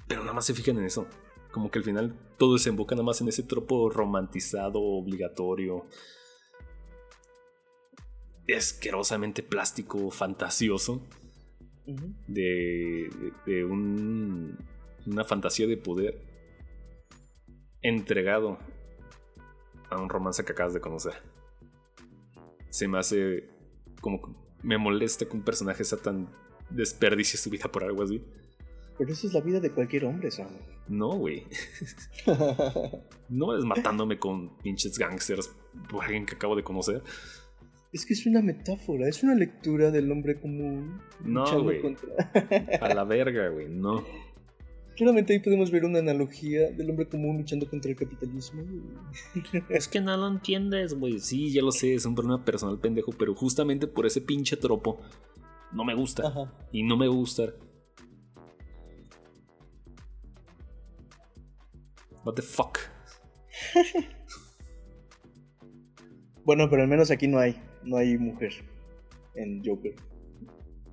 [0.07, 1.07] pero nada más se fijan en eso.
[1.51, 5.85] Como que al final todo desemboca nada más en ese tropo romantizado, obligatorio.
[8.55, 11.01] Asquerosamente plástico, fantasioso.
[12.27, 13.09] De,
[13.45, 14.57] de- de un-
[15.07, 16.21] una fantasía de poder
[17.81, 18.59] entregado
[19.89, 21.13] a un romance que acabas de conocer.
[22.69, 23.49] Se me hace
[24.01, 24.21] como
[24.61, 26.29] me molesta que un personaje sea tan
[26.69, 28.23] desperdicie su vida por algo así.
[28.97, 30.49] Pero eso es la vida de cualquier hombre, Sam.
[30.87, 31.47] No, güey.
[33.29, 35.51] No es matándome con pinches gangsters
[35.89, 37.01] por alguien que acabo de conocer.
[37.91, 41.01] Es que es una metáfora, es una lectura del hombre común.
[41.23, 41.81] No, luchando güey.
[41.81, 42.31] contra-
[42.81, 43.67] A la verga, güey.
[43.69, 44.03] No.
[44.95, 48.63] Claramente ahí podemos ver una analogía del hombre común luchando contra el capitalismo.
[49.69, 51.19] Es que no lo entiendes, güey.
[51.19, 54.99] Sí, ya lo sé, es un problema personal pendejo, pero justamente por ese pinche tropo
[55.71, 56.27] no me gusta.
[56.27, 56.53] Ajá.
[56.73, 57.55] Y no me va a gustar.
[62.25, 62.77] What the fuck?
[66.45, 68.51] Bueno, pero al menos aquí no hay, no hay mujer
[69.35, 69.95] en Joker.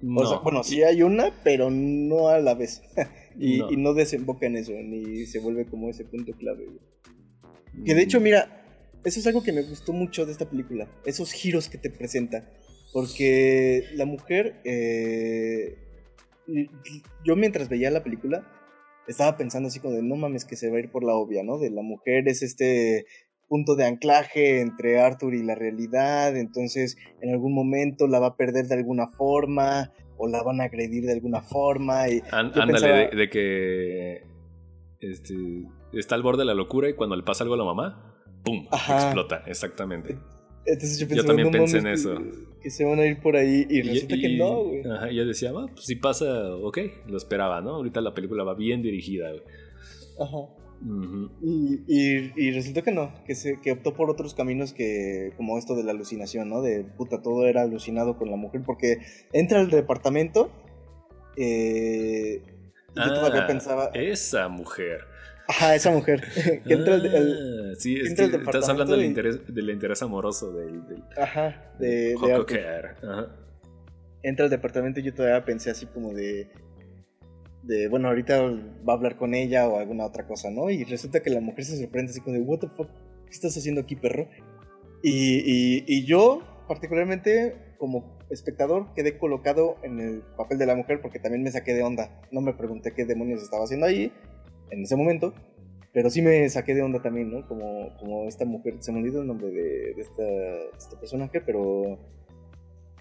[0.03, 0.21] No.
[0.21, 2.83] O sea, bueno, sí hay una, pero no a la vez.
[3.39, 3.71] y, No.
[3.73, 6.67] y no desemboca en eso, ni se vuelve como ese punto clave.
[6.67, 7.85] güey.
[7.85, 8.63] Que de hecho, mira,
[9.05, 10.89] eso es algo que me gustó mucho de esta película.
[11.05, 12.51] Esos giros que te presenta.
[12.93, 14.61] Porque la mujer.
[14.65, 15.77] eh,
[17.25, 18.47] yo mientras veía la película.
[19.09, 21.45] Estaba pensando así como de no mames que se va a ir por la obvia,
[21.45, 21.59] ¿no?
[21.59, 23.07] De la mujer es este
[23.49, 26.37] punto de anclaje entre Arthur y la realidad.
[26.37, 29.93] Entonces, en algún momento la va a perder de alguna forma.
[30.19, 32.09] O la van a agredir de alguna forma.
[32.09, 34.23] Y ándale, pensaba- de, de que.
[35.01, 35.35] Este.
[35.93, 38.67] Está al borde de la locura y cuando le pasa algo a la mamá, ¡pum!
[38.71, 38.97] Ajá.
[39.05, 40.19] Explota, exactamente.
[40.65, 42.19] Entonces yo, también "No pensé en eso.
[42.63, 44.83] Que, se van a ir por ahí y, Y- resulta que no, güey.
[44.91, 47.71] Ajá, yo decía, "Ah, pues si pasa, ok, lo esperaba, ¿no?
[47.77, 49.43] Ahorita la película va bien dirigida, güey.
[50.19, 50.37] Ajá.
[51.43, 55.59] Y, y, y resultó que no, que, se, que optó por otros caminos que, como
[55.59, 56.61] esto de la alucinación, ¿no?
[56.63, 58.99] De puta, todo era alucinado con la mujer, porque
[59.33, 60.51] entra al departamento
[61.37, 62.43] eh,
[62.95, 65.01] yo todavía Ah, pensaba, Esa mujer.
[65.49, 66.23] ajá, esa mujer,
[66.67, 70.53] que entra Ah, sí, es entra que al estás hablando del interés, del interés amoroso
[70.53, 72.95] del, del ajá, de, de.
[73.03, 73.27] Ajá.
[74.23, 76.49] entra al departamento y yo todavía pensé así como de,
[77.67, 78.43] de, bueno, ahorita
[78.89, 80.71] va a hablar con ella o alguna otra cosa, ¿no?
[80.71, 82.89] Y resulta que la mujer se sorprende así como de, what the fuck,
[83.27, 84.29] ¿qué estás haciendo aquí, perro?
[85.03, 91.01] Y, y, y yo, particularmente, como espectador, quedé colocado en el papel de la mujer
[91.01, 92.23] porque también me saqué de onda.
[92.31, 94.13] No me pregunté qué demonios estaba haciendo ahí
[94.71, 95.35] en ese momento.
[95.93, 97.49] Pero sí me saqué de onda también, ¿no?
[97.49, 101.41] Como, como esta mujer, se me olvidó el nombre de, de esta, de este personaje,
[101.41, 101.99] pero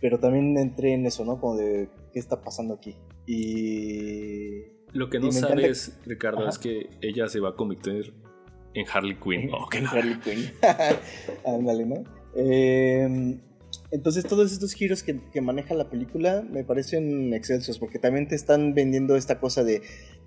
[0.02, 1.40] pero también entré en eso, ¿no?
[1.40, 2.96] Como de qué está pasando aquí.
[3.28, 4.62] Y.
[4.94, 6.50] Lo que no encanta- sabes, Ricardo, Ajá.
[6.50, 8.14] es que ella se va a convertir
[8.74, 9.50] en Harley Quinn.
[9.54, 10.50] Oh, Harley Quinn.
[11.46, 12.04] Ándale, ¿no?
[12.38, 13.38] Eh,
[13.92, 18.36] entonces, todos estos giros que, que maneja la película me parecen excelsos, porque también te
[18.36, 19.82] están vendiendo esta cosa de.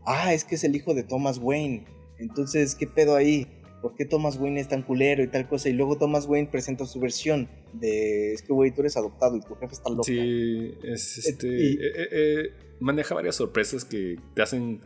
[0.04, 1.86] Ah, es que es el hijo de Thomas Wayne.
[2.18, 3.46] Entonces, ¿qué pedo ahí?
[3.82, 5.68] ¿Por qué Thomas Wayne es tan culero y tal cosa?
[5.68, 8.32] Y luego Thomas Wayne presenta su versión de.
[8.32, 10.02] Es que, güey, tú eres adoptado y tu jefe está loco.
[10.04, 11.46] Sí, es este.
[11.48, 12.50] Y- eh, eh, eh,
[12.80, 14.80] maneja varias sorpresas que te hacen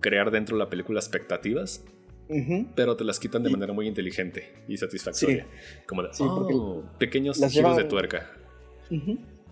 [0.00, 1.84] crear dentro de la película expectativas,
[2.74, 5.46] pero te las quitan de Y- manera muy inteligente y satisfactoria.
[5.86, 8.30] Como de, Sí, "Oh, pequeños giros de tuerca.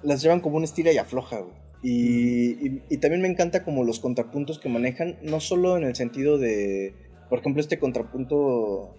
[0.03, 1.55] Las llevan como un estira y afloja, güey.
[1.85, 5.95] Y, y- y también me encanta como los contrapuntos que manejan, no solo en el
[5.97, 6.95] sentido de,
[7.33, 8.95] por ejemplo, este contrapunto,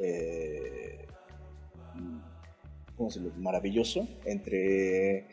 [0.00, 1.06] eh,
[2.96, 5.26] ¿cómo se lo Maravilloso, entre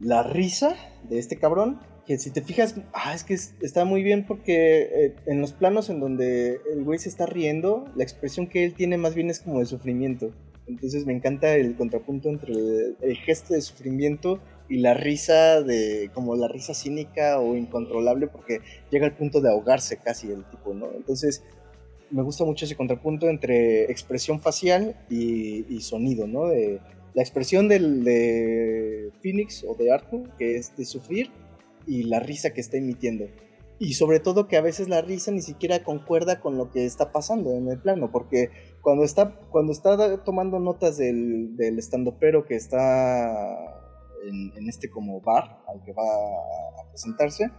[0.00, 0.74] la risa
[1.06, 4.80] de este cabrón, que si te fijas, ah, es que es- está muy bien porque
[4.80, 8.72] eh, en los planos en donde el güey se está riendo, la expresión que él
[8.72, 10.30] tiene más bien es como de sufrimiento.
[10.66, 12.54] Entonces me encanta el contrapunto entre
[13.02, 18.60] el gesto de sufrimiento y la risa de como la risa cínica o incontrolable porque
[18.90, 20.90] llega al punto de ahogarse casi el tipo, ¿no?
[20.94, 21.42] Entonces
[22.10, 26.46] me gusta mucho ese contrapunto entre expresión facial y, y sonido, ¿no?
[26.46, 26.80] De,
[27.14, 31.30] la expresión del, de Phoenix o de Arthur, que es de sufrir,
[31.86, 33.26] y la risa que está emitiendo.
[33.78, 37.12] Y sobre todo que a veces la risa ni siquiera concuerda con lo que está
[37.12, 38.50] pasando en el plano, porque
[38.82, 43.83] cuando está, cuando está tomando notas del, del estandopero que está
[44.28, 47.50] en, en este como bar al que va a presentarse,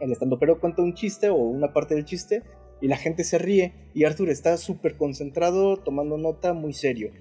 [0.00, 2.42] el estandopero cuenta un chiste o una parte del chiste
[2.80, 7.12] y la gente se ríe y Arthur está súper concentrado tomando nota muy serio.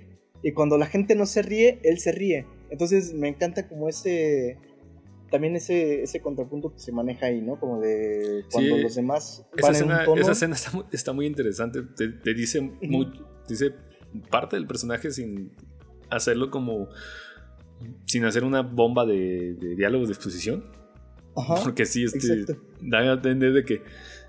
[0.44, 2.48] Y cuando la gente no se ríe, él se ríe.
[2.72, 4.58] Entonces me encanta como ese...
[5.30, 7.58] También ese, ese contrapunto que se maneja ahí, ¿no?
[7.60, 8.82] Como de cuando Sí.
[8.82, 10.22] los demás Esa van en escena, un tono.
[10.22, 11.80] esa escena está, muy, está muy interesante.
[11.96, 13.14] Te, te dice, muy-
[13.48, 13.70] dice
[14.30, 15.52] parte del personaje sin
[16.10, 16.90] hacerlo como
[18.06, 20.66] sin hacer una bomba de, de diálogos de exposición.
[21.36, 21.56] Ajá.
[21.64, 22.62] Porque sí, este, exacto.
[22.82, 23.82] da a entender de que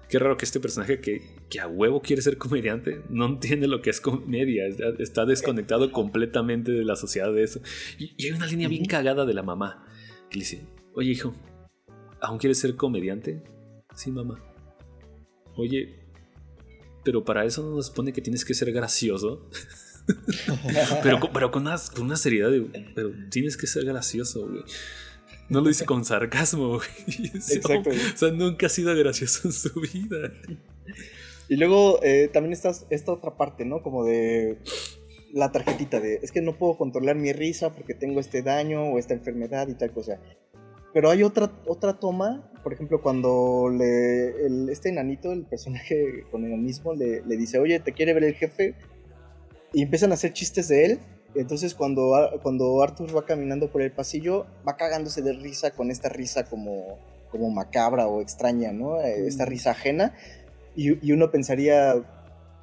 [0.09, 3.83] qué raro que este personaje que, que a huevo quiere ser comediante no entiende lo
[3.83, 4.65] que es comedia.
[4.99, 7.61] Está, desconectado completamente de la sociedad de eso.
[7.99, 9.87] Y, y hay una línea bien cagada de la mamá
[10.31, 11.35] que le dice: Oye, hijo,
[12.20, 13.43] ¿aún quieres ser comediante?
[13.95, 14.43] Sí, mamá.
[15.57, 16.03] Oye,
[17.05, 19.49] pero para eso no nos supone que tienes que ser gracioso.
[21.03, 22.62] pero, pero con, una, con una seriedad de.
[22.95, 24.62] Pero tienes que ser gracioso, güey.
[25.49, 26.89] No lo dice con sarcasmo, güey.
[27.35, 27.91] Exacto.
[27.91, 30.33] O sea, nunca ha sido gracioso en su vida.
[31.49, 33.83] Y luego eh, también está esta otra parte, ¿no?
[33.83, 34.59] Como de
[35.35, 38.99] la tarjetita de, es que no puedo controlar mi risa porque tengo este daño o
[38.99, 40.20] esta enfermedad y tal cosa.
[40.95, 46.45] Pero hay otra, otra toma, por ejemplo, cuando le, el- este enanito, el personaje con
[46.45, 48.74] enanismo, le, le dice, oye, ¿te quiere ver el jefe?
[49.73, 51.01] Y empiezan a hacer chistes de él.
[51.35, 52.12] Entonces cuando,
[52.43, 56.99] cuando Arthur va caminando por el pasillo, va cagándose de risa con esta risa como,
[57.31, 59.01] como macabra o extraña, ¿no?
[59.01, 60.15] Eh, Esta risa ajena.
[60.77, 61.94] Y, y uno pensaría,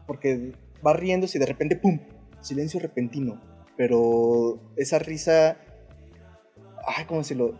[0.05, 0.53] porque
[0.85, 1.99] va riéndose y de repente, ¡pum!
[2.41, 3.41] Silencio repentino.
[3.75, 5.57] Pero esa risa,
[6.85, 7.57] ay, ¿cómo decirlo?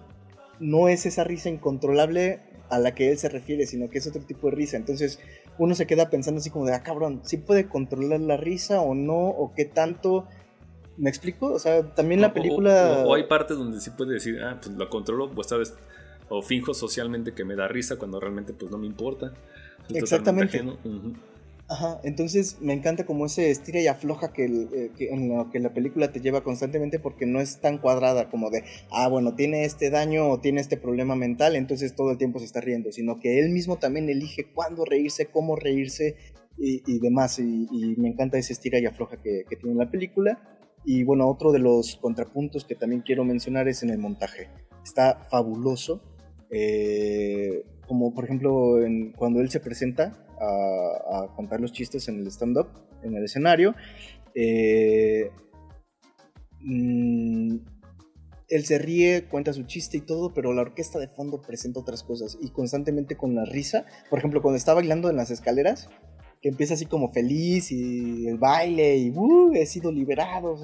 [0.59, 4.21] No es esa risa incontrolable a la que él se refiere, sino que es otro
[4.21, 4.77] tipo de risa.
[4.77, 5.19] Entonces
[5.59, 8.95] uno se queda pensando así como de, ah, cabrón, ¿sí puede controlar la risa o
[8.95, 9.27] no?
[9.27, 10.25] ¿O qué tanto?
[10.97, 11.53] ¿Me explico?
[11.53, 13.03] O sea, también la película...
[13.05, 15.75] O, o hay partes donde sí puede decir, ah, pues lo controlo, pues sabes.
[16.29, 19.33] O finjo socialmente que me da risa cuando realmente pues no me importa.
[19.89, 20.63] Exactamente.
[21.69, 26.19] Ajá, entonces me encanta como ese estira y afloja que, eh, que la película te
[26.19, 30.39] lleva constantemente porque no es tan cuadrada como de, ah, bueno, tiene este daño o
[30.39, 33.77] tiene este problema mental, entonces todo el tiempo se está riendo, sino que él mismo
[33.77, 36.15] también elige cuándo reírse, cómo reírse
[36.57, 37.37] y, demás.
[37.37, 40.41] Y, y me encanta ese estira y afloja que, que tiene la película.
[40.83, 44.49] Y bueno, otro de los contrapuntos que también quiero mencionar es en el montaje.
[44.83, 46.01] Está fabuloso.
[46.49, 48.75] eh, como por ejemplo
[49.17, 52.67] cuando él se presenta a, contar los chistes en el stand-up,
[53.01, 53.73] en el escenario,
[54.35, 55.31] eh,
[56.61, 57.55] mm,
[58.49, 62.03] él se ríe, cuenta su chiste y todo, pero la orquesta de fondo presenta otras
[62.03, 63.85] cosas y constantemente con la risa.
[64.09, 65.89] Por ejemplo, cuando está bailando en las escaleras,
[66.41, 69.51] que empieza así como feliz y el baile y ¡uh!
[69.55, 70.57] he sido liberado.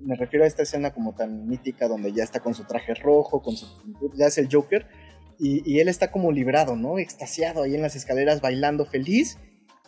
[0.00, 3.42] Me refiero a esta escena como tan mítica donde ya está con su traje rojo,
[3.42, 3.66] con su,
[4.14, 4.86] ya es el Joker
[5.44, 6.98] y, él está como liberado, ¿no?
[6.98, 9.38] Extasiado ahí en las escaleras bailando feliz,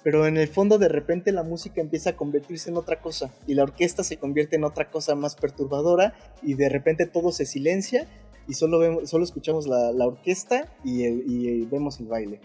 [0.03, 3.55] pero en el fondo de repente la música empieza a convertirse en otra cosa y
[3.55, 8.07] la orquesta se convierte en otra cosa más perturbadora y de repente todo se silencia
[8.49, 12.41] y solo, vemos, solo escuchamos la, la orquesta y, el- y vemos el baile.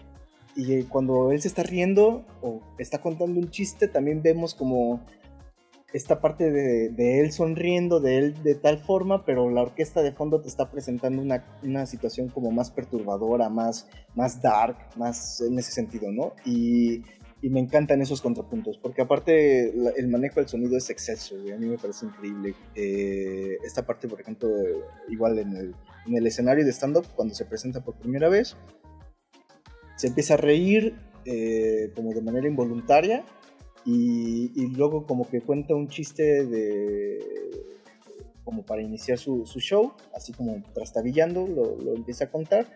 [0.56, 5.00] Y cuando él se está riendo o está contando un chiste, también vemos como
[5.92, 10.12] esta parte de, de él sonriendo, de él de tal forma, pero la orquesta de
[10.12, 15.58] fondo te está presentando una, una situación como más perturbadora, más, más dark, más en
[15.58, 16.32] ese sentido, ¿no?
[16.44, 17.02] Y,
[17.42, 21.52] y me encantan esos contrapuntos, porque aparte la- el manejo del sonido es exceso, güey,
[21.52, 22.54] a mí me parece increíble.
[22.74, 24.48] Eh, esta parte, por ejemplo,
[25.08, 25.74] igual en el,
[26.06, 28.56] en el escenario de stand-up, cuando se presenta por primera vez,
[29.96, 30.94] se empieza a reír
[31.24, 33.24] eh, como de manera involuntaria
[33.84, 37.18] y, y luego como que cuenta un chiste de
[38.44, 42.66] como para iniciar su, su show, así como trastabillando, lo, lo empieza a contar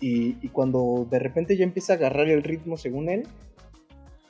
[0.00, 3.26] y, y cuando de repente ya empieza a agarrar el ritmo según él,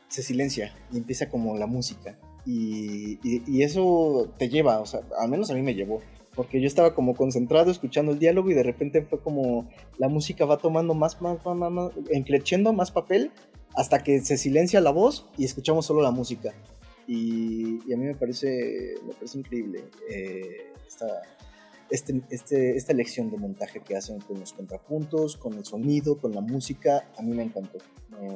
[0.09, 5.29] se silencia y empieza como la música y, y- eso te lleva, o sea, al
[5.31, 6.01] menos a mí me llevó.
[6.35, 9.69] Porque yo estaba como concentrado escuchando el diálogo y de repente fue como
[9.99, 13.33] la música va tomando más, más, más, más, más más papel
[13.75, 16.53] hasta que se silencia la voz y escuchamos solo la música.
[17.07, 21.23] Y, y a mí me parece, me parece increíble eh, esta,
[21.91, 26.33] este, este, esta elección de montaje que hacen con los contrapuntos, con el sonido, con
[26.35, 27.11] la música.
[27.19, 27.79] A mí me encantó.
[28.11, 28.29] Me,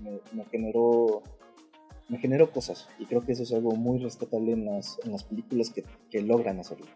[0.00, 1.22] me- me generó,
[2.08, 5.24] me generó cosas y creo que eso es algo muy rescatable en las, en las
[5.24, 6.86] películas que, que logran hacerlo.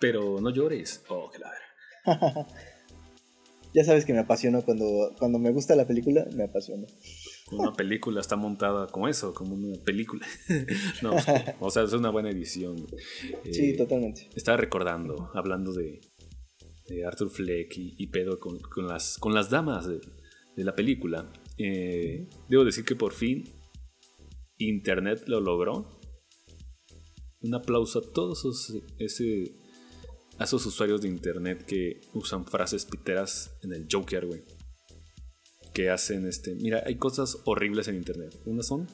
[0.00, 1.02] Pero no llores.
[1.08, 1.52] Oh, que la.
[3.74, 6.86] ya sabes que me apasiona cuando, cuando me gusta la película, me apasiona.
[7.50, 10.26] Una película está montada como eso, como una película.
[11.02, 11.14] no,
[11.60, 12.76] o sea, es una buena edición.
[13.50, 14.28] Sí, Eh, totalmente.
[14.34, 16.00] Estaba recordando, hablando de,
[16.88, 20.00] de Arthur Fleck y, y pedo con, con las, con las damas de,
[20.56, 21.30] de la película.
[21.58, 23.44] Eh, debo decir que por fin
[24.58, 25.98] Internet lo logró.
[27.40, 29.56] Un aplauso a todos esos, ese,
[30.38, 34.42] a esos usuarios de Internet que usan frases piteras en el Joker, güey.
[35.72, 36.54] Que hacen este.
[36.54, 38.40] Mira, hay cosas horribles en Internet.
[38.44, 38.86] Unas son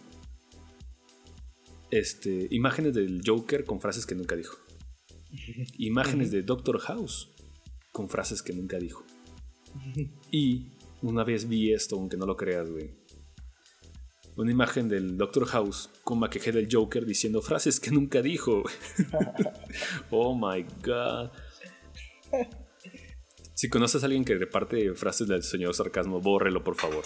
[1.90, 4.58] este, imágenes del Joker con frases que nunca dijo.
[5.78, 7.30] imágenes de Doctor House
[7.92, 9.04] con frases que nunca dijo.
[10.30, 10.68] Y
[11.02, 12.99] una vez vi esto, aunque no lo creas, güey.
[14.36, 18.62] Una imagen del Doctor House con maquillaje del Joker diciendo frases que nunca dijo.
[20.10, 21.30] oh my god.
[23.54, 27.04] Si conoces a alguien que reparte frases del señor sarcasmo, bórrelo por favor.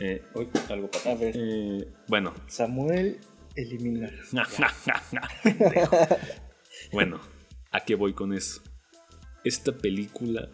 [0.00, 1.36] Eh, uy, algo para A ver.
[1.36, 3.20] eh, bueno, Samuel
[3.54, 4.10] elimina.
[6.92, 7.20] bueno,
[7.70, 8.62] ¿a qué voy con eso?
[9.44, 10.48] Esta película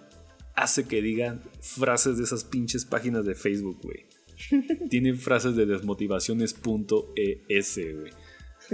[0.54, 4.07] hace que digan frases de esas pinches páginas de Facebook, güey.
[4.90, 8.12] Tiene frases de desmotivaciones.es, güey.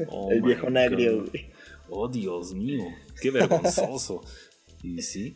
[0.09, 1.53] Oh el viejo nagrio, güey.
[1.89, 2.85] Oh, Dios mío,
[3.21, 4.23] qué vergonzoso.
[4.83, 5.35] y sí.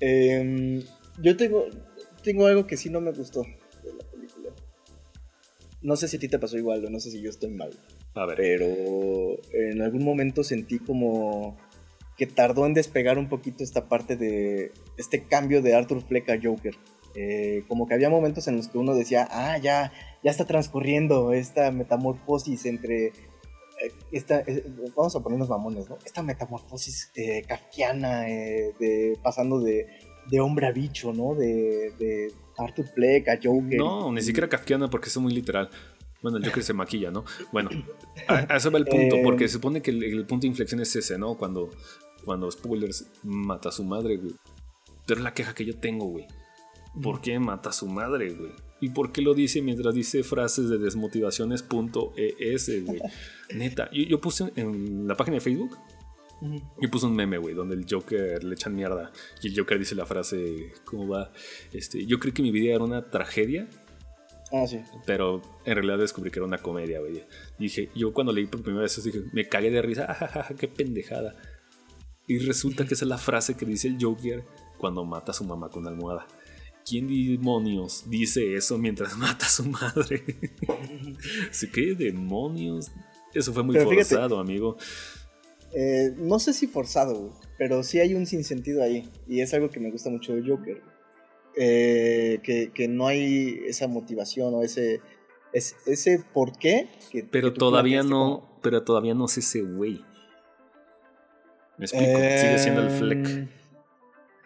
[0.00, 0.82] Em,
[1.20, 1.66] yo tengo,
[2.22, 3.42] tengo algo que sí no me gustó
[3.82, 4.50] de la película.
[5.82, 7.70] No sé si a ti te pasó igual o no sé si yo estoy mal.
[8.14, 8.36] a ver.
[8.36, 11.56] Pero en algún momento sentí como
[12.16, 16.38] que tardó en despegar un poquito esta parte de este cambio de Arthur Fleck a
[16.42, 16.74] Joker.
[17.18, 19.90] Eh, como que había momentos en los que uno decía, ah, ya,
[20.22, 23.06] ya está transcurriendo esta metamorfosis entre...
[23.06, 23.12] eh,
[24.12, 24.64] esta, eh,
[24.94, 25.96] vamos a ponernos mamones, ¿no?
[26.04, 29.86] Esta metamorfosis eh, kafkiana, eh, de, pasando de,
[30.30, 31.34] de hombre a bicho, ¿no?
[31.34, 33.78] De, de Arthur Fleck a Joker.
[33.78, 35.70] No, ni siquiera kafkiana porque es muy literal.
[36.22, 37.24] Bueno, el Joker se maquilla, ¿no?
[37.52, 37.70] Bueno,
[38.26, 40.80] a, a eso va el punto, porque se supone que el, el punto de inflexión
[40.80, 41.36] es ese, ¿no?
[41.36, 41.70] Cuando,
[42.24, 44.34] cuando spoilers mata a su madre, güey.
[45.06, 46.26] Pero es la queja que yo tengo, güey.
[47.02, 48.52] ¿Por qué mata a su madre, güey?
[48.80, 53.00] ¿Y por qué lo dice mientras dice frases de desmotivaciones.es, güey?
[53.54, 55.76] Neta, yo, yo puse en la página de Facebook,
[56.80, 59.10] yo puse un meme, güey, donde el Joker le echan mierda
[59.42, 61.32] y el Joker dice la frase, ¿cómo va?
[61.72, 63.68] Este, yo creí que mi vida era una tragedia
[64.52, 64.80] Ah, sí.
[65.06, 67.24] pero en realidad descubrí que era una comedia, güey.
[67.58, 71.34] Dije, yo cuando leí por primera vez dije, me cagué de risa, "Ah, qué pendejada.
[72.28, 74.44] Y resulta que esa es la frase que dice el Joker
[74.78, 76.26] cuando mata a su mamá con una almohada.
[76.88, 80.22] ¿Quién demonios dice eso mientras mata a su madre?
[81.50, 82.92] ¿Sí, ¿Qué demonios?
[83.34, 84.76] Eso fue muy Pero fíjate- forzado, amigo.
[85.74, 89.10] Eh, no sé si forzado, pero sí hay un sinsentido ahí.
[89.28, 90.80] Y es algo que me gusta mucho de Joker.
[91.56, 95.00] Eh, que, que no hay esa motivación o ese,
[95.52, 96.88] es- ese por qué.
[97.10, 98.08] que- Pero que todavía no,
[98.46, 100.04] como- pero todavía no es ese güey.
[101.78, 103.26] Me explico, sigue siendo el Fleck.
[103.26, 103.48] Em,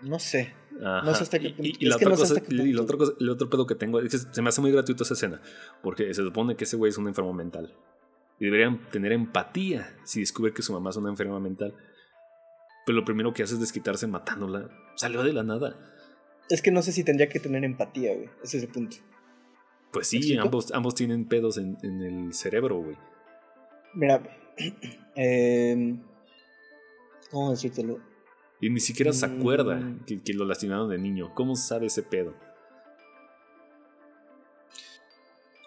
[0.02, 0.52] No sé.
[0.84, 1.02] Ajá.
[1.02, 2.58] No sé hasta qué Y- punto- Y, la que otra no cosa, hasta qué y
[2.58, 2.82] la punto.
[2.82, 5.14] otra cosa- el otro pedo que tengo es que se me hace muy gratuito esa
[5.14, 5.40] escena.
[5.82, 7.74] Porque se supone que ese güey es un enfermo mental.
[8.38, 11.74] Y deberían tener empatía si descubre que su mamá es una enferma mental.
[12.86, 14.70] Pero lo primero que hace es desquitarse matándola.
[14.96, 15.76] Salió de la nada.
[16.48, 18.28] Es que no sé si tendría que tener empatía, güey.
[18.42, 18.96] Ese es el punto.
[19.92, 22.96] Pues ¿Me sí, ambos, ambos tienen pedos en, en el cerebro, güey.
[23.94, 24.22] Mira,
[25.16, 26.00] em,
[27.30, 27.98] ¿cómo decírtelo?
[28.60, 30.04] Y ni siquiera se acuerda Mm.
[30.04, 31.32] que, que lo lastimaron de niño.
[31.34, 32.34] ¿Cómo sabe ese pedo?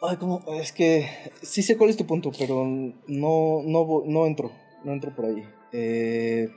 [0.02, 0.44] Ay, ¿cómo?
[0.60, 1.08] Es que
[1.42, 4.52] sí sé cuál es tu punto, pero no, no, no entro.
[4.84, 5.44] No entro por ahí.
[5.72, 6.50] Eh,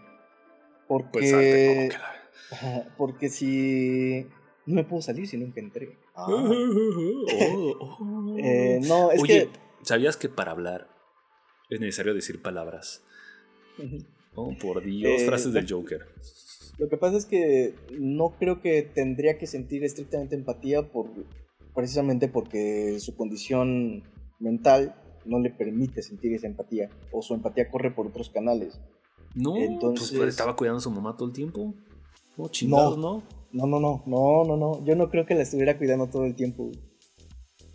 [0.89, 2.03] porque, Pues salte como
[2.73, 4.27] la- porque si...
[4.67, 5.97] No me puedo salir si nunca entré.
[6.17, 6.27] Ah.
[6.29, 8.37] Oh, oh.
[8.39, 9.59] Eh, no, es Oye, que...
[9.83, 10.89] ¿sabías que para hablar
[11.71, 13.05] es necesario decir palabras?
[14.37, 16.01] Oh, por Dios, Eh, frases del Joker.
[16.79, 21.07] Lo que pasa es que no creo que tendría que sentir estrictamente empatía por
[21.75, 24.03] precisamente porque su condición
[24.39, 24.95] mental
[25.25, 28.79] no le permite sentir esa empatía o su empatía corre por otros canales.
[29.35, 31.75] No, Entonces- pues, pues, estaba cuidando a su mamá todo el tiempo.
[32.37, 33.23] No, chingados, ¿no?
[33.53, 34.85] No, no, no, no, no, no.
[34.85, 36.71] Yo no creo que la estuviera cuidando todo el tiempo.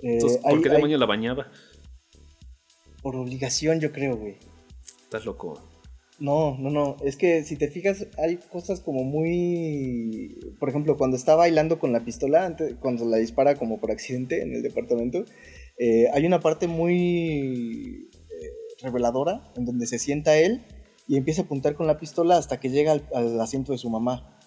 [0.04, 1.48] Eh, Entonces, ¿por hay- qué hay- demonio la bañaba?
[3.02, 4.38] por obligación, yo creo, güey.
[5.04, 5.60] Estás loco.
[6.22, 6.98] No, no, no.
[7.04, 10.38] Es que si te fijas, hay cosas como muy.
[10.60, 14.44] Por ejemplo, cuando está bailando con la pistola, antes- cuando la dispara como por accidente
[14.44, 15.26] en el departamento,
[15.80, 18.52] eh, hay una parte muy eh,
[18.84, 20.62] reveladora en donde se sienta él
[21.08, 23.90] y empieza a apuntar con la pistola hasta que llega al, al asiento de su
[23.90, 24.38] mamá.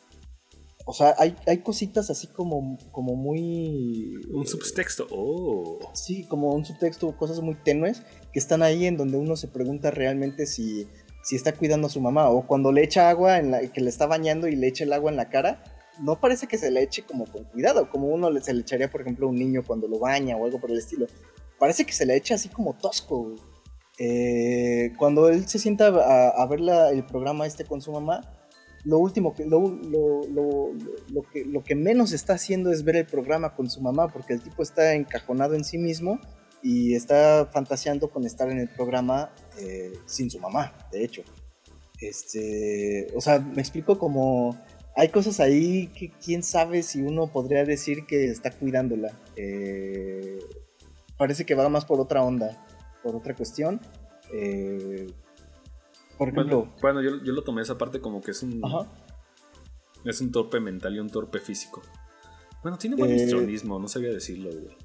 [0.86, 4.14] O sea, hay, hay cositas así como, como muy.
[4.32, 5.08] Un subtexto.
[5.10, 5.78] Oh.
[5.94, 8.02] Sí, como un subtexto, cosas muy tenues
[8.32, 10.86] que están ahí en donde uno se pregunta realmente si,
[11.24, 13.88] si está cuidando a su mamá o cuando le echa agua, en la, que le
[13.90, 15.62] está bañando y le echa el agua en la cara,
[16.00, 19.00] no parece que se le eche como con cuidado, como uno se le echaría, por
[19.00, 21.06] ejemplo, a un niño cuando lo baña o algo por el estilo.
[21.58, 23.34] Parece que se le echa así como tosco.
[23.98, 26.60] Eh, cuando él se sienta a, ver
[26.92, 28.20] el programa este con su mamá,
[28.84, 30.72] lo último que lo, lo- lo-
[31.10, 34.32] lo que lo que menos está haciendo es ver el programa con su mamá porque
[34.34, 36.18] el tipo está encajonado en sí mismo
[36.60, 41.22] y está fantaseando con estar en el programa eh, sin su mamá de hecho
[42.00, 44.58] Este, o sea, me explico como
[44.96, 49.12] hay cosas ahí que quién sabe si uno podría decir que está cuidándola.
[49.36, 50.38] Eh,
[51.16, 52.64] parece que va más por otra onda,
[53.02, 53.80] por otra cuestión.
[54.32, 55.12] Eh,
[56.16, 56.72] por ejemplo.
[56.80, 58.62] Bueno, yo, yo, lo tomé esa parte como que es un.
[60.04, 61.82] Es un torpe mental y un torpe físico.
[62.62, 63.26] Bueno, tiene buen eh,
[63.64, 64.76] no sabía decirlo, güey.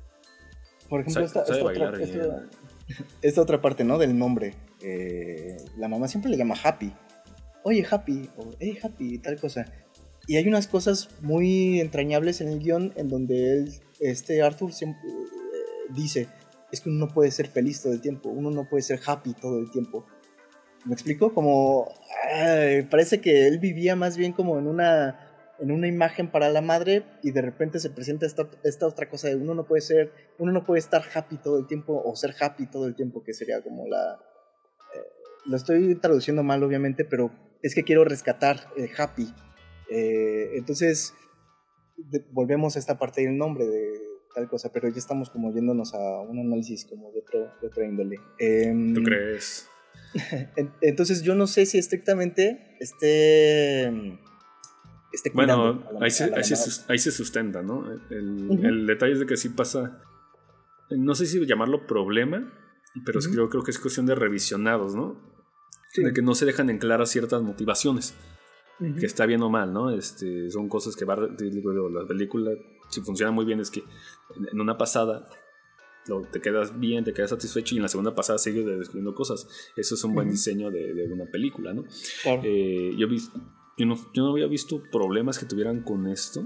[0.90, 2.50] Por ejemplo, esta, otra, esta,
[3.38, 3.98] otra, parte, ¿no?
[3.98, 4.54] Del nombre.
[4.82, 6.94] Eh, la mamá siempre le llama Happy.
[7.64, 9.66] Oye, Happy, o Hey, Happy, tal cosa.
[10.28, 15.02] Y hay unas cosas muy entrañables en el guion en donde él, este Arthur siempre,
[15.10, 16.28] eh, dice,
[16.72, 19.34] es que uno no puede ser feliz todo el tiempo, uno no puede ser happy
[19.34, 20.06] todo el tiempo.
[20.86, 21.34] ¿Me explico?
[21.34, 21.92] Como
[22.90, 25.29] parece que él vivía más bien como en una
[25.62, 29.28] en una imagen para la madre y de repente se presenta esta, esta otra cosa
[29.28, 32.34] de uno no puede ser, uno no puede estar happy todo el tiempo o ser
[32.40, 34.20] happy todo el tiempo, que sería como la...
[34.96, 35.04] Eh,
[35.46, 37.32] lo estoy traduciendo mal obviamente, pero
[37.62, 39.34] es que quiero rescatar el happy.
[39.90, 41.14] Eh, entonces,
[42.32, 46.22] volvemos a esta parte del nombre de tal cosa, pero ya estamos como yéndonos a
[46.22, 48.18] un análisis como de otro, de otro índole.
[48.38, 49.68] Em, ¿Tú crees?
[50.82, 53.92] entonces yo no sé si estrictamente esté
[55.34, 56.34] bueno, ahí, se,
[56.88, 57.86] ahí, se, sustenta, ¿no?
[58.10, 60.02] El, detalle es de que sí pasa,
[60.90, 62.54] no sé si llamarlo problema,
[63.06, 65.20] pero creo, creo que es cuestión de revisionados, ¿no?
[65.96, 68.16] De que no se dejan en claras ciertas motivaciones,
[69.00, 69.92] que está bien o mal, ¿no?
[69.92, 72.52] Este, son cosas que va, la película,
[72.90, 73.84] si funciona muy bien, es que
[74.52, 75.30] en una pasada
[76.32, 79.48] te quedas bien, te quedas satisfecho y en la segunda pasada sigues descubriendo cosas.
[79.76, 81.84] Eso es un buen diseño de, una película, ¿no?
[82.26, 83.20] Eh, yo vi
[83.80, 86.46] yo no, yo no había visto problemas que tuvieran con esto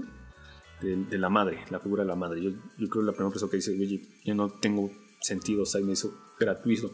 [0.80, 2.42] de, la madre, la figura de la madre.
[2.42, 4.90] Yo, yo creo que la primera persona que dice, oye, yo no tengo
[5.20, 6.92] sentido, o sea, me hizo gratuito.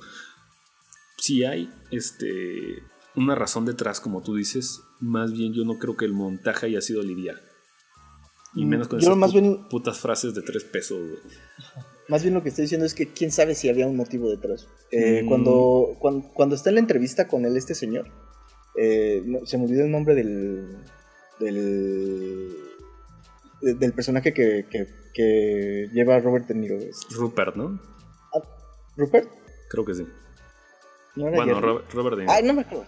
[1.19, 2.83] Si hay este,
[3.17, 6.81] una razón detrás, como tú dices, más bien yo no creo que el montaje haya
[6.81, 7.37] sido lidiar.
[8.55, 10.99] Y menos con esas más bien, putas frases de tres pesos.
[12.09, 14.69] Más bien lo que estoy diciendo es que quién sabe si había un motivo detrás.
[14.91, 15.29] Eh, mm.
[15.29, 18.11] cuando, cuando, cuando, está en la entrevista con él, este señor,
[18.82, 20.78] eh, se me olvidó el nombre del.
[21.39, 22.57] del.
[23.61, 26.78] del personaje que, que, lleva a Robert De Niro.
[27.11, 27.78] Rupert, ¿no?
[28.35, 28.40] Ah,
[28.97, 29.28] ¿Rupert?
[29.69, 30.07] Creo que sí.
[31.15, 32.32] bueno, Robert, De Niro.
[32.32, 32.86] Ay, no me acuerdo.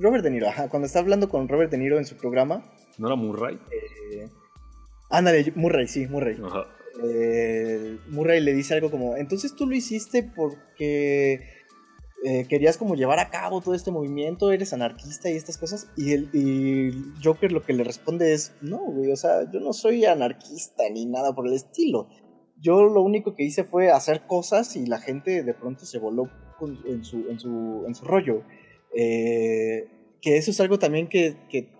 [0.00, 0.68] Robert De Niro, ajá.
[0.68, 2.62] Cuando está hablando con Robert De Niro en su programa.
[2.98, 3.58] ¿No era Murray?
[3.72, 4.28] Eh,
[5.10, 6.40] ándale, Murray, sí, Murray.
[6.40, 6.68] Ajá.
[7.02, 11.61] Eh, Murray le dice algo como: Entonces tú lo hiciste porque
[12.24, 15.88] eh, querías como llevar a cabo todo este movimiento, eres anarquista y estas cosas.
[15.96, 20.04] Y, el, Joker lo que le responde es, no, güey, o sea, yo no soy
[20.04, 22.08] anarquista ni nada por el estilo.
[22.60, 26.30] Yo lo único que hice fue hacer cosas y la gente de pronto se voló
[26.86, 28.44] en, su, en, su, en su rollo.
[28.96, 29.88] Eh,
[30.20, 31.70] que eso es algo también que, que,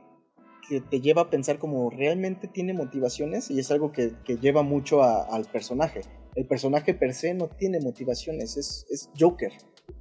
[0.89, 5.45] te lleva a pensar como realmente tiene motivaciones y es algo que, lleva mucho al
[5.45, 6.01] personaje.
[6.35, 9.53] El personaje per se no tiene motivaciones, es, es Joker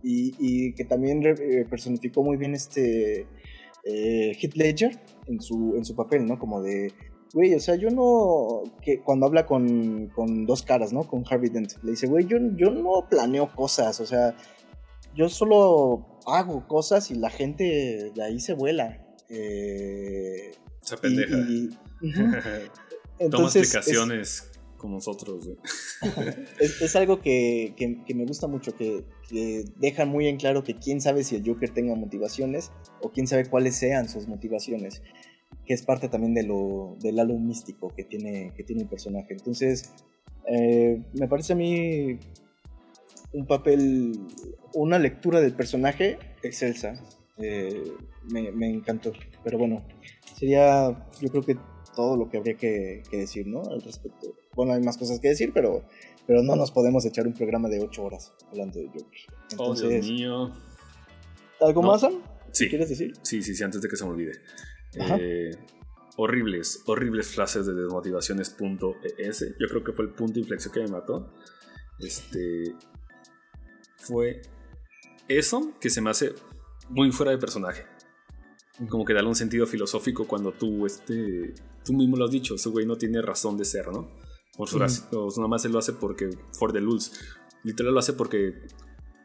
[0.04, 3.28] y, que también eh, personificó muy bien este
[3.84, 6.40] eh, Heath Ledger en su, en su papel, ¿no?
[6.40, 6.94] Como de,
[7.34, 11.08] güey, o sea, yo no, que cuando habla con, con dos caras, ¿no?
[11.08, 14.36] Con Harvey Dent, le dice, güey, yo, yo no planeo cosas, o sea,
[15.16, 19.06] yo solo hago cosas y la gente de ahí se vuela.
[19.30, 20.52] Eh,
[20.82, 21.38] se pendeja.
[23.30, 24.51] Toma explicaciones
[24.82, 25.48] con nosotros.
[26.60, 27.74] es, algo que,
[28.14, 29.06] me gusta mucho, que,
[29.78, 32.72] deja muy en claro que quién sabe si el Joker tenga motivaciones
[33.02, 35.04] o quién sabe cuáles sean sus motivaciones,
[35.66, 39.34] que es parte también de lo, del halo místico que tiene, que tiene el personaje.
[39.34, 39.94] Entonces,
[40.48, 42.18] eh, me parece a mí
[43.34, 44.20] un papel,
[44.74, 46.96] una lectura del personaje excelsa.
[47.38, 47.84] Eh,
[48.32, 49.14] me, me, encantó.
[49.44, 49.84] Pero bueno,
[50.36, 51.58] sería yo creo que
[51.96, 53.64] todo lo que habría que, decir, ¿no?
[53.64, 54.36] Al respecto.
[54.56, 55.84] Bueno, hay más cosas que decir, pero,
[56.26, 59.20] pero no nos podemos echar un programa de 8 horas hablando de Joker.
[59.52, 60.52] Entonces, oh, Dios mío.
[61.60, 62.06] ¿Algo más,
[62.52, 62.68] Sí.
[62.68, 63.14] ¿Quieres decir?
[63.22, 64.34] Sí, sí, sí, antes de que se me olvide.
[64.94, 65.52] Eh,
[66.18, 69.56] horribles, horribles frases de desmotivaciones.es.
[69.58, 71.34] Yo creo que fue el punto de inflexión que me mató.
[72.00, 72.76] Este.
[74.00, 74.42] Fue
[75.28, 76.34] eso que se me hace
[76.90, 77.91] muy fuera de personaje
[78.90, 81.54] como que darle un sentido filosófico cuando tú, este,
[81.86, 84.10] tú mismo lo has dicho, ese güey no tiene razón de ser, ¿no?
[84.58, 87.12] O, su, nada más él lo hace porque, for the rules.
[87.64, 88.54] Literal lo hace porque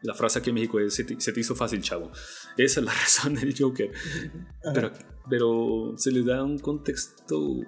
[0.03, 2.11] la frase aquí en México es, se te, hizo fácil, chavo.
[2.57, 3.91] Esa es la razón del Joker.
[4.73, 4.91] Pero,
[5.29, 7.59] pero se le da un contexto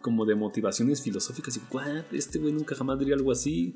[0.00, 2.12] como de motivaciones filosóficas y, ¿what?
[2.12, 3.74] Este güey nunca jamás diría algo así.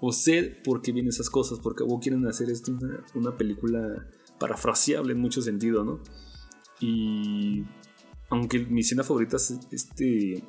[0.00, 4.06] O sé por qué vienen esas cosas, porque vos quieren hacer esto una, una película
[4.38, 6.02] parafraseable en mucho sentido, ¿no?
[6.80, 7.64] Y
[8.28, 10.42] aunque mi escena favorita es este,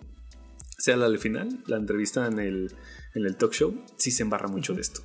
[0.78, 2.72] sea la del final, la entrevista en el,
[3.14, 5.02] en el talk show, sí se embarra mucho de esto.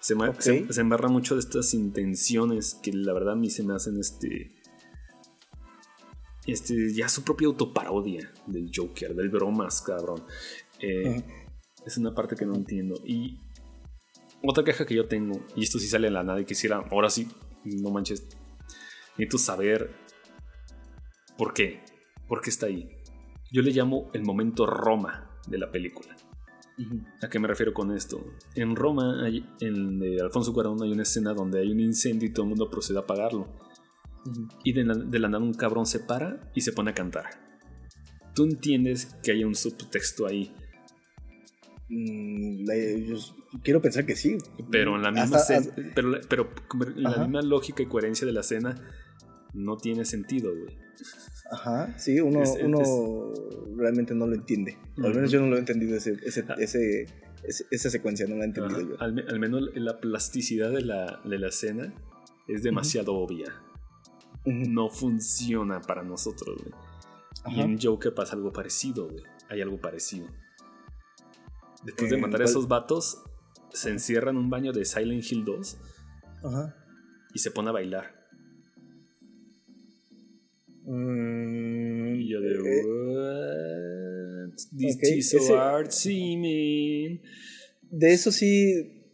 [0.00, 3.74] Se, se- se embarra mucho de estas intenciones que la verdad a mí se me
[3.74, 4.52] hacen este.
[6.46, 10.24] Este, ya su propia autoparodia del Joker, del bromas, cabrón.
[10.80, 11.22] Eh.
[11.86, 12.94] Es una parte que no entiendo.
[13.04, 13.38] Y
[14.42, 17.10] otra queja que yo tengo, y esto sí sale en la nada y quisiera, ahora
[17.10, 17.28] sí,
[17.64, 18.26] no manches,
[19.18, 19.94] necesito saber
[21.40, 21.80] por qué,
[22.28, 22.86] por qué está ahí.
[23.50, 26.14] Yo le llamo el momento Roma de la película.
[27.22, 28.22] ¿A qué me refiero con esto?
[28.54, 32.44] En Roma, hay- en Alfonso Cuarón, hay una escena donde hay un incendio y todo
[32.44, 33.48] el mundo procede a apagarlo.
[34.64, 37.24] Y de la, de la nada un cabrón se para y se pone a cantar.
[38.34, 40.54] Tú entiendes que hay un subtexto ahí,
[41.92, 42.66] Mm,
[43.08, 43.16] yo
[43.64, 44.38] quiero pensar que sí.
[44.70, 45.60] pero en la misma, Hasta-
[45.94, 46.12] pero,
[46.94, 48.76] la misma lógica y coherencia de la escena
[49.54, 50.78] no tiene sentido, güey.
[51.50, 53.32] Ajá, sí, uno, Es- es- uno
[53.76, 54.78] realmente no lo entiende.
[54.98, 56.54] Al menos yo no lo he entendido ese, ese, Ah.
[56.58, 57.06] ese-
[57.70, 59.00] esa secuencia, no la he entendido yo.
[59.00, 61.92] Al, me- al menos la plasticidad de la, de la escena
[62.46, 63.52] es demasiado obvia.
[64.44, 67.56] No funciona para nosotros, güey.
[67.56, 69.24] Y en Joker pasa algo parecido, güey.
[69.48, 70.26] Hay algo parecido.
[71.84, 73.22] Después de ¿En matar a esos vatos,
[73.72, 75.78] se encierra en un baño de Silent Hill 2
[76.44, 76.76] Ajá.
[77.32, 78.19] y se pone a bailar.
[80.90, 84.54] Mm, Y yo de, eh, what?
[84.76, 87.20] This ok, is so ese- artsy, man.
[87.90, 89.04] de eso sí,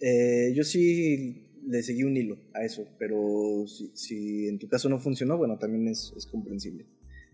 [0.00, 4.88] eh, yo sí le seguí un hilo a eso, pero si, si en tu caso
[4.88, 6.86] no funcionó, bueno, también es, es comprensible.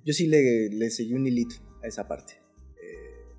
[0.05, 2.35] Yo sí le, le seguí un hilito a esa parte.
[2.83, 3.33] Eh,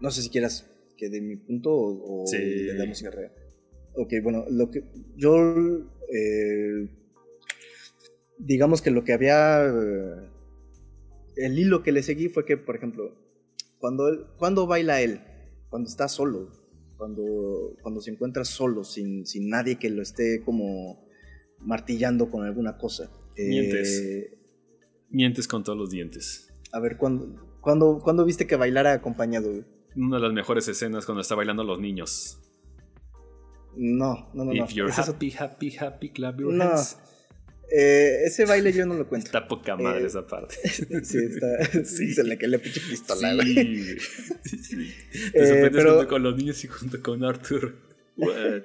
[0.00, 2.36] no sé si quieras que de mi punto o, o Sí.
[2.36, 3.32] de la música real.
[3.94, 4.82] Ok, bueno, lo que
[5.16, 5.34] yo
[6.12, 6.88] eh,
[8.38, 9.62] digamos que lo que había
[11.36, 13.14] el hilo que le seguí fue que, por ejemplo,
[13.78, 15.20] cuando él, cuando baila él,
[15.68, 16.50] cuando está solo,
[16.96, 21.06] cuando, cuando se encuentra solo, sin, sin nadie que lo esté como
[21.60, 23.10] martillando con alguna cosa.
[23.36, 24.32] Eh, Mientes.
[25.10, 26.52] Mientes con todos los dientes.
[26.72, 29.50] a ver, ¿cuándo, cuándo, cuándo viste que bailara acompañado?
[29.50, 29.64] güey?
[29.94, 32.38] Una de las mejores escenas cuando está bailando los niños.
[33.76, 34.52] No, no, no.
[34.52, 34.64] no.
[34.64, 36.64] If you're Ese es happy, happy, happy, clap your No.
[36.64, 36.98] hands.
[37.70, 39.26] Eh, ese baile yo no lo cuento.
[39.26, 40.54] Está poca madre Eh, esa parte.
[41.04, 41.84] Sí, está.
[41.84, 42.12] Sí.
[42.14, 43.74] Se le cae la pinche pistola, Sí, güey.
[45.32, 47.74] Te Eh, sorprendes pero- junto con los niños y junto con Arthur.
[48.16, 48.62] What?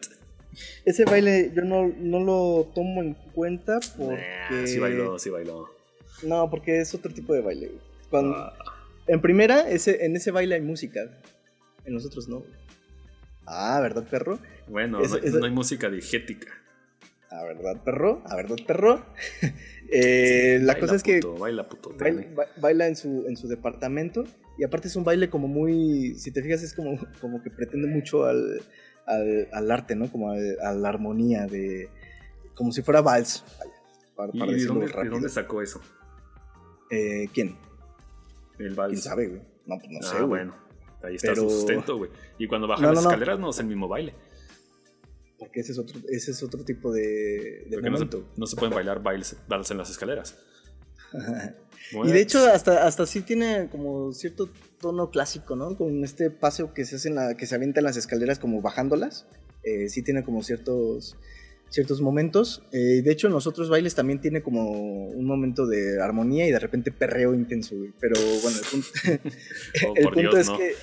[0.85, 4.21] Ese baile yo no, no lo tomo en cuenta porque.
[4.49, 5.69] Nah, sí bailó, sí bailó.
[6.23, 7.71] No, porque es otro tipo de baile.
[8.09, 8.53] Cuando, Ah,
[9.07, 11.09] En primera, ese, en ese baile hay música.
[11.85, 12.43] En los otros no.
[13.47, 14.39] Ah, ¿verdad, perro?
[14.67, 16.47] bueno, no, hay- ese- no hay música digética.
[17.31, 18.21] Ah, ¿verdad, perro?
[18.25, 19.05] Ah, ¿verdad, perro?
[19.93, 21.93] Eh, la cosa es que puto, baila puto.
[21.99, 22.25] baila,
[22.61, 24.23] baila en, su, en su departamento
[24.57, 27.89] y aparte es un baile como muy, si te fijas, es como, como que pretende
[27.89, 28.61] mucho al,
[29.05, 30.09] al, al arte, ¿no?
[30.09, 31.89] Como al- a la armonía de...
[32.55, 33.43] Como si fuera vals.
[33.59, 33.71] vaya,
[34.15, 35.81] para, ¿Y para decirlo dónde, dónde sacó eso?
[36.89, 37.57] Eh, ¿Quién?
[38.59, 38.93] El vals.
[38.93, 39.41] ¿Quién sabe, güey?
[39.65, 40.55] No, pues no ah, sé, bueno.
[41.03, 42.11] Ahí está Pero- su sustento, güey.
[42.37, 43.09] Y cuando baja No, las no, no.
[43.09, 44.13] escaleras no es el mismo baile.
[45.41, 48.31] Porque ese es otro, ese es otro tipo de, de Porque no se, momento.
[48.37, 49.35] no se pueden bailar bailes,
[49.71, 50.37] en las escaleras.
[52.05, 54.49] Y de hecho hasta, hasta sí tiene como cierto
[54.79, 55.75] tono clásico, ¿no?
[55.75, 58.61] Con este paseo que se hace en la, que se avienta en las escaleras como
[58.61, 59.25] bajándolas.
[59.63, 61.17] Eh, sí tiene como ciertos,
[61.69, 62.63] ciertos momentos.
[62.71, 64.69] Eh, de hecho en los otros bailes también tiene como
[65.09, 67.91] un momento de armonía y de repente perreo intenso, güey.
[67.99, 68.87] Pero bueno, el punto,
[69.87, 70.57] Oh, el punto Dios, es no.
[70.57, 70.75] que...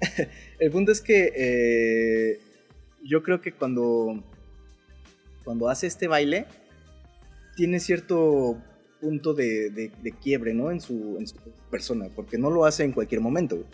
[0.58, 2.40] el punto es que eh,
[3.08, 4.22] yo creo que cuando,
[5.44, 6.46] cuando hace este baile
[7.56, 8.58] tiene cierto
[9.00, 10.70] punto de, de- quiebre, ¿no?
[10.70, 11.36] En su, en su
[11.70, 13.64] persona, porque no lo hace en cualquier momento.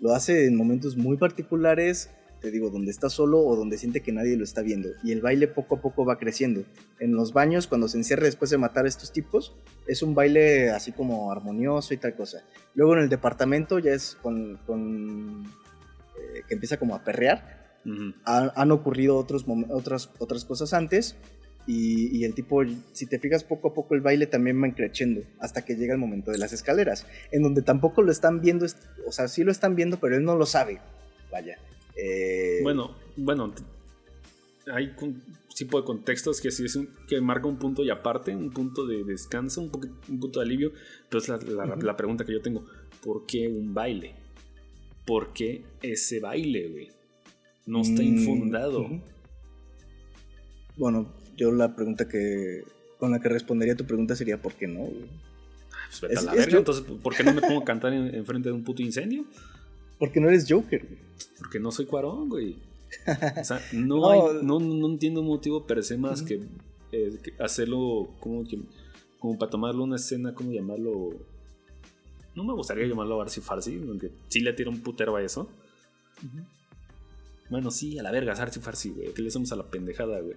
[0.00, 2.10] Lo hace en momentos muy particulares,
[2.40, 4.90] te digo, donde está solo o donde siente que nadie lo está viendo.
[5.02, 6.62] Y el baile poco a poco va creciendo.
[7.00, 9.56] En los baños, cuando se encierra después de matar a estos tipos,
[9.88, 12.44] es un baile así como armonioso y tal cosa.
[12.74, 14.58] Luego en el departamento ya es con...
[14.66, 15.44] con,
[16.16, 17.57] eh, que empieza como a perrear
[18.24, 21.16] Ha- han ocurrido otros otras, otras cosas antes
[21.66, 22.62] y, y el tipo,
[22.92, 26.00] si te fijas poco a poco el baile también va creciendo hasta que llega el
[26.00, 28.66] momento de las escaleras, en donde tampoco lo están viendo,
[29.06, 30.80] o sea, sí lo están viendo, pero él no lo sabe,
[31.30, 31.58] vaya.
[31.96, 33.52] Eh, Bueno, bueno,
[34.72, 35.22] hay un
[35.54, 38.86] tipo de contextos que sí es un- que marca un punto y aparte, un punto
[38.86, 39.70] de descanso, un,
[40.08, 40.72] un punto de alivio.
[41.08, 41.82] Pero es la, la- Ujú.
[41.82, 42.64] la pregunta que yo tengo:
[43.02, 44.14] ¿por qué un baile?
[45.06, 46.90] ¿Por qué ese baile, güey?
[47.68, 48.88] No está mm, infundado.
[50.76, 52.62] Bueno, yo la pregunta que,
[52.98, 54.80] con la que respondería tu pregunta sería ¿por qué no?
[54.80, 55.06] güey?
[55.88, 57.92] Pues vete Es- a la verga, yo- entonces, ¿por qué no me pongo a cantar
[57.92, 59.24] en, en frente de un puto incendio?
[59.98, 60.84] Porque no eres Joker.
[60.84, 60.98] güey.
[61.38, 62.56] Porque no soy cuarón, güey.
[63.40, 64.10] O sea, no, No.
[64.10, 66.40] hay, no, no entiendo un motivo per se más que,
[66.92, 68.60] eh, que hacerlo como, que-
[69.18, 71.10] como para tomarlo una escena, ¿cómo llamarlo?
[72.36, 75.50] No me gustaría llamarlo Arsi Farsi, aunque sí le tira un putero a eso.
[77.50, 79.12] Bueno, sí, a la verga, es Arsi Farsi, güey.
[79.14, 80.36] ¿Qué le hacemos a la pendejada, güey?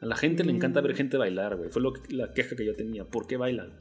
[0.00, 1.70] A la gente le encanta ver gente bailar, güey.
[1.70, 3.04] Fue lo que- la queja que yo tenía.
[3.08, 3.78] ¿Por qué bailan?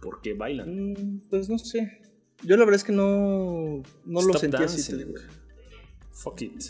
[0.00, 0.92] ¿Por qué bailan?
[0.92, 2.00] Mm, Pues no sé.
[2.42, 4.76] Yo la verdad es que no, no lo sentí así.
[4.92, 4.98] dancing.
[4.98, 5.18] te digo.
[6.12, 6.62] Fuck it.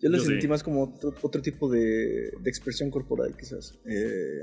[0.00, 3.78] Yo lo Yo sentí más como otro, otro tipo de, de expresión corporal, quizás.
[3.84, 4.40] eh,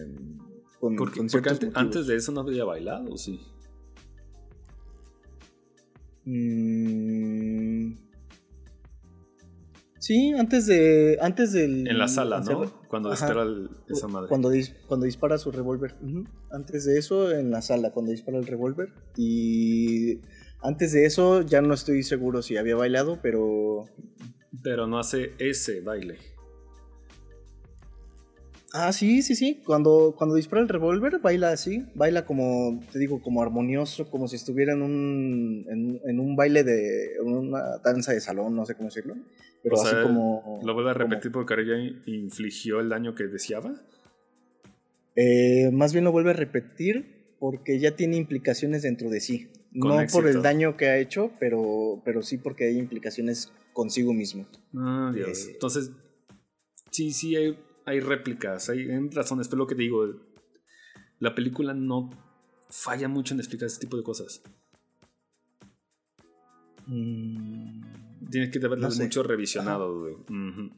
[0.79, 3.39] con, Porque, con porque ciertos antes, antes de eso no había bailado, sí.
[6.25, 7.64] Mm,
[10.05, 11.17] Sí, antes de.
[11.19, 11.87] Antes del.
[11.87, 12.71] En la sala, ¿no?
[12.87, 13.25] Cuando Ajá.
[13.25, 14.29] dispara el- esa madre.
[14.29, 15.95] Cuando, dis- cuando dispara su revólver.
[15.99, 16.25] Ujú.
[16.51, 18.89] Antes de eso, en la sala, cuando dispara el revólver.
[19.17, 20.19] Y
[20.61, 23.85] antes de eso, ya no estoy seguro si había bailado, pero.
[24.61, 26.17] Pero no hace ese baile.
[28.77, 29.61] Ah, sí, sí, sí.
[29.65, 31.85] Cuando, cuando dispara el revólver, baila así.
[31.95, 36.63] Baila como, te digo, como armonioso, como si estuviera en un, en, en un baile
[36.65, 37.11] de.
[37.23, 39.15] una danza de salón, no sé cómo decirlo.
[39.63, 40.59] Pero O sea, así como.
[40.63, 43.73] ¿Lo vuelve a como- repetir porque ella infligió el daño que deseaba?
[45.15, 49.49] Eh, más bien lo vuelve a repetir porque ya tiene implicaciones dentro de sí.
[49.79, 54.13] Con no por el daño que ha hecho, pero, pero sí porque hay implicaciones consigo
[54.13, 54.45] mismo.
[54.73, 55.47] Ah, Dios.
[55.47, 55.51] Eh.
[55.53, 55.91] Entonces,
[56.91, 60.05] sí, sí, hay, hay réplicas, hay, razones, pero lo que te digo,
[61.19, 62.09] la película no
[62.69, 64.41] falla mucho en explicar ese tipo de cosas.
[66.87, 67.81] Mm,
[68.29, 70.13] Tienes que verlas No mucho revisionados, güey.
[70.13, 70.71] Ujú.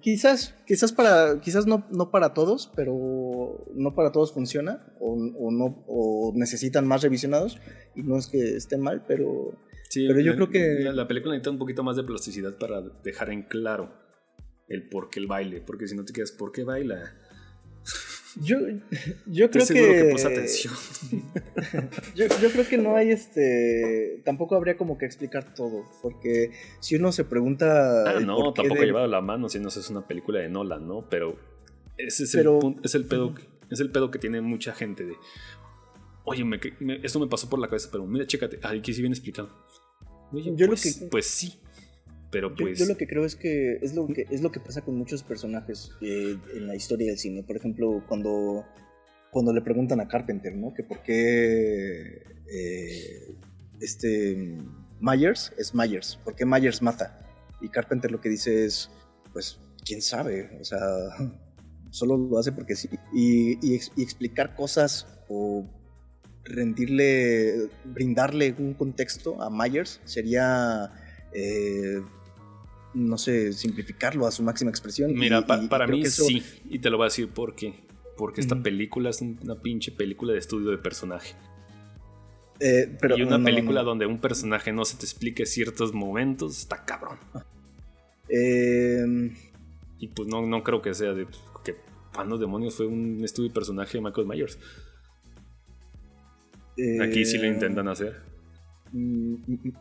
[0.00, 5.50] Quizás, quizás para, quizás no, no para todos, pero no para todos funciona o, o
[5.50, 7.58] no o necesitan más revisionados
[7.94, 9.52] y no es que esté mal, pero
[9.88, 12.82] Sí, Pero yo creo que- La, la película necesita un poquito más de plasticidad para
[12.82, 13.90] dejar en claro
[14.68, 17.14] el por qué el baile, porque si no te quedas, ¿por qué baila?
[18.40, 18.58] yo,
[19.26, 20.74] yo creo que, que, atención.
[22.14, 24.20] Yo, yo creo que no hay este.
[24.24, 25.84] Tampoco habría como que explicar todo.
[26.02, 28.04] Porque si uno se pregunta.
[28.16, 31.08] Ah, no, tampoco de- llevado la mano si no es una película de Nolan, ¿no?
[31.08, 31.36] Pero
[31.96, 33.34] ese es Pero- el punto, es el pedo,
[33.70, 35.14] es el pedo que tiene mucha gente de.
[36.24, 36.60] Oye, me,
[37.02, 39.50] esto me pasó por la cabeza, pero mira, chécate, aquí sí viene explicado.
[40.32, 41.58] Oye, Yo lo pues, que- pues sí,
[42.30, 44.60] pero Yo, pues yo lo que creo es que es lo que es lo que
[44.60, 47.42] pasa con muchos personajes eh, en la historia del cine.
[47.42, 48.64] Por ejemplo, cuando,
[49.30, 50.74] cuando le preguntan a Carpenter, ¿no?
[50.74, 52.22] Que por qué
[52.52, 53.34] eh,
[53.80, 54.56] este
[55.00, 57.18] Myers es Myers, ¿por qué Myers mata?
[57.60, 58.90] Y Carpenter lo que dice es,
[59.32, 60.78] pues, quién sabe, o sea,
[61.90, 62.88] solo lo hace porque sí.
[63.14, 65.64] Y, y ex- y explicar cosas o
[66.44, 70.90] rendirle, brindarle un contexto a Myers sería,
[71.32, 72.00] eh,
[72.98, 75.14] no sé, simplificarlo a su máxima expresión.
[75.14, 77.28] Mira, Y- pa- y- y para mí eso- sí, y te lo voy a decir
[77.28, 77.74] por qué.
[78.16, 81.34] Porque esta película es un- una pinche película de estudio de personaje.
[82.60, 83.88] eh, pero, y una no, no, no, película no.
[83.90, 87.16] donde un personaje no se te explique ciertos momentos, está cabrón.
[88.28, 89.04] Eh,
[90.00, 91.26] Y pues no, no creo que sea de
[91.64, 91.76] que
[92.12, 94.58] cuando demonios fue un estudio de personaje de Michael Myers.
[97.02, 98.16] Aquí sí lo eh, intentan hacer.
[98.92, 99.72] Mm, mm,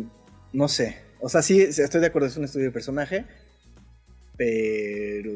[0.00, 0.10] mm,
[0.52, 1.02] no sé.
[1.20, 3.24] O sea, sí, estoy de acuerdo, es un estudio de personaje.
[4.36, 5.32] Pero.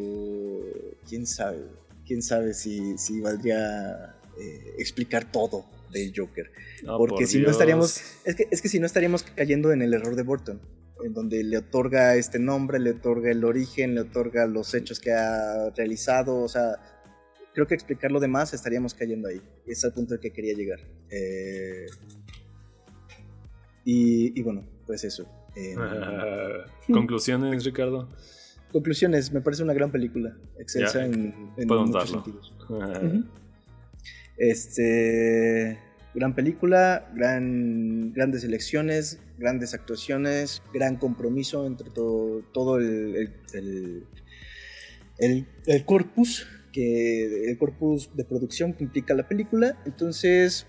[1.08, 1.64] Quién sabe.
[2.06, 6.50] Quién sabe si, si valdría eh, explicar todo del Joker.
[6.84, 7.52] No, Porque por si no Dios.
[7.52, 8.00] estaríamos.
[8.24, 10.60] Es que, es que si no estaríamos cayendo en el error de Burton.
[11.02, 15.12] En donde le otorga este nombre, le otorga el origen, le otorga los hechos que
[15.12, 16.36] ha realizado.
[16.36, 16.76] O sea,
[17.54, 19.40] creo que explicar lo demás estaríamos cayendo ahí.
[19.66, 20.80] Es al punto al que quería llegar.
[21.10, 21.86] Eh,
[23.84, 25.26] y, y bueno, pues eso.
[25.56, 25.74] Eh,
[26.92, 28.08] Conclusiones, Ricardo.
[28.72, 30.36] conclusiones, me parece una gran película.
[30.58, 32.52] Excelsa en, muchos sentidos.
[34.36, 35.78] Este.
[36.12, 44.06] Gran película, gran, grandes elecciones, grandes actuaciones, gran compromiso entre todo, todo el, el, el-
[45.18, 49.80] el- el corpus, que, el corpus de producción que implica la película.
[49.86, 50.66] Entonces,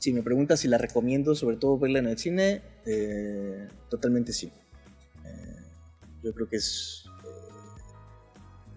[0.00, 4.50] si me preguntas si la recomiendo, sobre todo verla en el cine, eh, totalmente sí.
[5.26, 5.56] Eh,
[6.22, 7.10] yo creo que es eh,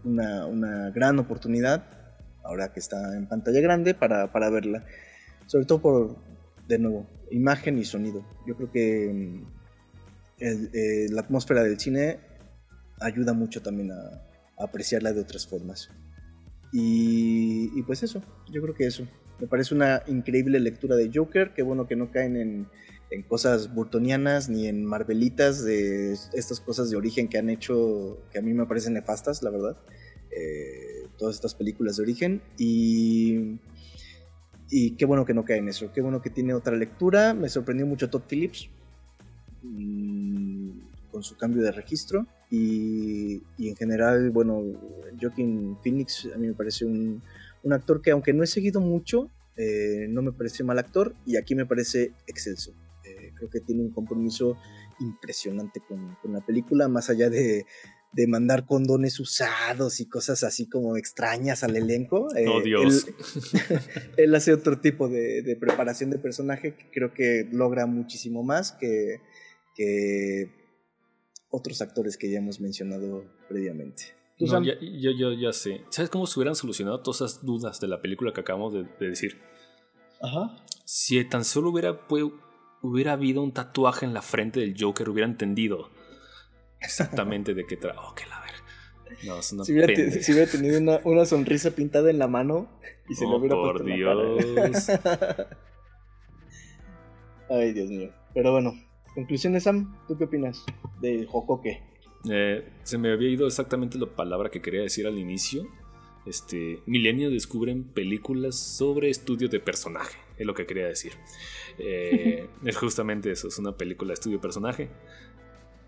[0.04, 1.86] una, una gran oportunidad,
[2.44, 4.86] ahora que está en pantalla grande, para, para verla.
[5.48, 6.18] Sobre todo por,
[6.68, 8.26] de nuevo, imagen y sonido.
[8.46, 9.46] Yo creo que mm,
[11.14, 12.20] la atmósfera del cine
[13.00, 14.28] ayuda mucho también a,
[14.58, 15.90] apreciarla de otras formas.
[16.74, 18.22] Y, pues eso,
[18.52, 19.08] yo creo que eso.
[19.40, 22.68] Me parece una increíble lectura de Joker, qué bueno que no caen en,
[23.10, 28.40] en cosas burtonianas ni en marvelitas de estas cosas de origen que han hecho, que
[28.40, 29.78] a mí me parecen nefastas, la verdad.
[30.32, 32.42] Eh, todas estas películas de origen.
[32.58, 33.60] Y,
[34.70, 37.34] y qué bueno que no cae en eso, qué bueno que tiene otra lectura.
[37.34, 38.70] Me sorprendió mucho Todd Phillips
[39.62, 40.70] mm,
[41.12, 42.26] con su cambio de registro.
[42.50, 44.62] Y, y, en general, bueno,
[45.20, 47.22] Joaquin Phoenix a mí me parece un,
[47.64, 51.38] un actor que aunque no he seguido mucho, eh, no me parece mal actor y
[51.38, 52.74] aquí me parece excelso.
[53.04, 54.58] Eh, creo que tiene un compromiso
[55.00, 57.66] impresionante con, con la película, más allá de,
[58.14, 62.34] de, mandar condones usados y cosas así como extrañas al elenco.
[62.36, 63.08] Eh, oh, Dios.
[63.08, 63.80] Él,
[64.18, 68.72] él, hace otro tipo de, de, preparación de personaje que creo que logra muchísimo más
[68.72, 69.20] que,
[69.76, 70.50] que
[71.50, 74.23] otros actores que ya hemos mencionado previamente.
[74.40, 75.86] No, ya, yo, yo, ya sé.
[75.90, 79.10] ¿Sabes cómo se hubieran solucionado todas esas dudas de la película que acabamos de, de
[79.10, 79.40] decir?
[80.22, 80.56] Ajá.
[80.86, 82.26] Si tan solo hubiera, pues,
[82.82, 85.90] hubiera habido un tatuaje en la frente del Joker, hubiera entendido
[86.82, 88.00] exactamente de qué trata.
[88.02, 88.52] Oh, que la ver.
[89.26, 92.70] No, es una si, hubiera si, hubiera tenido una, una, sonrisa pintada en la mano
[93.10, 94.90] y se oh, lo hubiera por puesto Dios.
[94.90, 95.58] En la cara.
[97.50, 98.12] Ay, Dios mío.
[98.34, 98.74] Pero bueno,
[99.14, 99.96] conclusiones, Sam.
[100.08, 100.66] ¿Tú qué opinas
[101.02, 101.93] de Jocoque?
[102.30, 105.68] Eh, se me había ido exactamente la palabra que quería decir al inicio.
[106.26, 111.14] Este, Milenio descubren películas sobre estudio de personaje, es lo que quería decir.
[111.78, 114.90] Eh, es justamente eso, es una película de estudio de personaje.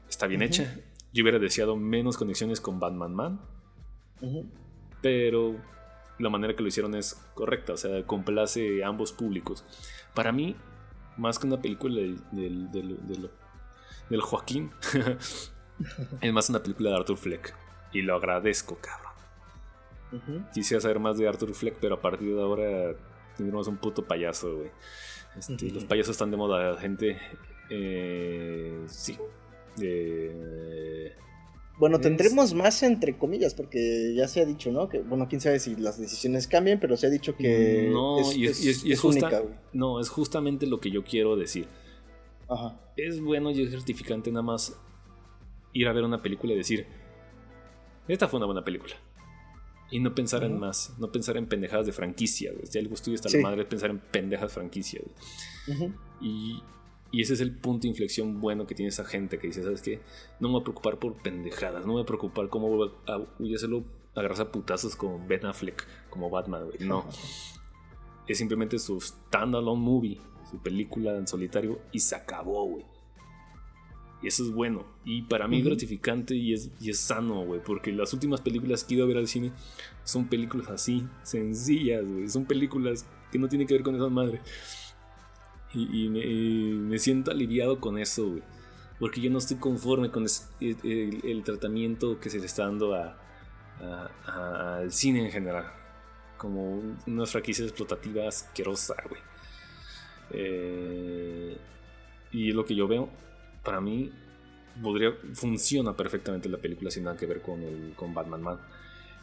[0.10, 0.48] Está bien uh -huh.
[0.48, 0.80] hecha.
[1.14, 3.42] Yo hubiera deseado menos conexiones con Batman Man.
[4.22, 4.50] Uh -huh.
[5.02, 5.56] Pero
[6.20, 9.66] la manera que lo hicieron es correcta, o sea, complace a ambos públicos.
[10.14, 10.56] Para mí,
[11.18, 13.30] más que una película del, del, del, del,
[14.10, 14.72] del Joaquín,
[16.22, 17.54] es más una película de Arthur Fleck.
[17.94, 19.14] Y lo agradezco, cabrón.
[20.12, 20.52] Uh -huh.
[20.52, 22.96] Quisiera saber más de Arthur Fleck, pero a partir de ahora
[23.38, 24.72] tendremos un puto payaso, güey.
[25.38, 25.74] Este, uh -huh.
[25.74, 27.18] Los payasos están de moda, gente.
[27.70, 29.18] Eh, sí.
[29.82, 31.16] Eh,
[31.78, 34.88] bueno, tendremos más entre comillas, porque ya se ha dicho, ¿no?
[34.88, 38.36] Que, bueno, quién sabe si las decisiones cambian, pero se ha dicho que no, es,
[38.36, 39.44] y es, es, y es, es justa, única.
[39.74, 41.68] No, es justamente lo que yo quiero decir.
[42.48, 42.80] Ajá.
[42.96, 44.80] Es bueno y es gratificante nada más
[45.76, 46.88] ir a ver una película y decir,
[48.08, 48.96] esta fue una buena película.
[49.92, 50.52] Y no pensar uh -huh.
[50.52, 52.66] en más, no pensar en pendejadas de franquicia, güey.
[52.66, 53.38] Si algo estudio hasta sí.
[53.38, 55.02] la madre, pensar en pendejas franquicia,
[55.68, 55.94] uh -huh.
[56.22, 56.64] y,
[57.12, 59.82] y, ese es el punto de inflexión bueno que tiene esa gente que dice, ¿sabes
[59.82, 60.02] qué?
[60.40, 63.18] No me voy a preocupar por pendejadas, no me voy a preocupar cómo voy a,
[63.38, 63.84] voy a hacerlo
[64.16, 66.80] agarrarse a putazos con Ben Affleck, como Batman, güey.
[66.80, 67.00] No.
[67.00, 67.60] Uh -huh.
[68.28, 70.20] Es simplemente su standalone movie,
[70.50, 72.86] su película en solitario, y se acabó, güey.
[74.26, 74.88] Y eso es bueno.
[75.06, 75.62] Y para mí uh -huh.
[75.62, 77.62] es gratificante y es, y es sano, güey.
[77.64, 79.52] Porque las últimas películas que he ido a ver al cine
[80.04, 82.28] son películas así, sencillas, güey.
[82.28, 84.42] Son películas que no tienen que ver con esa madre.
[85.76, 88.42] Y, y, me, y me, siento aliviado con eso, güey.
[89.00, 92.96] Porque yo no estoy conforme con ese, el, el, tratamiento que se le está dando
[92.96, 93.20] a,
[93.80, 95.72] a, a, al cine en general.
[96.40, 99.22] Como una franquicia explotativa asquerosa, güey.
[100.32, 101.58] Eh,
[102.32, 103.25] y lo que yo veo
[103.66, 104.12] para mí
[104.82, 108.60] podría funciona perfectamente la película sin nada que ver con el con Batman Man.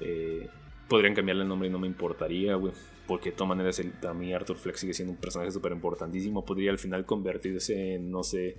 [0.01, 0.49] Eh,
[0.89, 2.73] podrían cambiarle el nombre y no me importaría, güey.
[3.07, 6.45] Porque de todas maneras, el, a mí Arthur Fleck sigue siendo un personaje súper importantísimo.
[6.45, 8.57] Podría al final convertirse en, no sé,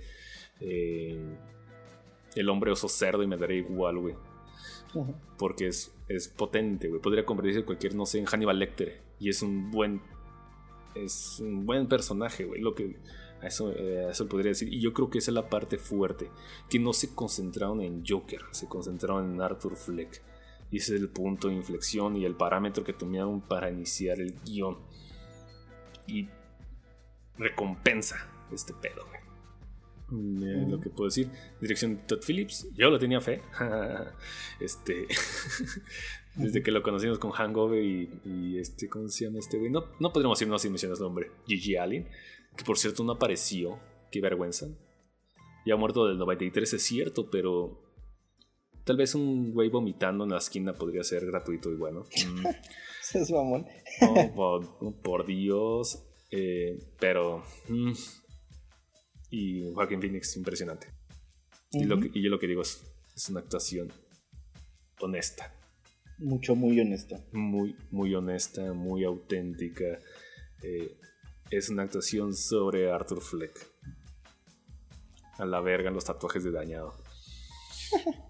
[0.60, 1.36] eh,
[2.34, 4.14] el hombre oso cerdo y me daría igual, güey.
[4.94, 5.14] Uh -huh.
[5.38, 7.00] Porque es, es potente, güey.
[7.00, 9.00] Podría convertirse en cualquier, no sé, en Hannibal Lecter.
[9.18, 10.00] Y es un buen.
[10.94, 12.60] Es un buen personaje, güey.
[12.60, 12.96] Lo que
[13.46, 14.72] eso, eh, eso podría decir.
[14.72, 16.30] Y yo creo que esa es la parte fuerte.
[16.68, 20.22] Que no se concentraron en Joker, se concentraron en Arthur Fleck.
[20.70, 24.34] Y ese es el punto de inflexión y el parámetro que tomaron para iniciar el
[24.44, 24.78] guion.
[26.06, 26.28] Y
[27.38, 29.24] recompensa este pedo, güey.
[30.12, 31.30] Eh, lo que puedo decir.
[31.60, 32.68] Dirección de Todd Phillips.
[32.76, 33.42] Yo lo tenía fe.
[34.60, 35.06] este.
[36.34, 38.88] desde que lo conocimos con Hangover y, y, este.
[38.88, 39.70] ¿Cómo se llama este güey?
[39.70, 41.30] No, no podríamos irnos sin mencionar su nombre.
[41.46, 42.06] Gigi Allen
[42.56, 43.78] que por cierto no apareció,
[44.10, 44.68] qué vergüenza.
[45.66, 47.80] Ya muerto del 93 es cierto, pero
[48.84, 52.04] tal vez un güey vomitando en la esquina podría ser gratuito y bueno.
[53.12, 53.18] Mm.
[53.18, 53.66] es mamón.
[54.00, 56.02] No, por, por, Dios.
[56.30, 57.44] Eh, pero...
[57.68, 57.92] Mm.
[59.30, 60.88] Y Joaquin Phoenix, impresionante.
[61.72, 61.82] Uh -huh.
[61.82, 62.82] y, lo que, y, yo lo que digo es,
[63.14, 63.92] es una actuación
[65.00, 65.54] honesta.
[66.18, 67.22] Mucho, muy honesta.
[67.32, 69.98] Muy, muy honesta, muy auténtica.
[70.62, 70.96] Eh,
[71.56, 73.66] es una actuación sobre Arthur Fleck.
[75.38, 76.94] A la verga los tatuajes de dañado.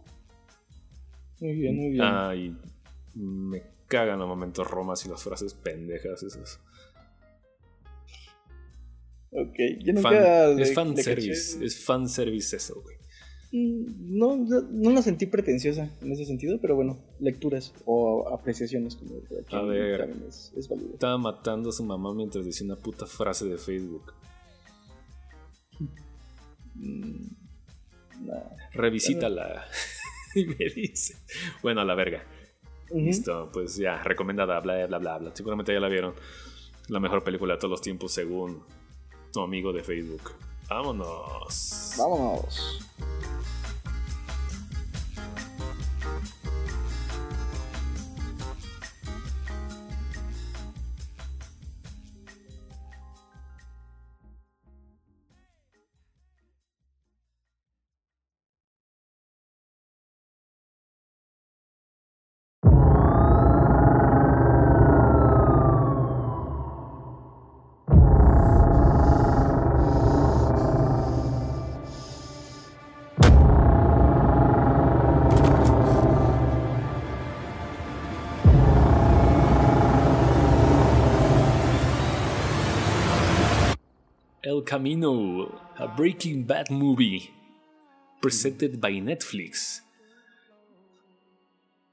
[1.41, 2.03] Muy bien, muy bien.
[2.05, 2.57] Ay,
[3.15, 6.61] me cagan los momentos romas y las frases pendejas esas.
[9.31, 12.94] ok, yo nunca Fan- le- es fanservice, es fanservice eso, güey.
[13.55, 19.15] Mm, No, no, la sentí pretenciosa en ese sentido, pero bueno, lecturas o apreciaciones como
[19.53, 20.11] A ver.
[20.27, 20.95] es, es válido.
[20.95, 24.13] Estaba matando a su mamá mientras decía una puta frase de Facebook.
[26.75, 27.29] Mm,
[28.27, 28.43] nah.
[28.73, 29.65] Revisítala.
[30.35, 31.15] y me dice.
[31.63, 32.25] Bueno, a la verga.
[32.93, 35.31] Listo, pues ya, recomendada, bla, bla, bla, bla.
[35.35, 36.15] Seguramente ya la vieron.
[36.89, 38.65] La mejor película de todos los tiempos según
[39.33, 40.33] tu amigo de Facebook.
[40.69, 41.95] Vámonos.
[41.97, 42.81] Vámonos.
[84.65, 85.47] Camino,
[85.77, 87.31] a Breaking Bad movie.
[88.21, 89.85] Presented by Netflix.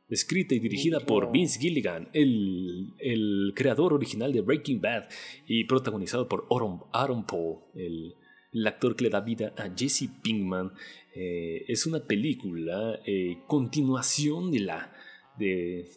[0.09, 5.05] Escrita y dirigida por Vince Gilligan, el, el creador original de Breaking Bad,
[5.47, 8.15] y protagonizado por Aaron, Aaron Paul, el,
[8.51, 10.73] el actor que le da vida a Jesse Pinkman.
[11.15, 14.93] Eh, es una película eh, continuación de la
[15.37, 15.89] de,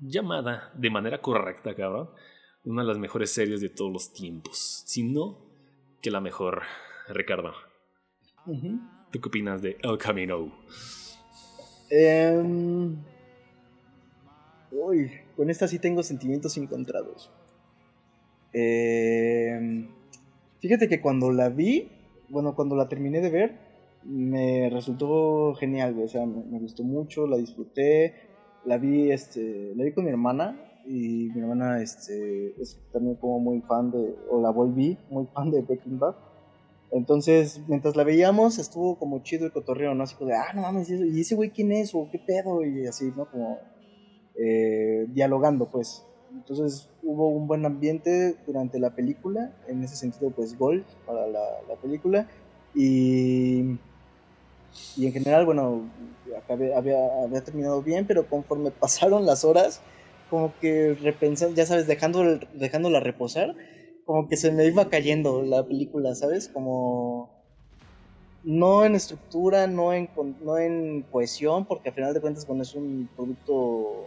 [0.00, 2.10] llamada de manera correcta, cabrón,
[2.64, 4.82] una de las mejores series de todos los tiempos.
[4.86, 5.45] Si no,
[6.00, 6.62] que la mejor,
[7.08, 7.52] Ricardo.
[8.46, 8.80] Ujú.
[9.10, 10.52] ¿Tú qué opinas de El Camino?
[14.70, 17.30] Uy, con esta sí tengo sentimientos encontrados.
[18.52, 19.88] Em,
[20.60, 21.90] fíjate que cuando la vi,
[22.28, 23.58] bueno, cuando la terminé de ver,
[24.04, 28.14] me resultó genial, güey, o sea, me, me gustó mucho, la disfruté,
[28.64, 33.38] la vi, este, la vi con mi hermana y mi hermana, este, es también como
[33.40, 36.14] muy fan de, o la volví muy fan de Breaking Bad.
[36.92, 40.04] Entonces, mientras la veíamos, estuvo como chido el cotorreo, ¿no?
[40.04, 41.94] Así como de, ah, no mames, ¿y eso- ¿y ese güey quién es?
[41.94, 42.64] ¿O qué pedo?
[42.64, 43.28] Y así, ¿no?
[43.30, 43.58] Como
[44.38, 46.04] eh, dialogando, pues.
[46.32, 49.52] Entonces, hubo un buen ambiente durante la película.
[49.66, 52.28] En ese sentido, pues, gol para la, la película.
[52.74, 53.78] Y,
[54.96, 55.82] y en general, bueno,
[56.36, 59.80] acabé- había, había terminado bien, pero conforme pasaron las horas,
[60.30, 63.54] como que repensando, ya sabes, dejando, dejándola reposar,
[64.04, 66.48] como que se me iba cayendo la película, ¿sabes?
[66.48, 67.30] Como
[68.44, 70.08] no en estructura, no en,
[70.42, 74.06] no en cohesión, porque al final de cuentas, bueno, es un producto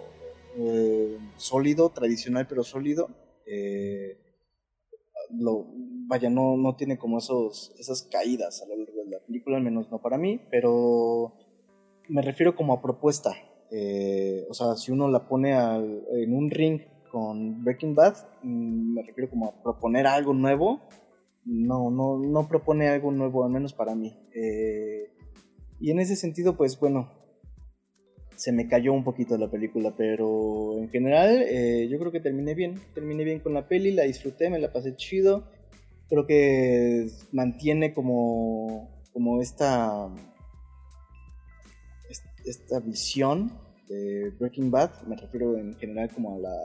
[0.58, 3.10] eh, sólido, tradicional, pero sólido.
[3.46, 4.18] eh,
[5.32, 5.68] lo,
[6.08, 9.64] vaya, no, no tiene como esos, esas caídas a lo largo de la película, al
[9.64, 11.34] menos no para mí, pero
[12.08, 13.32] me refiero como a propuesta.
[13.72, 16.82] Eh, o sea, si uno la pone al- en un ring
[17.12, 20.82] con Breaking Bad, mm, me refiero como a proponer algo nuevo.
[21.46, 24.16] No, no, no propone algo nuevo, al menos para mí.
[24.36, 25.10] Eh,
[25.80, 27.10] y en ese sentido, pues bueno,
[28.36, 32.54] se me cayó un poquito la película, pero en general eh, yo creo que terminé
[32.56, 32.76] bien.
[32.94, 35.44] Terminé bien con la peli, la disfruté, me la pasé chido.
[36.08, 40.28] Creo que mantiene como, como esta, est-
[42.45, 43.52] esta visión
[43.88, 45.03] de Breaking Bad.
[45.07, 46.57] Me refiero en general como a la,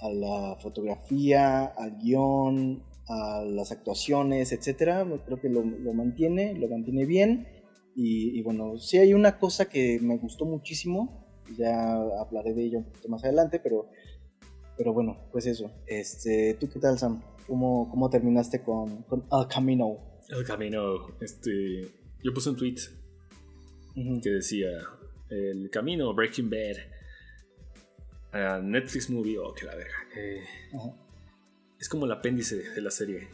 [0.00, 5.06] a la fotografía, al guion, a las actuaciones, etcétera.
[5.24, 7.46] Creo que lo, lo mantiene, lo mantiene bien.
[7.94, 11.26] Y, y bueno, sí hay una cosa que me gustó muchísimo,
[11.58, 13.88] ya hablaré de ello un poquito más adelante, pero,
[14.78, 15.70] pero bueno, pues eso.
[15.86, 17.22] Este, ¿Tú qué tal, Sam?
[17.46, 19.98] ¿Cómo, cómo terminaste con, con El Camino?
[20.30, 21.50] El Camino, este.
[22.24, 22.76] Yo puse un tweet
[23.94, 24.70] Que decía:
[25.28, 26.76] El Camino, Breaking Bad.
[28.32, 29.94] a Netflix Movie, oh, que la verga.
[30.16, 30.42] Eh,
[31.78, 33.28] es como el apéndice de la serie.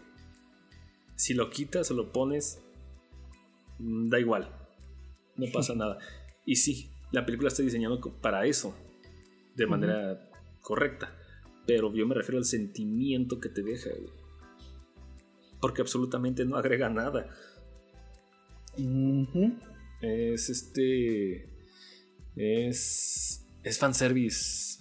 [1.15, 2.61] Si lo quitas o lo pones,
[3.79, 4.51] mm, da igual.
[5.37, 5.99] No pasa nada.
[6.45, 8.75] Y sí, la película está diseñada para eso,
[9.55, 10.31] de manera
[10.63, 11.15] correcta.
[11.67, 14.13] Pero yo me refiero al sentimiento que te deja, güey.
[15.61, 17.29] Porque absolutamente no agrega nada.
[20.01, 21.49] Es este.
[22.37, 23.45] Es.
[23.63, 24.79] Es fanservice.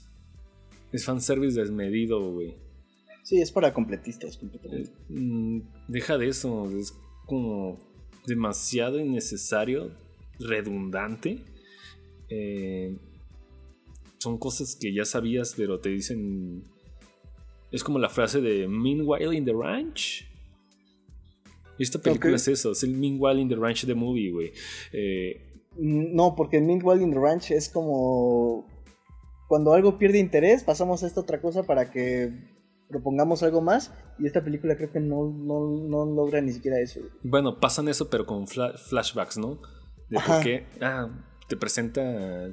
[0.91, 2.55] Es fanservice desmedido, güey.
[3.23, 4.89] Sí, es para completistas, completamente.
[4.89, 6.69] Eh, mm, Deja de eso.
[6.77, 6.93] Es
[7.25, 7.79] como
[8.25, 9.91] demasiado innecesario,
[10.39, 11.43] redundante.
[12.29, 12.95] eh,
[14.19, 16.63] son cosas que ya sabías, pero te dicen.
[17.71, 20.26] Es como la frase de Meanwhile in the Ranch.
[21.79, 24.51] Esta película es eso, es el Meanwhile in the Ranch de movie, güey.
[24.93, 25.43] Eh,
[25.79, 28.65] Mm, No, porque Meanwhile in the Ranch es como
[29.47, 32.33] cuando algo pierde interés, pasamos a esta otra cosa para que
[32.89, 33.93] propongamos algo más.
[34.17, 37.01] Y esta película creo que no, no, no logra ni siquiera eso.
[37.21, 39.61] bueno, pasan eso, pero con fla- flashbacks, ¿no?
[40.09, 40.65] De por qué.
[40.81, 41.09] Ah,
[41.47, 42.49] te presenta.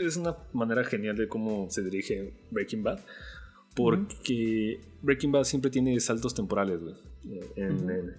[0.00, 2.98] Es una manera genial de cómo se dirige Breaking Bad.
[3.76, 6.94] Porque Breaking Bad siempre tiene saltos temporales, güey.
[7.24, 8.14] En, en-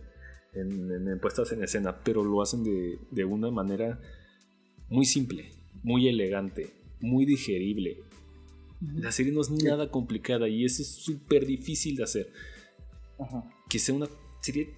[0.54, 4.00] en- en- en puestas en escena, pero lo hacen de, de una manera
[4.90, 5.50] muy simple,
[5.84, 8.04] muy elegante, muy digerible.
[8.96, 12.32] La serie no es nada complicada y eso es súper difícil de hacer.
[13.20, 13.44] Ajá.
[13.70, 14.08] Que sea una
[14.42, 14.74] serie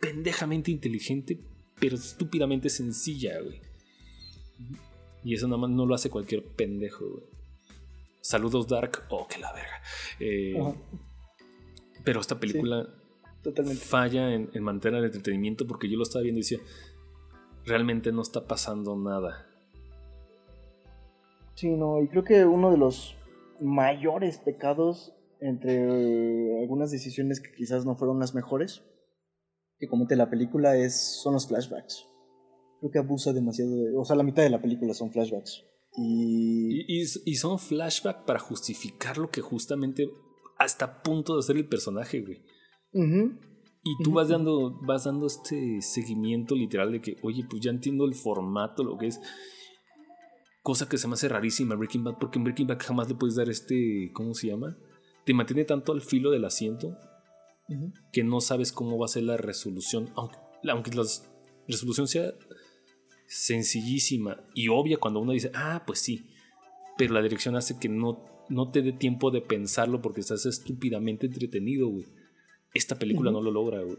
[0.00, 1.38] pendejamente inteligente,
[1.80, 3.60] pero estúpidamente sencilla, güey.
[5.24, 7.24] Y eso nada más no lo hace cualquier pendejo, güey.
[8.20, 9.82] Saludos Dark, oh, que la verga.
[10.20, 10.74] Eh,
[12.04, 12.88] pero esta película
[13.42, 13.80] Totalmente.
[13.82, 16.58] falla en, en mantener el entretenimiento porque yo lo estaba viendo y decía,
[17.64, 19.46] realmente no está pasando nada.
[21.54, 23.16] Sí, no, y creo que uno de los
[23.60, 28.82] mayores pecados entre eh, algunas decisiones que quizás no fueron las mejores
[29.78, 32.04] que comete la película es son los flashbacks.
[32.80, 35.64] Creo que abusa demasiado de, o sea, la mitad de la película son flashbacks.
[35.96, 40.08] Y, Y, y- y son flashbacks para justificar lo que justamente
[40.58, 42.42] hasta a punto de hacer el personaje, güey.
[42.92, 48.04] Y tú vas dando, vas dando este seguimiento literal de que, oye, pues ya entiendo
[48.04, 49.20] el formato, lo que es.
[50.62, 53.36] Cosa que se me hace rarísima Breaking Bad, porque en Breaking Bad jamás le puedes
[53.36, 54.76] dar este, ¿cómo se llama?
[55.24, 56.96] Te mantiene tanto al filo del asiento
[58.12, 60.38] que no sabes cómo va a ser la resolución, aunque,
[60.70, 61.04] aunque la
[61.66, 62.32] resolución sea
[63.26, 66.26] sencillísima y obvia cuando uno dice, ah, pues sí,
[66.96, 71.26] pero la dirección hace que no, no te dé tiempo de pensarlo porque estás estúpidamente
[71.26, 72.06] entretenido, güey.
[72.74, 73.98] Esta película no lo logra, güey.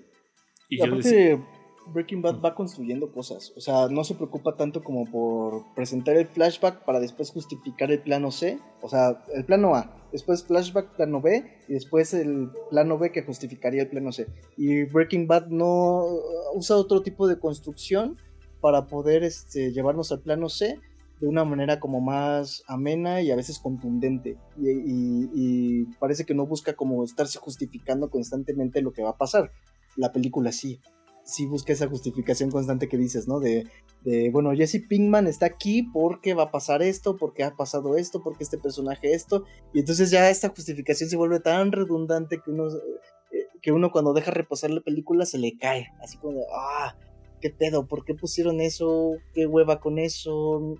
[0.70, 1.48] Y Y yo aparte, decía,
[1.94, 3.54] Breaking Bad va construyendo cosas.
[3.56, 8.02] O sea, no se preocupa tanto como por presentar el flashback para después justificar el
[8.02, 8.60] plano C.
[8.82, 13.24] O sea, el plano A, después flashback plano B y después el plano B que
[13.24, 14.28] justificaría el plano C.
[14.58, 16.06] Y Breaking Bad no
[16.54, 18.18] usa otro tipo de construcción
[18.62, 20.80] para poder este, llevarnos al plano C
[21.20, 24.38] de una manera como más amena y a veces contundente.
[24.58, 29.52] Y, parece que no busca como estarse justificando constantemente lo que va a pasar.
[29.96, 30.80] La película sí.
[31.24, 33.40] Sí busca esa justificación constante que dices, ¿no?
[33.40, 33.68] De,
[34.04, 38.24] de, bueno, Jesse Pinkman está aquí porque va a pasar esto, porque ha pasado esto,
[38.24, 39.44] porque este personaje esto.
[39.74, 44.14] Y entonces ya esta justificación se vuelve tan redundante que uno, eh, que uno cuando
[44.14, 45.88] deja reposar la película se le cae.
[46.02, 46.96] Así como de, ah,
[47.41, 49.14] qué pedo, ¿por qué pusieron eso?
[49.34, 50.76] ¿Qué hueva con eso?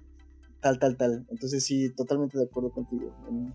[0.62, 1.26] Tal, tal, tal.
[1.30, 3.54] Entonces sí, totalmente de acuerdo contigo en,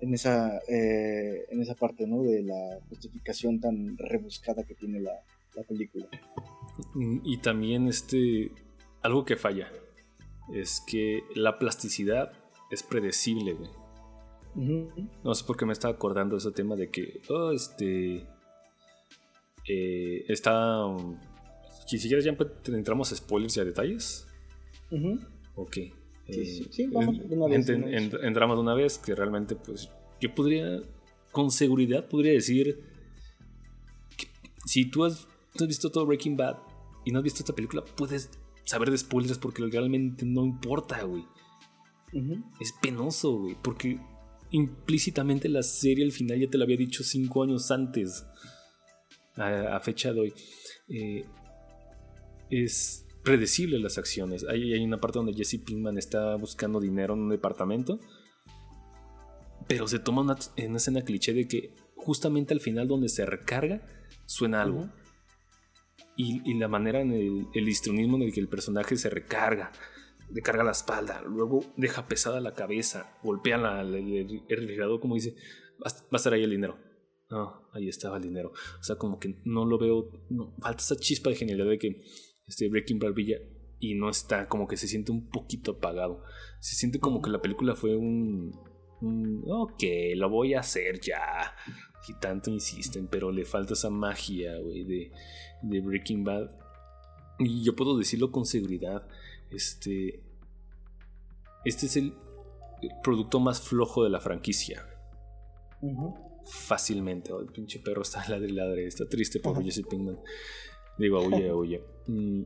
[0.00, 2.22] en esa, eh, en esa parte, ¿no?
[2.22, 5.12] De la justificación tan rebuscada que tiene la,
[5.54, 6.06] la película.
[6.94, 8.50] Mm, Y también este.
[9.02, 9.70] Algo que falla.
[10.52, 12.32] Es que la plasticidad
[12.70, 13.70] es predecible, güey.
[15.24, 17.20] No sé por qué me estaba acordando de ese tema de que.
[17.28, 18.26] Oh, este.
[19.68, 20.86] eh, está.
[20.86, 21.18] um,
[21.86, 22.36] si quieres ya
[22.68, 24.26] entramos a spoilers y a detalles.
[24.90, 25.18] Ujú.
[25.56, 25.76] Ok.
[26.28, 29.14] Sí, Eh, sí, sí, vamos de una vez, ent- ent- entramos de una vez que
[29.14, 29.90] realmente, pues,
[30.20, 30.80] yo podría,
[31.32, 32.80] con seguridad, podría decir
[34.16, 34.28] que
[34.64, 36.56] si tú has, tú has visto todo Breaking Bad
[37.04, 38.30] y no has visto esta película, puedes
[38.64, 41.24] saber de spoilers porque realmente no importa, güey.
[42.60, 43.98] Es penoso, güey, porque
[44.50, 48.24] implícitamente la serie al final ya te lo había dicho cinco años antes,
[49.36, 50.34] a, a fecha de hoy.
[50.88, 51.24] Eh,
[52.50, 54.44] es predecible las acciones.
[54.48, 57.98] Hay, hay una parte donde Jesse Pinkman está buscando dinero en un departamento,
[59.66, 60.36] pero se toma una,
[60.66, 63.80] una escena cliché de que justamente al final donde se recarga
[64.26, 64.80] suena algo.
[64.80, 64.90] Ujú.
[66.16, 69.72] Y, y la manera en el, el histrionismo en el que el personaje se recarga,
[70.30, 75.00] le carga la espalda, luego deja pesada la cabeza, golpea la- la- el, el refrigerador
[75.00, 75.34] como dice,
[75.84, 76.78] va, a- va a estar ahí el dinero.
[77.30, 78.52] No, ahí estaba el dinero.
[78.78, 82.02] O sea, como que no lo veo, no, falta esa chispa de genialidad de que
[82.46, 83.38] este Breaking Bad brilla
[83.80, 86.22] y no está, como que se siente un poquito apagado.
[86.60, 88.58] Se siente como que la película fue un,
[89.00, 89.82] un ok,
[90.16, 91.54] lo voy a hacer ya.
[92.08, 95.12] Y tanto insisten, pero le falta esa magia, güey, de,
[95.62, 96.50] de Breaking Bad.
[97.38, 99.06] Y yo puedo decirlo con seguridad.
[99.50, 100.22] Este.
[101.64, 102.14] Este es el
[103.02, 104.86] producto más flojo de la franquicia.
[106.44, 107.32] Fácilmente.
[107.32, 108.86] Oh, el pinche perro está ladre ladre.
[108.86, 109.62] Está triste por.
[109.62, 110.18] Jesse Pinkman.
[110.98, 111.93] Digo, oye, oye.
[112.06, 112.42] Mm,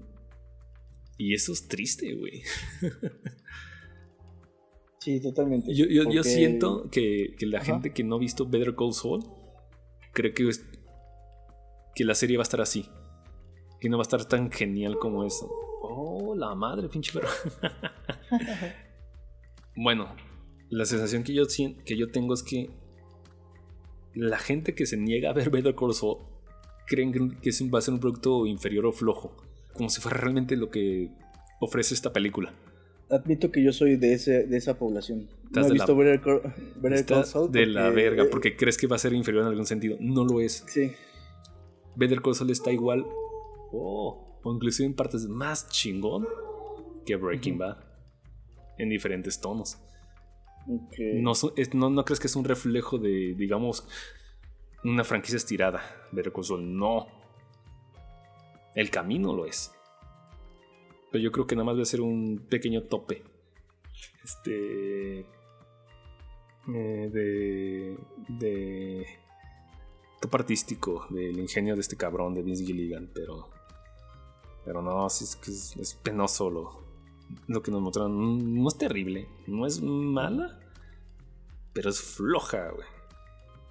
[1.18, 2.42] Y eso es triste, güey.
[5.00, 5.72] Sí, totalmente.
[5.74, 7.66] Yo, yo, siento que, que la Ajá.
[7.66, 9.20] gente que no ha visto Better Call Saul
[10.12, 10.66] cree que, es-
[11.94, 12.84] que la serie va a estar así.
[13.80, 15.48] Que no va a estar tan genial como eso.
[15.82, 17.28] Oh, la madre, pinche perro.
[19.76, 20.14] bueno,
[20.68, 21.44] la sensación que yo,
[21.84, 22.68] que yo tengo es que
[24.14, 26.18] la gente que se niega a ver Better Call Saul
[26.86, 29.36] creen que- va a ser un producto inferior o flojo.
[29.78, 31.10] Como si fuera realmente lo que
[31.60, 32.52] ofrece esta película.
[33.10, 35.28] Admito que yo soy de, ese, de esa población.
[35.46, 36.40] Estás no he visto la- Better Call,
[36.76, 39.48] Better Está Call Saul de la verga, porque crees que va a ser inferior en
[39.48, 39.96] algún sentido.
[39.98, 40.62] No lo es.
[40.68, 40.92] Sí.
[41.96, 43.06] Better Call Saul está igual
[43.72, 46.26] oh, o inclusive en partes más chingón
[47.06, 47.78] que Breaking Bad
[48.76, 49.78] en diferentes tonos.
[50.68, 50.94] ok.
[51.14, 53.88] No, so- es- no, no crees que es un reflejo de, digamos,
[54.84, 55.80] una franquicia estirada.
[56.12, 57.06] Better Call Saul, no.
[58.78, 59.72] El camino lo es.
[61.10, 63.24] Pero yo creo que nada más va a ser un pequeño tope.
[64.22, 65.18] Este.
[66.68, 67.98] eh, de.
[68.28, 69.06] De.
[70.20, 73.48] Tope artístico del ingenio de este cabrón de Vince Gilligan, pero.
[74.64, 76.84] Pero no, es que es, es penoso lo,
[77.48, 78.62] lo que nos mostraron.
[78.62, 80.56] No es terrible, no es mala,
[81.72, 82.86] pero es floja, güey.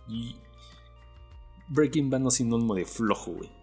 [0.10, 0.36] Y.
[1.70, 3.57] Breaking Bad no es sinónimo de flojo, güey.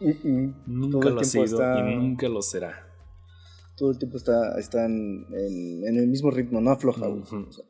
[0.00, 0.54] Mm-mm.
[0.66, 2.84] Nunca Todo el lo ha sido está- y nunca lo será.
[3.76, 7.06] Todo el tiempo está, está en, en- en el mismo ritmo, no afloja.
[7.06, 7.20] güey.
[7.22, 7.36] Ujú.
[7.48, 7.64] O sea,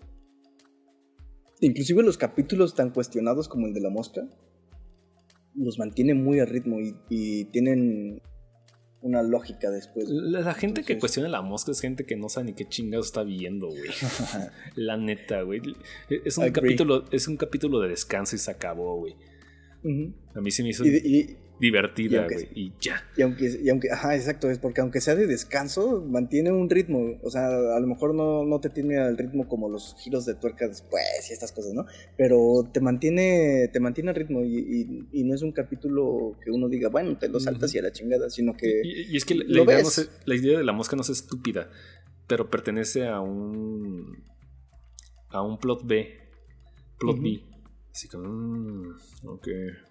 [1.61, 4.27] inclusive los capítulos tan cuestionados como el de la mosca
[5.55, 8.23] los mantiene muy a ritmo y, y tienen
[9.01, 10.09] una lógica después.
[10.09, 12.69] La, la gente que Entonces- cuestiona la mosca es gente que no sabe ni qué
[12.69, 13.83] chingados está viendo, güey.
[14.77, 15.61] La neta, güey.
[16.09, 16.53] Es un Agree.
[16.63, 19.15] capítulo, es un capítulo de descanso y se acabó, güey.
[19.85, 20.15] Ujú.
[20.35, 22.49] A mí se me hizo y- y divertida, güey.
[22.55, 23.03] Y ya.
[23.17, 27.19] Y aunque, y aunque, ajá, exacto, es porque aunque sea de descanso, mantiene un ritmo.
[27.23, 30.35] O sea, a lo mejor no, no te tiene al ritmo como los giros de
[30.35, 31.87] tuerca después y estas cosas, ¿no?
[32.17, 36.51] Pero te mantiene, te mantiene al ritmo y, y- y no es un capítulo que
[36.51, 38.81] uno diga, bueno, te lo saltas y a la chingada, sino que.
[38.85, 41.71] Y, es que la, idea no se- la idea de la mosca no es estúpida,
[42.27, 44.23] pero pertenece a un.
[45.31, 46.15] a un plot B.
[46.99, 47.21] Plot.
[47.21, 47.41] B.
[47.99, 48.17] Así que.
[48.17, 49.49] mm, ok.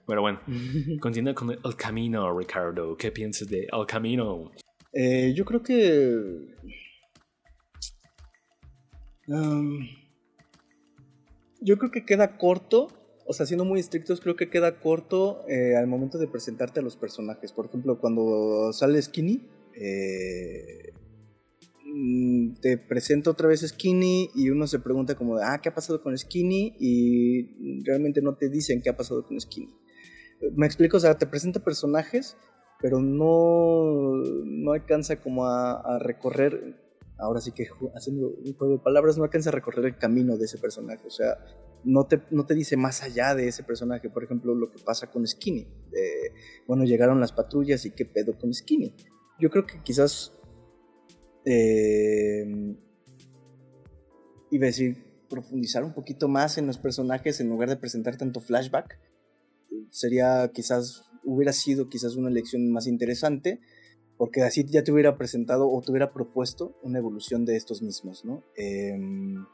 [0.07, 0.39] Pero bueno,
[1.01, 2.95] continúa con El Camino, Ricardo.
[2.95, 4.49] ¿Qué piensas de El Camino?
[4.93, 6.55] Eh, yo creo que.
[9.27, 9.85] um,
[11.59, 12.87] yo creo que queda corto.
[13.25, 16.83] O sea, siendo muy estrictos, creo que queda corto eh, al momento de presentarte a
[16.83, 17.51] los personajes.
[17.51, 20.93] Por ejemplo, cuando sale Skinny, eh,
[22.61, 26.01] te presenta otra vez Skinny y uno se pregunta como, de, ah, ¿qué ha pasado
[26.01, 26.75] con Skinny?
[26.79, 29.73] Y realmente no te dicen qué ha pasado con Skinny.
[30.55, 32.37] Me explico, o sea, te presenta personajes
[32.79, 34.13] pero no,
[34.45, 36.75] no alcanza como a, a recorrer,
[37.17, 40.45] ahora sí que haciendo un juego de palabras, no alcanza a recorrer el camino de
[40.45, 41.37] ese personaje, o sea,
[41.83, 45.09] no te, no te dice más allá de ese personaje, por ejemplo, lo que pasa
[45.09, 46.33] con Skinny, de,
[46.67, 48.95] bueno, llegaron las patrullas y qué pedo con Skinny.
[49.39, 50.36] Yo creo que quizás,
[51.49, 52.45] eh,
[54.51, 54.97] iba a decir,
[55.29, 58.99] profundizar un poquito más en los personajes en lugar de presentar tanto flashback,
[59.89, 63.61] sería quizás hubiera sido quizás una elección más interesante
[64.17, 68.25] porque así ya te hubiera presentado o te hubiera propuesto una evolución de estos mismos,
[68.25, 68.43] ¿no?
[68.55, 69.45] Em,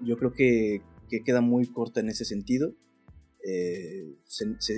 [0.00, 2.74] yo creo que, que queda muy corta en ese sentido
[3.44, 4.16] eh,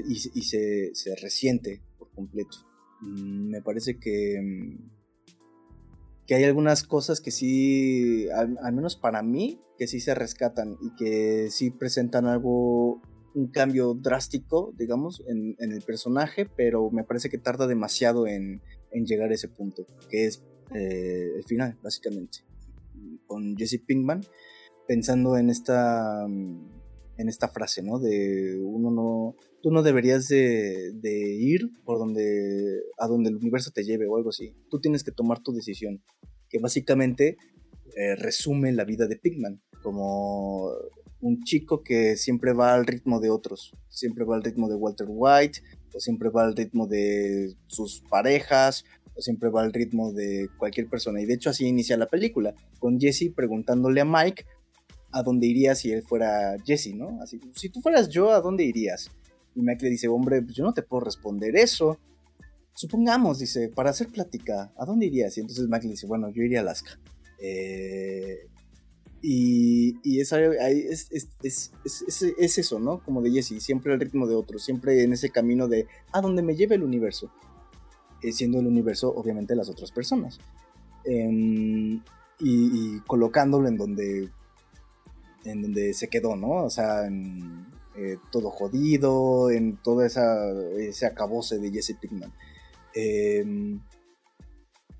[0.09, 2.59] y, se, resiente por completo.
[3.03, 4.98] Mm, Me parece que, mm,
[6.29, 10.95] que hay algunas cosas que sí, al, menos para mí, que sí se rescatan y
[10.95, 13.01] que sí presentan algo
[13.35, 18.61] un cambio drástico, digamos, en, el personaje, pero me parece que tarda demasiado en,
[18.93, 20.45] llegar a ese punto, que es
[20.75, 22.41] eh, el final, básicamente.
[23.27, 24.21] Con Jesse Pinkman,
[24.87, 27.99] pensando en esta, en esta frase, ¿no?
[27.99, 30.93] De uno no, tú no deberías de,
[31.39, 34.55] ir por donde, a donde el universo te lleve o algo así.
[34.71, 36.03] Tú tienes que tomar tu decisión,
[36.49, 37.37] que básicamente
[37.97, 40.73] eh, resume la vida de Pinkman, como
[41.21, 45.07] un chico que siempre va al ritmo de otros, siempre va al ritmo de Walter
[45.11, 45.61] White,
[45.95, 48.85] o siempre va al ritmo de sus parejas,
[49.17, 51.21] o siempre va al ritmo de cualquier persona.
[51.21, 54.45] Y de hecho así inicia la película, con Jesse preguntándole a Mike
[55.11, 57.21] a dónde iría si él fuera Jesse, ¿no?
[57.23, 59.11] Así, si tú fueras yo, ¿a dónde irías?
[59.59, 61.99] Y Mike le dice, hombre, pues yo no te puedo responder eso.
[62.73, 65.37] Supongamos, dice, para hacer plática, ¿a dónde irías?
[65.37, 67.01] Y entonces Mike le dice, bueno, yo iría a Alaska.
[69.21, 70.33] Y, es,
[72.57, 73.03] eso, ¿no?
[73.03, 76.43] Como de Jesse, siempre al ritmo de otros, siempre en ese camino de a donde
[76.43, 77.33] me lleve el universo,
[78.23, 80.39] eh, siendo el universo obviamente las otras personas.
[81.05, 82.01] Em,
[82.39, 84.29] y, y colocándolo en donde
[85.45, 86.65] en donde se quedó, ¿no?
[86.65, 87.67] O sea, en,
[87.99, 92.33] eh, todo jodido, en todo esa, ese acabose de Jesse Pinkman.
[92.95, 93.81] Em,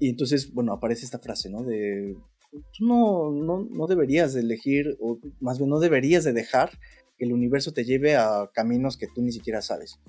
[0.01, 1.63] y entonces, bueno, aparece esta frase, ¿no?
[1.63, 2.17] De,
[2.51, 6.71] tú no, no, no deberías de elegir, o más bien no deberías de dejar
[7.17, 10.01] que el universo te lleve a caminos que tú ni siquiera sabes.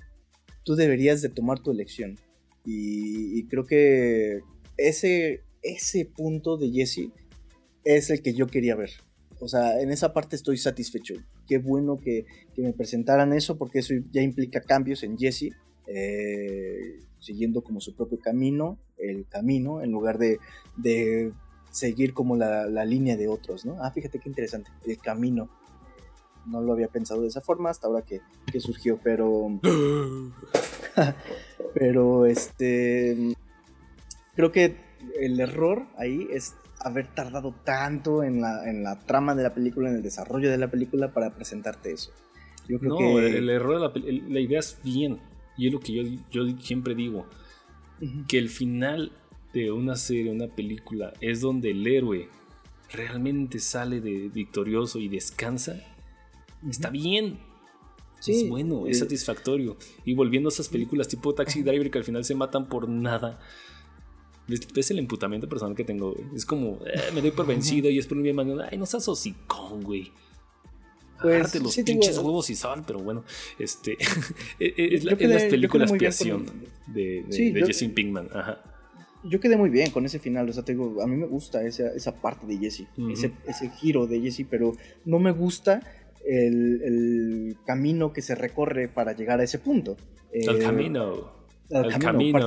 [0.64, 2.16] Tú deberías de tomar tu elección.
[2.64, 4.40] Y, y creo que
[4.76, 7.10] ese, ese punto de Jesse
[7.84, 8.90] es el que yo quería ver.
[9.40, 11.14] O sea, en esa parte estoy satisfecho.
[11.46, 12.26] Qué bueno que,
[12.56, 15.50] me presentaran eso porque eso ya implica cambios en Jesse,
[15.86, 20.38] eh, siguiendo como su propio camino, el camino, en lugar de,
[21.70, 23.82] seguir como la, línea de otros, ¿no?
[23.82, 25.48] Ah, fíjate qué interesante, el camino.
[26.46, 29.58] No lo había pensado de esa forma hasta ahora que, que surgió, pero...
[31.74, 33.34] pero este...
[34.34, 34.76] Creo que
[35.18, 39.90] el error ahí es haber tardado tanto en la, en la trama de la película,
[39.90, 42.12] en el desarrollo de la película para presentarte eso.
[42.68, 45.18] Yo creo no, el, error de la, la idea es bien,
[45.56, 47.26] y es lo que yo, yo siempre digo,
[48.28, 49.12] que el final
[49.52, 52.28] de una serie, una película, es donde el héroe
[52.92, 55.82] realmente sale de victorioso y descansa,
[56.68, 57.38] está bien.
[58.26, 59.76] es bueno, es eh, satisfactorio.
[60.04, 63.38] Y volviendo a esas películas tipo Taxi Driver que al final se matan por nada
[64.52, 68.06] es el emputamiento personal que tengo, Es como, eh, me doy por vencido y es
[68.06, 68.68] por un bien mañana.
[68.70, 70.12] Ay, no seas hocicón, güey.
[71.20, 73.24] Pues, los pinches huevos y sal, pero bueno,
[73.58, 73.92] este
[74.58, 76.46] e, e, es, la, película expiación
[76.86, 78.28] de, de, Jesse Pinkman.
[78.32, 78.62] Ajá.
[79.24, 81.62] Yo quedé muy bien con ese final, o sea, te digo, a mí me gusta
[81.62, 84.72] esa, esa parte de Jesse, ese, ese, giro de Jesse, pero
[85.04, 85.82] no me gusta
[86.26, 89.98] el, el, camino que se recorre para llegar a ese punto.
[90.32, 91.39] El eh, camino
[91.70, 92.46] el camino.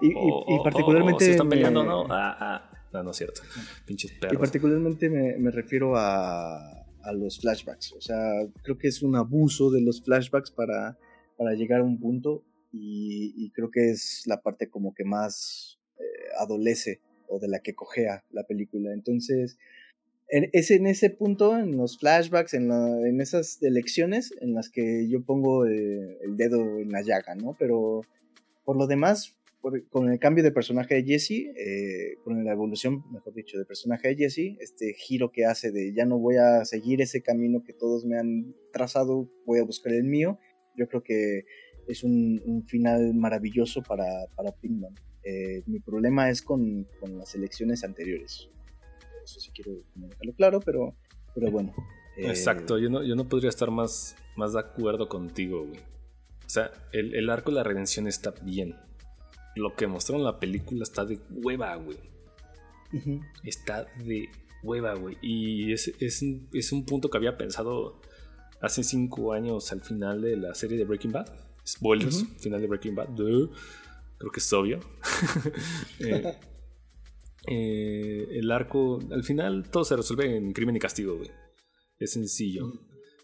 [0.00, 1.24] y, y, particularmente.
[1.24, 2.06] se están peleando, ¿no?
[2.10, 2.70] Ah, ah.
[2.92, 3.42] No, no es cierto.
[3.86, 4.34] Pinches perros.
[4.34, 7.92] Y particularmente me, me refiero a, a, los flashbacks.
[7.94, 10.96] O sea, creo que es un abuso de los flashbacks para,
[11.36, 12.44] para llegar a un punto.
[12.72, 16.04] Y, y creo que es la parte como que más eh,
[16.38, 18.92] adolece o de la que cojea la película.
[18.92, 19.58] Entonces,
[20.28, 25.08] es en ese punto, en los flashbacks, en, la, en esas elecciones en las que
[25.08, 27.56] yo pongo eh, el dedo en la llaga, ¿no?
[27.58, 28.02] Pero
[28.64, 29.36] por lo demás,
[29.90, 34.08] con el cambio de personaje de Jesse, eh, con la evolución, mejor dicho, de personaje
[34.08, 37.72] de Jesse, este giro que hace de ya no voy a seguir ese camino que
[37.72, 40.38] todos me han trazado, voy a buscar el mío,
[40.76, 41.44] yo creo que
[41.88, 44.94] es un, final maravilloso para, para Pinkman.
[45.22, 46.86] Eh, mi problema es con,
[47.16, 48.48] las elecciones anteriores.
[49.22, 50.94] Eso sí quiero dejarlo claro, pero,
[51.34, 51.74] pero bueno.
[52.16, 55.93] Eh, Exacto, yo no, yo no podría estar más, más de acuerdo contigo, güey.
[56.54, 58.76] O sea, el, arco de la redención está bien.
[59.56, 61.98] Lo que mostraron en la película está de hueva, güey.
[63.42, 64.28] Está de
[64.62, 65.18] hueva, güey.
[65.20, 68.00] Y es, es, un punto que había pensado
[68.60, 71.26] hace cinco años al final de la serie de Breaking Bad.
[71.66, 73.16] Spoilers, final de Breaking Bad.
[73.16, 74.78] Creo que es obvio.
[75.98, 76.38] Eh,
[77.48, 81.30] eh, el arco, al final todo se resuelve en crimen y castigo, güey.
[81.98, 82.72] Es sencillo.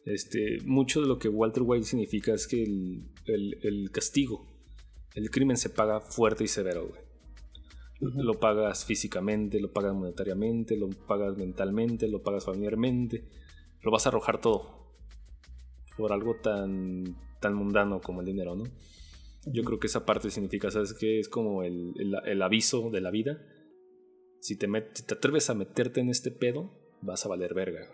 [0.04, 4.46] Este, mucho de lo que Walter White significa es que el, castigo,
[5.14, 7.00] el crimen se paga fuerte y severo, güey.
[8.00, 13.28] Lo pagas físicamente, lo pagas monetariamente, lo pagas mentalmente, lo pagas familiarmente.
[13.82, 14.94] Lo vas a arrojar todo.
[15.98, 18.64] Por algo tan, tan mundano como el dinero, ¿no?
[19.46, 21.18] Yo creo que esa parte significa, ¿sabes qué?
[21.18, 23.42] Es como el, aviso de la vida.
[24.40, 26.70] Si te, si te atreves a meterte en este pedo,
[27.02, 27.86] vas a valer verga,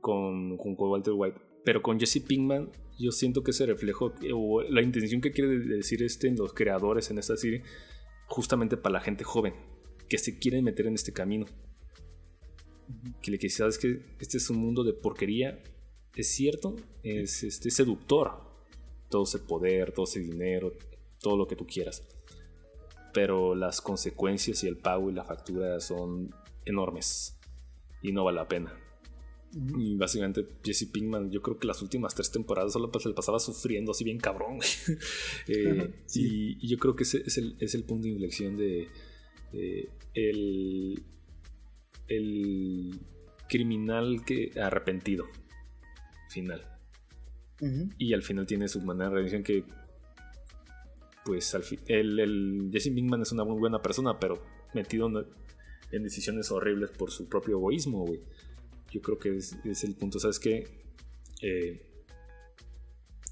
[0.00, 1.38] con, con, Walter White.
[1.64, 6.02] Pero con Jesse Pinkman, yo siento que ese reflejo, o la intención que quiere decir
[6.02, 7.62] este en los creadores en esta serie,
[8.26, 9.54] justamente para la gente joven,
[10.08, 11.46] que se quiere meter en este camino.
[13.22, 15.62] Que le que sabes que este es un mundo de porquería,
[16.14, 18.50] es cierto, es este, seductor.
[19.08, 20.72] Todo ese poder, todo ese dinero,
[21.20, 22.06] todo lo que tú quieras.
[23.12, 27.38] Pero las consecuencias y el pago y la factura son enormes.
[28.02, 28.79] Y no vale la pena.
[29.52, 33.40] Y básicamente Jesse Pinkman, yo creo que las últimas tres temporadas solo pues, le pasaba
[33.40, 34.58] sufriendo así bien cabrón.
[35.48, 38.88] Eh, y, yo creo que ese es el, es el punto de inflexión de,
[40.14, 41.02] el,
[42.08, 43.00] el
[43.48, 45.26] criminal que arrepentido
[46.28, 46.64] final.
[47.98, 49.64] Y al final tiene su manera de redención que
[51.24, 54.42] pues al fin, el, el, Jesse Pinkman es una muy buena persona, pero
[54.74, 55.26] metido en,
[55.92, 58.20] en decisiones horribles por su propio egoísmo, güey.
[58.90, 60.18] Yo creo que es, el punto.
[60.18, 60.64] ¿Sabes qué?
[61.42, 62.04] Eh,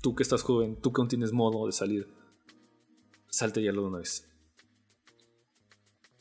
[0.03, 2.09] tú que estás joven, tú que aún tienes modo de salir,
[3.29, 4.25] salte ya lo de una vez.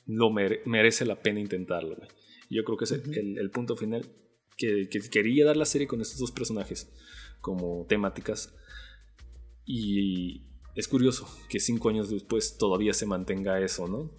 [0.09, 2.07] lo mere- merece la pena intentarlo, güey.
[2.49, 4.09] Yo creo que es el- el, el punto final
[4.55, 6.89] que, que quería dar la serie con estos dos personajes
[7.41, 8.55] como temáticas.
[9.65, 10.43] Y
[10.75, 14.09] es curioso que cinco años después todavía se mantenga eso, ¿no?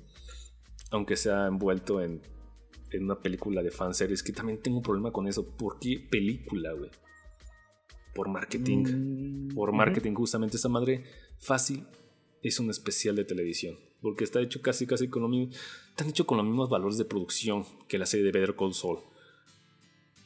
[0.90, 2.20] Aunque sea envuelto en,
[2.90, 5.46] en una película de fanseries, que también tengo un problema con eso.
[5.46, 6.90] ¿Por qué película, güey?
[8.14, 9.48] Por marketing.
[9.48, 11.04] Mm, Por marketing, justamente esa madre
[11.38, 11.84] fácil
[12.42, 13.76] es un especial de televisión.
[14.00, 15.52] Porque está hecho casi, casi con lo mismo.
[15.90, 19.00] Están hecho con los mismos valores de producción que la serie de Better Call Saul.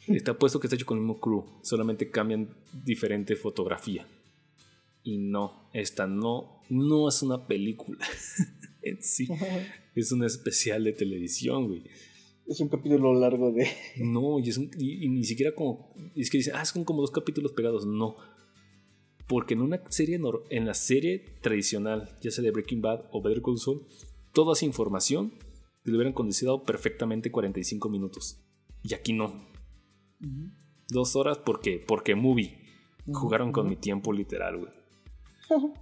[0.09, 2.49] Está puesto que está hecho con el mismo crew, solamente cambian
[2.85, 4.07] diferente fotografía.
[5.05, 8.05] Y no, esta no, no es una película
[8.83, 9.29] en sí,
[9.95, 11.85] es un especial de televisión, güey.
[12.47, 13.67] Es un capítulo largo de.
[13.99, 15.95] No, y, es un- y- y ni siquiera como.
[16.15, 17.87] Es que dicen, ah, son como dos capítulos pegados.
[17.87, 18.17] No.
[19.29, 23.41] Porque en una serie, en la serie tradicional, ya sea de Breaking Bad o Better
[23.43, 23.87] Call Saul,
[24.33, 25.33] toda esa información
[25.85, 28.45] le hubieran condensado perfectamente 45 minutos.
[28.83, 29.47] Y aquí no.
[30.89, 31.83] Dos horas, ¿por qué?
[31.87, 32.59] Porque movie.
[33.13, 34.73] Jugaron con mi tiempo literal, güey.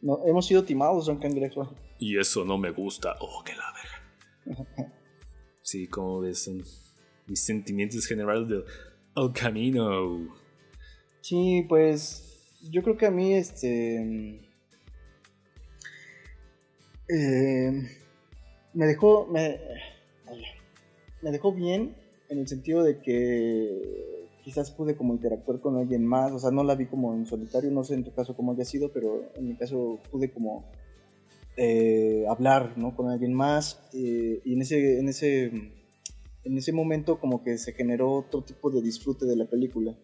[0.00, 1.74] No, hemos sido timados, Don Cangrejo.
[1.98, 3.16] Y eso no me gusta.
[3.20, 3.64] Oh, que la
[4.54, 4.94] verga.
[5.70, 6.50] Sí, como ves,
[7.26, 8.64] mis sentimientos generales del
[9.14, 10.34] El Camino.
[11.20, 14.40] Sí, pues yo creo que a mí este
[17.10, 17.82] eh,
[18.72, 19.60] me dejó me,
[21.20, 21.94] me dejó bien
[22.30, 26.64] en el sentido de que quizás pude como interactuar con alguien más, o sea, no
[26.64, 29.48] la vi como en solitario, no sé en tu caso cómo haya sido, pero en
[29.48, 30.64] mi caso pude como
[31.58, 32.94] eh, hablar, ¿no?
[32.96, 35.44] Con alguien más eh, y en ese en ese
[36.44, 39.94] en ese momento como que se generó otro tipo de disfrute de la película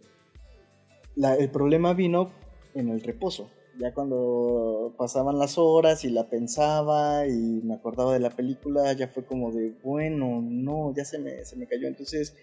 [1.16, 2.32] la- el problema vino
[2.74, 3.50] en el reposo.
[3.78, 9.08] Ya cuando pasaban las horas y la pensaba y me acordaba de la película, ya
[9.08, 11.88] fue como de, bueno, no, ya se me, se me cayó.
[11.88, 12.36] Entonces,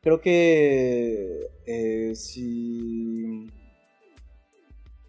[0.00, 3.46] creo que eh, si,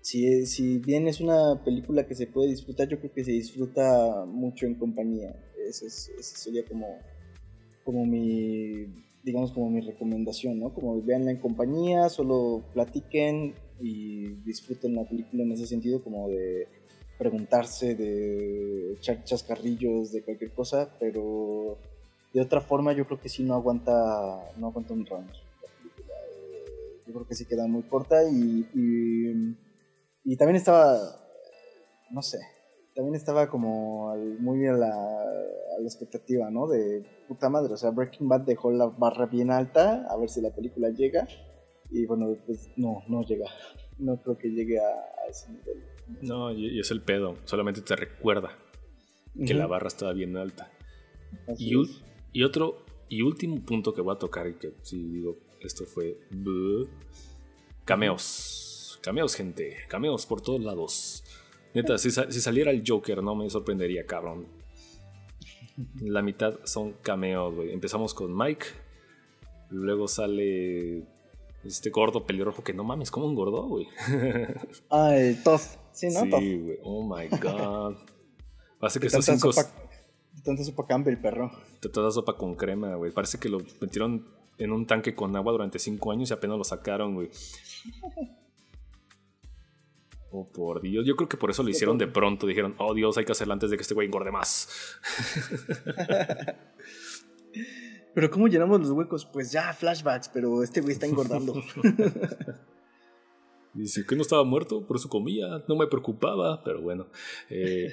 [0.03, 4.25] si, si bien es una película que se puede disfrutar, yo creo que se disfruta
[4.27, 5.35] mucho en compañía.
[5.67, 6.99] Ese, es- ese sería como,
[7.85, 8.85] como mi,
[9.23, 10.73] digamos, como mi recomendación, ¿no?
[10.73, 16.67] Como veanla en compañía, solo platiquen y disfruten la película en ese sentido, como de
[17.17, 21.77] preguntarse, de echar chascarrillos, de cualquier cosa, pero
[22.33, 26.15] de otra forma yo creo que sí no aguanta, no aguanta un round la película.
[26.31, 29.55] Eh, Yo creo que sí queda muy corta y, y,
[30.23, 30.97] y también estaba,
[32.11, 32.39] no sé,
[32.95, 36.67] también estaba como muy a la, a la expectativa, ¿no?
[36.67, 40.41] De puta madre, o sea, Breaking Bad dejó la barra bien alta, a ver si
[40.41, 41.27] la película llega,
[41.89, 43.49] y bueno, pues no, no llega,
[43.97, 45.83] no creo que llegue a, a ese nivel.
[46.21, 47.37] No, y, es el pedo.
[47.45, 48.57] Solamente te recuerda
[49.45, 50.71] que la barra estaba bien alta.
[51.57, 52.01] Y, es.
[52.31, 56.17] y otro y último punto que voy a tocar y que sí digo, esto fue
[57.85, 58.62] cameos.
[59.03, 59.75] Cameos, gente.
[59.89, 61.25] Cameos por todos lados.
[61.73, 64.47] Neta, si, si saliera el Joker no me sorprendería, cabrón.
[66.01, 67.73] La mitad son cameos, güey.
[67.73, 68.65] Empezamos con Mike.
[69.69, 71.03] Luego sale
[71.65, 73.87] este gordo pelirrojo que no mames, ¿cómo engordó, güey?
[74.89, 76.21] Ah, el Todd, sí, ¿no?
[76.39, 76.77] Sí, güey.
[76.83, 77.97] Oh my god.
[78.79, 79.51] Parece que estos tanta cinco.
[79.51, 79.69] sopa,
[80.43, 81.51] tanta sopa Campbell, perro.
[81.91, 83.11] Toda sopa con crema, güey.
[83.11, 86.63] Parece que lo metieron en un tanque con agua durante cinco años y apenas lo
[86.63, 87.29] sacaron, güey.
[90.35, 91.05] Oh, por Dios.
[91.05, 92.47] Yo creo que por eso lo hicieron de pronto.
[92.47, 94.67] Dijeron, oh Dios, hay que hacerlo antes de que este güey engorde más.
[98.15, 99.25] Pero ¿cómo llenamos los huecos?
[99.25, 101.53] Pues ya, flashbacks, pero este güey está engordando.
[103.73, 105.63] Dice que no estaba muerto, por eso comía.
[105.67, 107.07] No me preocupaba, pero bueno.
[107.49, 107.89] Eh,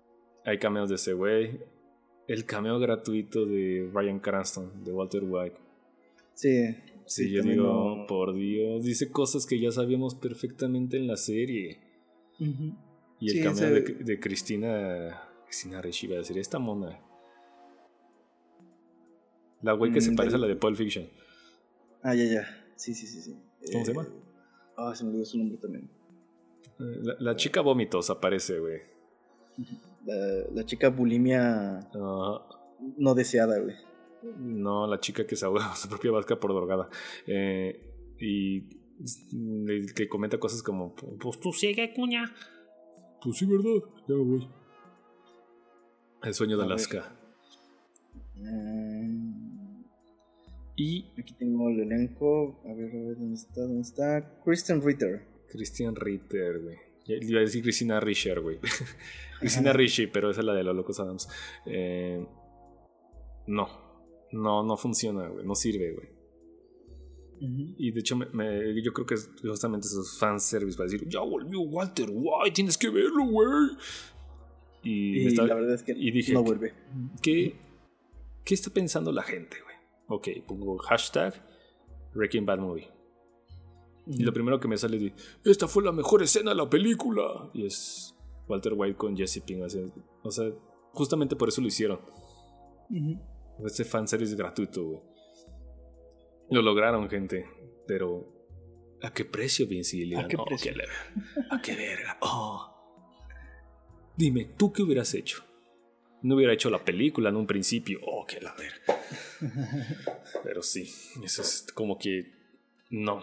[0.44, 1.60] hay cameos de ese güey.
[2.26, 5.56] El cameo gratuito de Ryan Cranston, de Walter White.
[6.34, 6.74] sí.
[7.06, 11.16] Sí, Sí, yo digo, no- por Dios, dice cosas que ya sabíamos perfectamente en la
[11.16, 11.80] serie.
[12.38, 15.28] Y el Sí, cameo ese- de, de Cristina.
[15.44, 16.98] Cristina Ricci, iba a decir, esta mona.
[19.62, 21.08] La güey que se Mm, parece a la de Pulp Fiction.
[22.02, 22.66] Ah, ya, ya.
[22.76, 23.36] Sí, sí, sí, sí.
[23.72, 24.08] ¿Cómo se llama?
[24.76, 25.88] Ah, se me olvidó su nombre también.
[26.80, 28.80] Eh, La, la chica vómitos aparece, güey.
[30.04, 30.16] La,
[30.52, 31.88] la chica bulimia
[32.96, 33.76] no deseada, güey.
[34.38, 36.88] No, la chica que se ahoga su propia vasca por drogada.
[37.26, 38.60] Eh, y
[39.36, 42.32] le, que comenta cosas como: Pues tú sigue, cuña.
[43.22, 43.88] Pues sí, ¿verdad?
[44.08, 44.48] Ya me voy.
[46.22, 46.64] El sueño de.
[46.64, 47.16] Alaska.
[48.36, 49.82] Mm,
[50.76, 52.60] Y aquí tengo el elenco.
[52.64, 53.60] A ver, a ver, ¿dónde está?
[53.60, 54.40] ¿Dónde está?
[54.44, 55.26] Kristen Ritter.
[55.48, 56.76] Christian Ritter, güey.
[57.06, 58.58] Iba a decir Cristina Risher, güey.
[59.40, 61.28] Cristina Ricci, pero esa es la de los Locos Adams.
[61.66, 62.24] Eh,
[63.48, 63.68] no,
[64.32, 65.44] no, no funciona, güey.
[65.46, 66.08] No sirve, güey.
[67.76, 71.20] Y de hecho, me- me- yo creo que es justamente esos fanservice para decir, ya
[71.20, 73.48] volvió Walter White, tienes que verlo, güey.
[74.84, 76.72] Y, Y me estaba- la verdad es que y dije, no vuelve.
[77.20, 77.56] ¿qué,
[78.44, 79.76] ¿qué está pensando la gente, güey?
[80.08, 81.34] Ok, pongo hashtag
[82.14, 82.88] Breaking Bad Movie.
[84.06, 85.12] Y lo primero que me sale es,
[85.44, 87.50] esta fue la mejor escena de la película.
[87.54, 88.14] Y es
[88.48, 89.62] Walter White con Jesse Pink.
[90.22, 90.50] O sea,
[90.92, 91.98] justamente por eso lo hicieron.
[93.66, 95.00] Este fanservice gratuito, güey.
[96.50, 97.46] Lo lograron, gente.
[97.86, 98.26] Pero,
[99.02, 100.24] ¿a qué precio, Vince Gilligan?
[100.24, 100.72] ¿A qué Oh, precio?
[101.50, 102.18] ¿A qué verga?
[102.20, 102.68] Oh.
[104.16, 105.44] Dime, ¿tú qué hubieras hecho?
[106.22, 108.00] No hubiera hecho la película en un principio.
[108.06, 109.02] Oh, qué la verga.
[110.44, 110.82] Pero sí,
[111.22, 112.32] eso es como que.
[112.90, 113.22] No.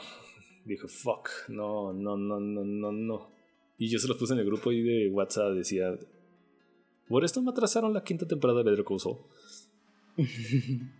[0.65, 1.29] Dije, fuck.
[1.47, 3.31] No, no, no, no, no, no.
[3.77, 5.53] Y yo se los puse en el grupo ahí de WhatsApp.
[5.53, 5.97] Decía,
[7.07, 9.17] por esto me atrasaron la quinta temporada de Better Call Saul.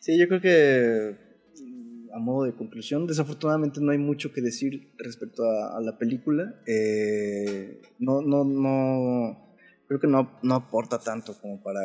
[0.00, 1.14] Sí, yo creo que
[1.62, 6.58] mm, a modo de conclusión, desafortunadamente no hay mucho que decir respecto a, la película.
[6.66, 9.54] Eh, no, no, no,
[9.86, 11.82] creo que no, no aporta tanto como para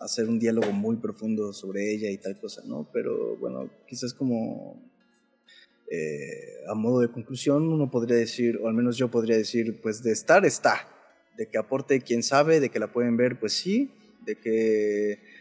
[0.00, 2.88] hacer un diálogo muy profundo sobre ella y tal cosa, ¿no?
[2.94, 4.82] Pero bueno, quizás como
[5.90, 10.02] eh, a modo de conclusión uno podría decir, o al menos yo podría decir, pues
[10.02, 10.88] de estar está,
[11.36, 13.90] de que aporte quién sabe, de que la pueden ver, pues sí,
[14.24, 15.39] de que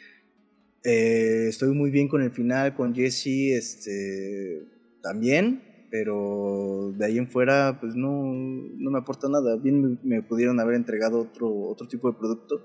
[0.83, 4.63] eh, estoy muy bien con el final, con Jesse, este,
[5.01, 9.55] también, pero de ahí en fuera, pues no, no me aporta nada.
[9.57, 12.55] Bien me, me pudieron haber entregado otro, otro tipo de producto,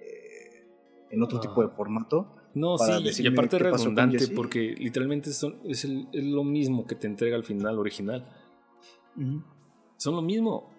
[0.00, 0.66] eh,
[1.10, 1.40] en otro Ah.
[1.42, 2.34] tipo de formato.
[2.54, 6.86] No, para sí, y aparte es redundante porque literalmente son, es, el- es lo mismo
[6.86, 8.26] que te entrega al final original.
[9.96, 10.70] Son lo mismo,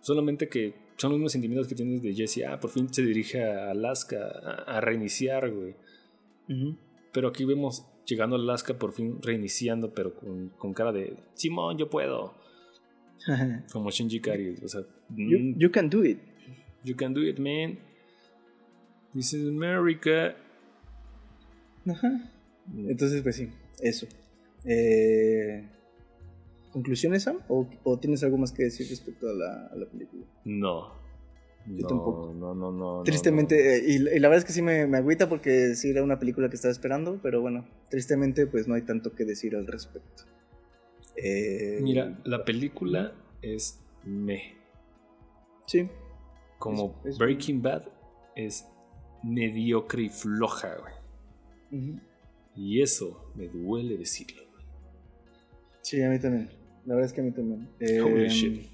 [0.00, 2.42] solamente que son los mismos sentimientos que tienes de Jesse.
[2.48, 4.16] Ah, por fin se dirige a Alaska
[4.66, 5.74] a, a reiniciar, güey.
[7.12, 11.76] Pero aquí vemos llegando a Alaska por fin reiniciando, pero con, con cara de Simón,
[11.78, 12.34] yo puedo.
[13.72, 14.56] Como Shinji Kari.
[14.64, 16.18] O sea, you, mm, you can do it.
[16.86, 17.78] you can do it, man.
[19.12, 20.36] This is America.
[21.86, 22.30] Ajá.
[22.76, 23.48] Entonces, pues sí,
[23.80, 24.06] eso.
[24.64, 25.68] Eh,
[26.72, 27.38] ¿Conclusiones, Sam?
[27.48, 30.24] ¿O, o tienes algo más que decir respecto a la, a la película?
[30.44, 30.92] No.
[31.68, 32.32] Yo no, tampoco.
[32.34, 32.96] No, no, no.
[32.98, 35.90] no, Tristemente, eh, y, y la verdad es que sí me, me agüita porque sí
[35.90, 39.56] era una película que estaba esperando, pero bueno, tristemente pues no hay tanto que decir
[39.56, 40.24] al respecto.
[41.16, 41.78] Eh.
[41.82, 43.12] Mira, la película
[43.42, 44.54] es me.
[45.66, 45.88] Sí.
[46.58, 47.84] Como Es- es- Breaking Bad
[48.36, 48.66] es
[49.22, 50.94] mediocre y floja, güey.
[52.54, 54.42] Y eso me duele decirlo.
[54.52, 54.64] güey.
[55.82, 56.48] Sí, a mí también.
[56.86, 57.68] La verdad es que a mí también.
[57.80, 58.66] Eh, Holy shit.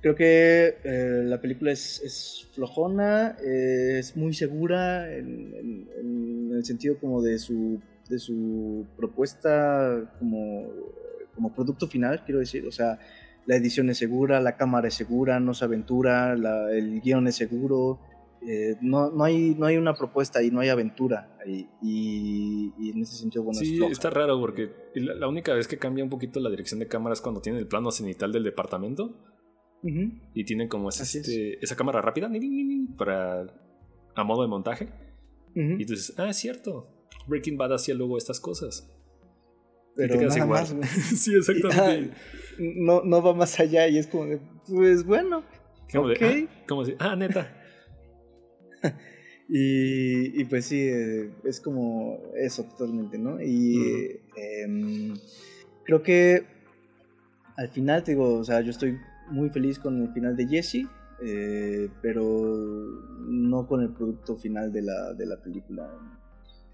[0.00, 6.50] Creo que eh, la película es, es flojona, eh, es muy segura en, en- en
[6.56, 10.68] el sentido como de su, de su propuesta como,
[11.34, 12.66] como producto final, quiero decir.
[12.66, 12.98] O sea,
[13.46, 17.36] la edición es segura, la cámara es segura, no se aventura, la- el guion es
[17.36, 18.00] seguro.
[18.46, 21.68] eh, no, no, hay, no hay una propuesta y no hay aventura ahí.
[21.82, 25.76] Y, y en ese sentido, bueno, sí, está raro porque la, la única vez que
[25.76, 29.14] cambia un poquito la dirección de cámara es cuando tiene el plano cenital del departamento
[29.82, 31.14] Y tienen como ese- es.
[31.14, 32.30] este- esa cámara rápida
[32.98, 33.46] para
[34.14, 34.88] a modo de montaje.
[35.54, 36.86] Y tú dices, ah, es cierto.
[37.26, 38.88] Breaking Bad hacía luego estas cosas.
[39.92, 40.76] Y Pero te quedas nada igual.
[40.78, 42.14] más, sí, exactamente.
[42.58, 45.42] no, no va más allá y es como de, pues bueno.
[45.92, 46.22] Como de, ok.
[46.22, 47.56] ah, como de, ah, neta.
[49.52, 53.42] Y, y pues sí, eh, es como eso totalmente, ¿no?
[53.42, 55.12] Y em,
[55.84, 56.44] creo que
[57.56, 58.96] al final, te digo, o sea, yo estoy
[59.30, 60.86] muy feliz con el final de Jesse,
[61.22, 62.22] eh, pero
[63.28, 65.88] no con el producto final de la, de la película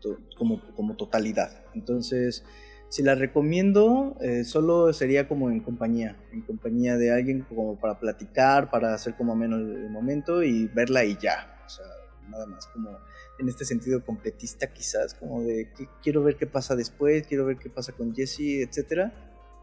[0.01, 1.65] to- como, como totalidad.
[1.75, 2.45] Entonces,
[2.89, 7.99] si la recomiendo, eh, solo sería como en compañía, en compañía de alguien como para
[7.99, 11.63] platicar, para hacer como menos el momento y verla y ya.
[11.67, 11.87] O sea,
[12.31, 12.91] nada más como
[13.39, 17.59] en este sentido completista quizás, como de que quiero ver qué pasa después, quiero ver
[17.59, 19.13] qué pasa con Jesse, etcétera.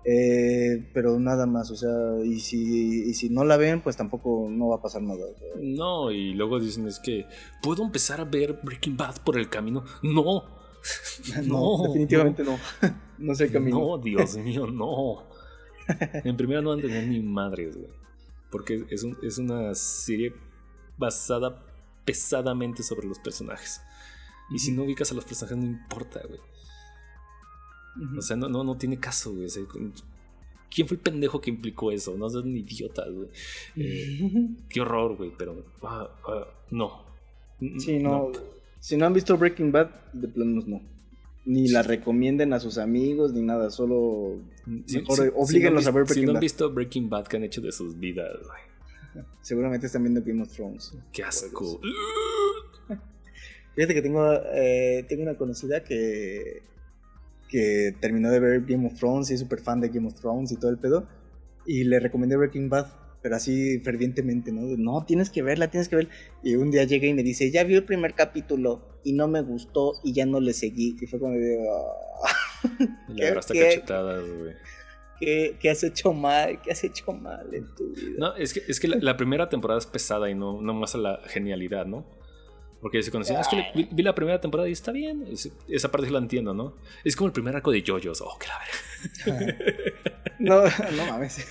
[0.06, 1.90] Eh, pero nada más, o sea,
[2.26, 5.26] y si, y si no la ven, pues tampoco no va a pasar nada.
[5.26, 7.26] o sea, No, y luego dicen es que
[7.62, 9.84] ¿puedo empezar a ver Breaking Bad por el camino?
[10.02, 10.44] No.
[11.46, 12.58] no, definitivamente no.
[13.18, 13.80] No es el camino.
[13.80, 15.24] No, Dios mío, no.
[16.26, 17.90] En primera no van a tener ni madres, güey.
[18.52, 20.34] Porque es, un- es una serie
[20.98, 21.64] basada
[22.04, 23.82] pesadamente sobre los personajes.
[24.54, 26.40] Y si no ubicas a los personajes, no importa, güey.
[28.18, 29.46] O sea, no, no, no tiene caso, güey.
[29.46, 29.64] O sea,
[30.74, 32.18] ¿Quién fue el pendejo que implicó eso?
[32.18, 33.30] No son idiotas, güey.
[33.76, 37.06] Eh, qué horror, güey, pero ah, ah, no.
[37.78, 38.32] Sí, no,
[38.80, 40.82] Si no han visto Breaking Bad, de planos no.
[41.46, 44.40] Ni la recomienden a sus amigos, ni nada, solo
[44.86, 46.42] Sí, mejor sí, oblíguenlos si no, a ver Si Breaking no han Bad.
[46.42, 49.26] visto Breaking Bad, ¿qué han hecho de sus vidas, güey?
[49.42, 50.98] Seguramente están viendo Game of Thrones.
[51.12, 51.80] Qué asco.
[53.76, 56.64] Fíjate que tengo, eh, tengo una conocida que,
[57.50, 60.52] que terminó de ver Game of Thrones y es súper fan de Game of Thrones
[60.52, 61.08] y todo el pedo.
[61.66, 62.88] Y le recomendé Breaking Bad,
[63.22, 64.62] pero así fervientemente, ¿no?
[64.78, 66.12] No, tienes que verla, tienes que verla.
[66.44, 69.42] Y un día llega y me dice, ya vi el primer capítulo y no me
[69.42, 70.98] gustó y ya no le seguí.
[71.00, 71.58] Y fue como de,
[72.24, 72.34] "Ah,
[73.10, 73.60] Le ¿Qué- agarraste qué?
[73.66, 74.54] cachetadas, güey.
[75.20, 76.60] ¿qué, ¿qué has hecho mal?
[76.62, 78.12] ¿Qué has hecho mal en tu vida?
[78.18, 81.00] No, es que, es que la, la primera temporada es pesada y no, no muestra
[81.00, 82.06] la genialidad, ¿no?
[82.84, 85.26] Porque se conocían, es que le- vi, vi la primera temporada y está bien.
[85.32, 86.76] es- esa parte sí la entiendo, ¿no?
[87.04, 88.22] Es como el primer arco de JoJo's.
[88.22, 89.54] Oh, que la verga.
[90.40, 91.46] No, no mames.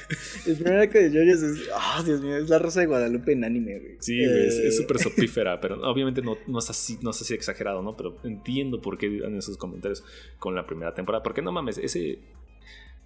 [0.46, 3.44] El primer arco de JoJo's es, ah, Dios mío, es la Rosa de Guadalupe en
[3.44, 3.96] anime, güey.
[4.00, 7.22] Sí, güey, es- Eh, es súper sopífera, pero obviamente no, no, es así, no es
[7.22, 7.96] así exagerado, ¿no?
[7.96, 10.04] Pero entiendo por qué dan esos comentarios
[10.38, 11.22] con la primera temporada.
[11.22, 12.18] Porque no mames, ese.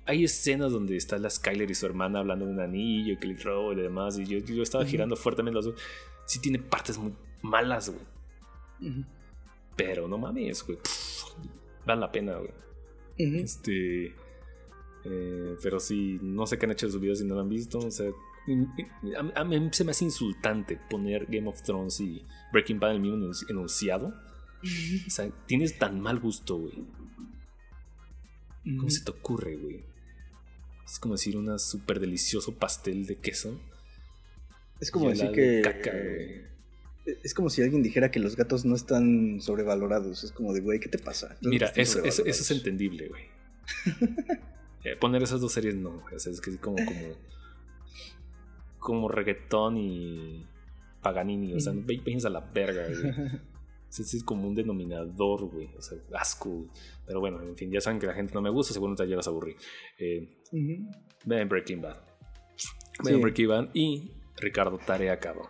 [0.07, 3.35] Hay escenas donde está la Skyler y su hermana hablando de un anillo que le
[3.35, 4.19] y demás.
[4.19, 5.73] Y yo, yo estaba girando fuertemente los
[6.27, 8.01] Sí, tiene partes muy malas, güey.
[9.77, 10.79] Pero no mames, güey.
[11.85, 12.51] Vale la pena, güey.
[13.41, 14.15] Este.
[15.05, 17.79] eh, pero sí, no sé qué han hecho sus videos si no lo han visto.
[17.79, 18.11] O sea,
[19.35, 22.97] a, a mí se me hace insultante poner Game of Thrones y Breaking Bad en
[22.97, 24.15] el mismo enunci- enunciado.
[25.07, 26.85] O sea, tienes tan mal gusto, güey.
[28.79, 29.85] ¿Cómo se te ocurre, güey?
[30.85, 33.61] Es como decir un súper delicioso pastel de queso.
[34.81, 35.61] Es como decir que.
[35.63, 36.56] caca, güey.
[37.23, 40.25] Es como si alguien dijera que los gatos no están sobrevalorados.
[40.25, 41.36] Es como de, güey, ¿qué te pasa?
[41.43, 43.23] Mira, eso, eso, eso es entendible, güey.
[44.85, 46.15] Eh, poner esas dos series no, güey.
[46.15, 47.17] O sea, es que es como, como,
[48.78, 50.47] como reggaetón y
[51.02, 51.55] Paganini.
[51.55, 53.31] O sea, ve- váyanse a la verga, güey.
[53.99, 55.70] Es como un denominador, güey.
[55.76, 56.51] O sea, asco.
[56.51, 56.68] güey.
[57.07, 59.26] Pero bueno, en fin, ya saben que la gente no me gusta, seguramente ya las
[59.26, 59.57] aburrí.
[59.99, 60.91] Eh, Ujú.
[61.25, 61.97] vean Breaking Bad.
[63.02, 63.23] Vean Sí.
[63.23, 65.49] Breaking Bad y Ricardo Tarea Cabo.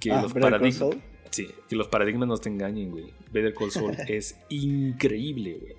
[0.00, 0.96] Que Ah, los paradigmas.
[1.30, 3.12] Sí, que los paradigmas no te engañen, güey.
[3.32, 5.74] Better Call Saul es increíble, güey.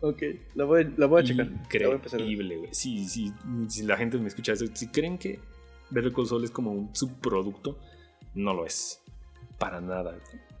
[0.00, 0.22] Ok,
[0.54, 1.48] la voy, la voy a checar.
[1.48, 2.68] Increíble, güey.
[2.72, 3.32] Sí, sí.
[3.68, 5.40] Si la gente me escucha eso, si creen que
[5.90, 7.76] Better Call Saul es como un subproducto,
[8.34, 9.00] no lo es.
[9.58, 10.16] Para nada.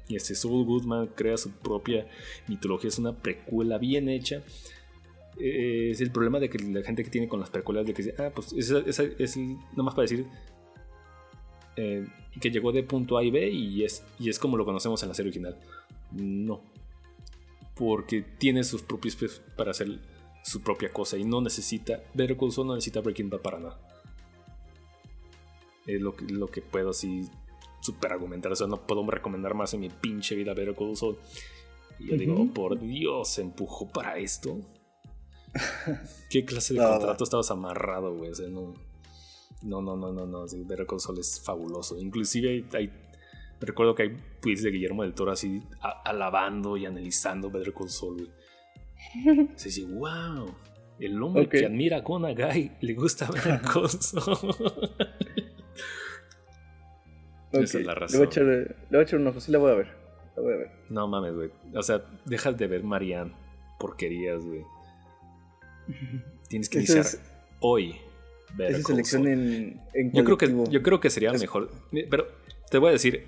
[0.08, 2.08] Y este Saul Goodman crea su propia
[2.48, 2.88] mitología.
[2.88, 4.42] Es una precuela bien hecha.
[5.38, 8.02] Eh, es el problema de que la gente que tiene con las precuelas de que
[8.02, 10.26] dice, ah, pues esa, esa es el- nomás para decir
[11.80, 12.08] eh,
[12.40, 15.10] que llegó de punto A y B y es, y es como lo conocemos en
[15.10, 15.56] la serie original.
[16.10, 16.60] No.
[17.76, 19.16] Porque tiene sus propios
[19.56, 20.00] para hacer
[20.42, 22.02] su propia cosa y no necesita.
[22.14, 23.78] Better Call Saul no necesita Breaking Bad para nada.
[25.86, 27.28] Es lo que, lo que puedo así
[27.80, 28.50] super argumentar.
[28.50, 31.16] O sea, no puedo recomendar más en mi pinche vida Better Call Saul.
[32.00, 34.58] Y yo digo, oh, por Dios, se empujó para esto.
[36.30, 38.30] ¿Qué clase de contrato estabas amarrado, güey?
[38.30, 38.74] O sea, no.
[39.62, 40.46] No, no, no, no, no.
[40.48, 41.98] Sí, Better Call Saul es fabuloso.
[41.98, 42.92] Inclusive hay, hay-
[43.60, 47.90] recuerdo que hay tweets de Guillermo del Toro así a- alabando y analizando Better Call
[47.90, 48.16] Saul,
[49.24, 49.48] güey.
[49.56, 50.54] Se dice, wow.
[51.00, 54.54] El hombre que admira a Gonagai le gusta Better Call Saul.
[57.52, 58.12] Esa es la razón.
[58.12, 59.86] Le voy, a echar, le voy a echar un ojo, sí la voy a ver.
[60.36, 60.70] La voy a ver.
[60.90, 61.50] No mames, güey.
[61.74, 63.32] O sea, dejas de ver Marianne.
[63.80, 64.62] Porquerías, güey.
[66.48, 67.20] Tienes que iniciar es-
[67.60, 67.96] hoy.
[68.58, 71.70] Esa selección en, en Yo creo, que, yo creo que sería Es- mejor.
[72.10, 72.26] Pero
[72.70, 73.26] te voy a decir.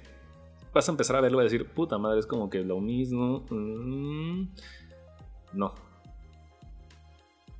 [0.72, 3.44] Vas a empezar a verlo y a decir, puta madre, es como que lo mismo.
[3.50, 4.48] Mm,
[5.54, 5.74] no.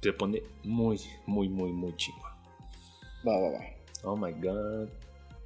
[0.01, 2.23] Se pone muy, muy, muy, muy chingo.
[3.27, 3.61] Va, va, va.
[4.05, 4.89] Oh my god.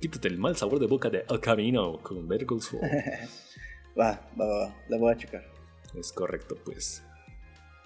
[0.00, 2.28] Quítate el mal sabor de boca de El Camino con
[2.60, 2.82] Saul.
[3.98, 4.76] Va, va, va, va.
[4.88, 5.44] La voy a checar.
[5.98, 7.02] es correcto, pues.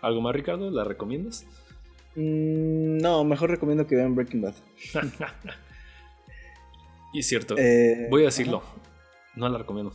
[0.01, 0.71] ¿Algo más, Ricardo?
[0.71, 1.47] ¿La recomiendas?
[2.15, 4.55] Mm, no, mejor recomiendo que vean Breaking Bad.
[7.13, 7.55] y es cierto.
[7.59, 8.63] Eh, Voy a decirlo.
[9.37, 9.93] No la recomiendo.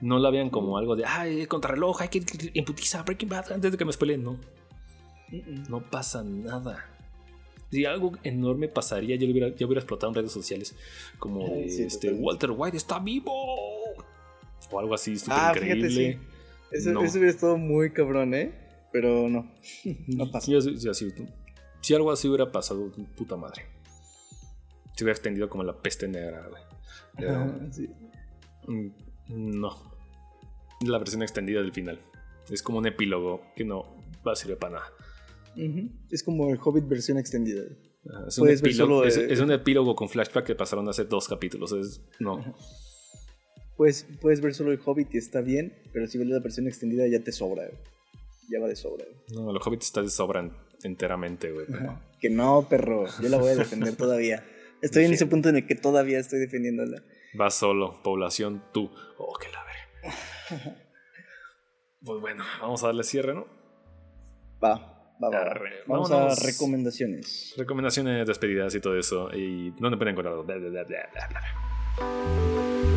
[0.00, 2.22] No la vean como algo de, ay, contrarreloj, hay que
[2.54, 4.22] imputizar Breaking Bad antes de que me spoileen.
[4.22, 4.38] No,
[5.68, 6.90] no pasa nada.
[7.70, 10.76] Si algo enorme pasaría, yo, lo hubiera, ya hubiera explotado en redes sociales.
[11.18, 12.12] Como de, Sí, este.
[12.12, 13.32] Walter White está vivo.
[14.70, 16.18] O algo así súper Ah, fíjate, increíble.
[16.70, 17.02] Eso, No.
[17.02, 18.52] eso hubiera estado muy cabrón, ¿eh?
[18.96, 19.52] Pero no.
[20.06, 20.50] No pasa.
[20.50, 21.12] Yo- yo- así,
[21.82, 23.62] si algo así hubiera pasado, puta madre.
[24.96, 26.62] Se hubiera extendido como la peste negra, güey.
[27.18, 27.90] Pero, Ajá, sí.
[28.66, 28.88] mm,
[29.28, 29.76] no.
[30.86, 32.00] La versión extendida del final.
[32.48, 33.84] Es como un epílogo que no
[34.26, 34.86] va a servir para nada.
[36.10, 37.62] Es como el Hobbit versión extendida.
[38.10, 41.72] Ajá, Es un, epílogo, es, es un epílogo con flashback que pasaron hace dos capítulos.
[41.72, 42.56] Es, no.
[43.76, 47.06] Pues puedes ver solo el Hobbit y está bien, pero si ves la versión extendida
[47.06, 47.66] ya te sobra.
[47.66, 47.78] güey.
[48.50, 49.04] Ya va de sobra.
[49.04, 49.44] güey.
[49.44, 50.48] No, el Hobbit está de sobra
[50.82, 51.66] enteramente, güey.
[51.66, 52.00] pero-.
[52.20, 53.06] Que no, perro.
[53.22, 54.44] Yo la voy a defender todavía.
[54.82, 57.02] Estoy en ese punto en el que todavía estoy defendiéndola.
[57.40, 58.90] Va solo, población tú.
[59.18, 60.76] Oh, qué la verga.
[62.04, 63.46] Pues bueno, vamos a darle cierre, ¿no?
[64.62, 65.38] Va, va, va.
[65.40, 66.40] Arre, Vamos vámonos.
[66.40, 67.54] a recomendaciones.
[67.56, 69.28] Recomendaciones, despedidas y todo eso.
[69.34, 70.44] ¿Y dónde pueden encontrarlo?
[70.44, 72.95] Bla, bla, bla,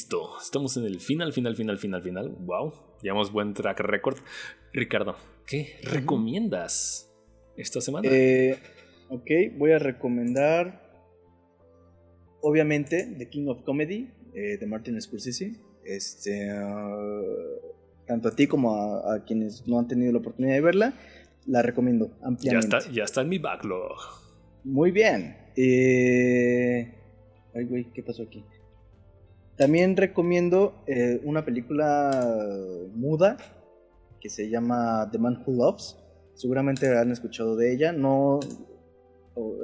[0.00, 2.30] Listo, estamos en el final, final, final, final, final.
[2.30, 2.72] Wow,
[3.02, 4.16] llevamos buen track record.
[4.72, 5.14] Ricardo,
[5.46, 7.12] ¿qué recomiendas
[7.54, 8.08] esta semana?
[8.10, 8.56] Eh,
[9.10, 10.90] ok, voy a recomendar.
[12.40, 15.52] Obviamente, The King of Comedy eh, de Martin Scorsese.
[15.84, 16.96] Este, ah,
[18.06, 20.94] tanto a ti como a, a quienes no han tenido la oportunidad de verla,
[21.44, 22.78] la recomiendo ya, ampliamente.
[22.78, 23.98] está, ya está en mi backlog.
[24.64, 25.36] Muy bien.
[25.56, 26.94] Eh...
[27.54, 28.42] Ay, güey, ¿qué pasó aquí?
[29.60, 32.10] También recomiendo eh, una película
[32.94, 33.36] muda
[34.18, 35.98] que se llama The Man Who Loves.
[36.32, 37.92] Seguramente han escuchado de ella.
[37.92, 38.40] No.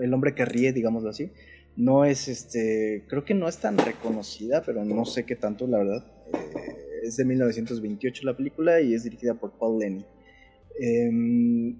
[0.02, 1.30] El hombre que ríe, digámoslo así.
[1.76, 3.06] No es este.
[3.08, 6.04] Creo que no es tan reconocida, pero no sé qué tanto, la verdad.
[6.30, 10.04] Eh, es de 1928 la película y es dirigida por Paul Lenny.
[10.78, 11.78] Em,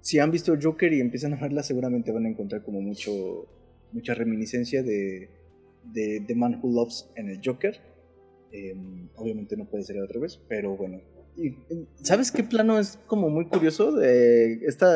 [0.00, 3.48] si han visto Joker y empiezan a verla, seguramente van a encontrar como mucho,
[3.90, 5.39] mucha reminiscencia de,
[5.84, 7.80] de The Man Who Loves en el Joker.
[8.52, 11.00] Em, obviamente no puede ser al revés, pero bueno.
[11.36, 11.56] Y,
[12.02, 13.92] ¿Sabes qué plano es como muy curioso?
[13.92, 14.90] De esta.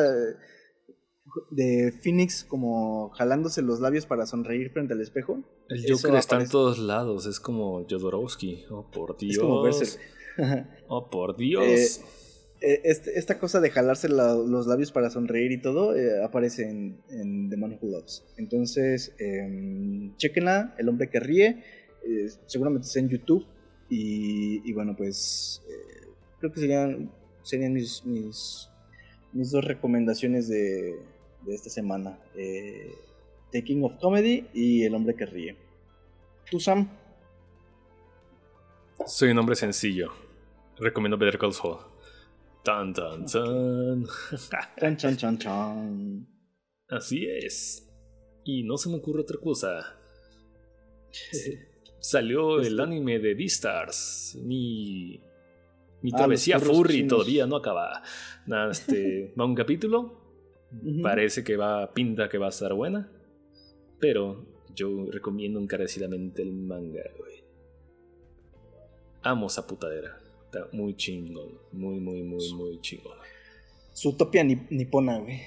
[1.51, 5.43] De Phoenix como jalándose los labios para sonreír frente al espejo.
[5.69, 8.65] El Eso Joker está en todos lados, es como Jodorowsky.
[8.69, 9.33] Oh, por Dios.
[9.33, 9.99] Es como Berserk.
[10.87, 11.63] Oh, por Dios.
[11.65, 12.05] Eh,
[12.61, 17.49] este- esta cosa de jalarse la- los labios para sonreír y todo eh, aparece en,
[17.49, 18.23] The Man Who Loves.
[18.37, 21.63] Entonces, eh, chequenla, El hombre que ríe.
[22.07, 23.45] eh, seguramente está en YouTube.
[23.89, 26.07] Y, y bueno, pues eh,
[26.39, 27.11] creo que serían,
[27.43, 28.69] serían mis, mis,
[29.33, 30.95] mis dos recomendaciones de,
[31.45, 32.17] de esta semana.
[32.35, 32.91] Eh,
[33.51, 35.55] The King of Comedy y El hombre que ríe.
[36.49, 36.89] ¿Tú, Sam?
[39.05, 40.11] Soy un hombre sencillo.
[40.77, 41.77] Recomiendo Better Call Saul.
[42.65, 44.05] Tan, tan, tan.
[44.79, 46.27] Chan, chan, chan, chan.
[46.89, 47.87] Así es.
[48.43, 49.95] Y no se me ocurre otra cosa.
[51.99, 54.37] Salió el anime de Beastars.
[54.43, 55.21] Mi.
[56.01, 57.09] Mi Ah, travesía perros furry chinos.
[57.09, 58.01] todavía no acaba.
[58.47, 59.33] Nada, este.
[59.39, 60.21] Va un capítulo.
[61.01, 61.93] Parece que va.
[61.93, 63.09] Pinta que va a estar buena.
[63.99, 64.45] Pero
[64.75, 67.43] yo recomiendo encarecidamente el manga, güey.
[69.23, 70.19] Amo esa putadera.
[70.55, 71.49] Está muy chingón.
[71.71, 73.17] Muy, muy, muy, muy chingón.
[73.95, 75.41] Zootopia nip- nipona, güey.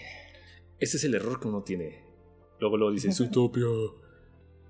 [0.79, 2.01] Ese es el error que uno tiene.
[2.61, 3.65] Luego luego dice Zootopia.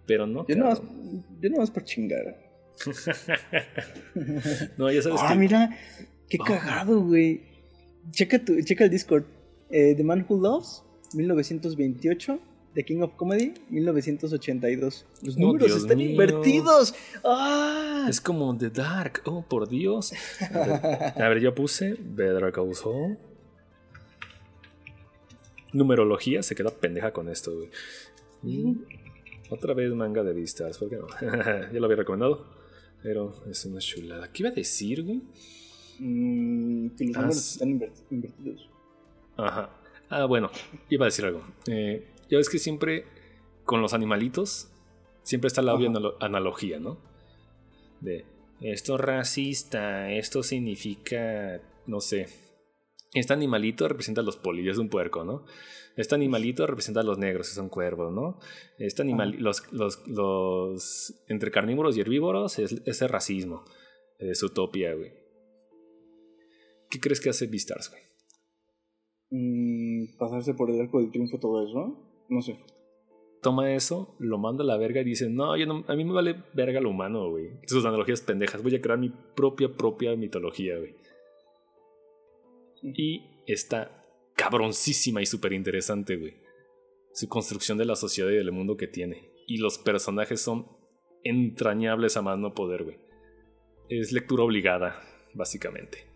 [0.07, 0.47] Pero no.
[0.47, 1.25] Yo no, más, cabrón.
[1.41, 2.49] yo no más por chingar.
[4.76, 5.39] no, ya sabes Ah, que.
[5.39, 5.76] mira,
[6.28, 7.42] qué cagado, güey.
[8.10, 9.25] Checa, tu, checa el Discord.
[9.70, 10.83] Eh, The Man Who Loves,
[11.15, 12.39] 1928.
[12.74, 15.06] The King of Comedy, 1982.
[15.22, 16.10] Los Oh, números Dios están mío.
[16.10, 16.94] invertidos.
[17.24, 18.06] ¡Ah!
[18.08, 19.22] Es como The Dark.
[19.24, 20.12] Oh, por Dios.
[20.50, 21.97] A ver, yo puse
[22.52, 23.18] Call Saul.
[25.72, 27.68] Numerología se queda pendeja con esto, güey.
[28.42, 28.76] Y
[29.50, 31.06] otra vez manga de vistas, ¿por qué no?
[31.72, 32.47] ya lo había recomendado.
[33.02, 34.32] Pero es una chulada.
[34.32, 35.22] ¿Qué iba a decir, güey?
[36.00, 38.68] Mm, que los Ah, números están inver- invertidos.
[39.36, 39.70] Ajá.
[40.10, 40.50] Ah, bueno,
[40.88, 41.42] iba a decir algo.
[41.66, 43.05] Eh, ya ves que siempre
[43.65, 44.70] con los animalitos,
[45.23, 45.98] siempre está la obvia Ajá.
[45.98, 46.98] analo- analogía, ¿no?
[48.00, 48.24] De
[48.60, 52.26] esto es racista, esto significa, no sé.
[53.15, 55.44] Este animalito representa a los polillos de un puerco, ¿no?
[55.97, 58.39] Este animalito representa a los negros, que son cuervos, ¿no?
[58.78, 63.65] Este animal, los, los, los entre carnívoros y herbívoros es, es el racismo.
[64.18, 65.12] Es utopía, güey.
[66.90, 68.02] ¿Qué crees que hace Beastars, güey?
[69.31, 71.78] Mm, pasarse por el arco del triunfo, todo eso.
[71.78, 72.07] No
[72.40, 72.58] sé.
[73.42, 76.12] toma eso, lo manda a la verga y dice, no, yo no, a mí me
[76.12, 77.50] vale verga lo humano, güey.
[77.66, 80.94] Sus analogías pendejas, voy a crear mi propia, propia mitología, güey.
[82.82, 84.05] Y está
[84.36, 86.34] cabroncísima y súper interesante, güey.
[87.12, 89.31] su construcción de la sociedad y del mundo que tiene.
[89.47, 90.66] Y los personajes son
[91.24, 92.98] entrañables a más no poder, güey.
[93.89, 95.00] Es lectura obligada,
[95.34, 96.07] básicamente.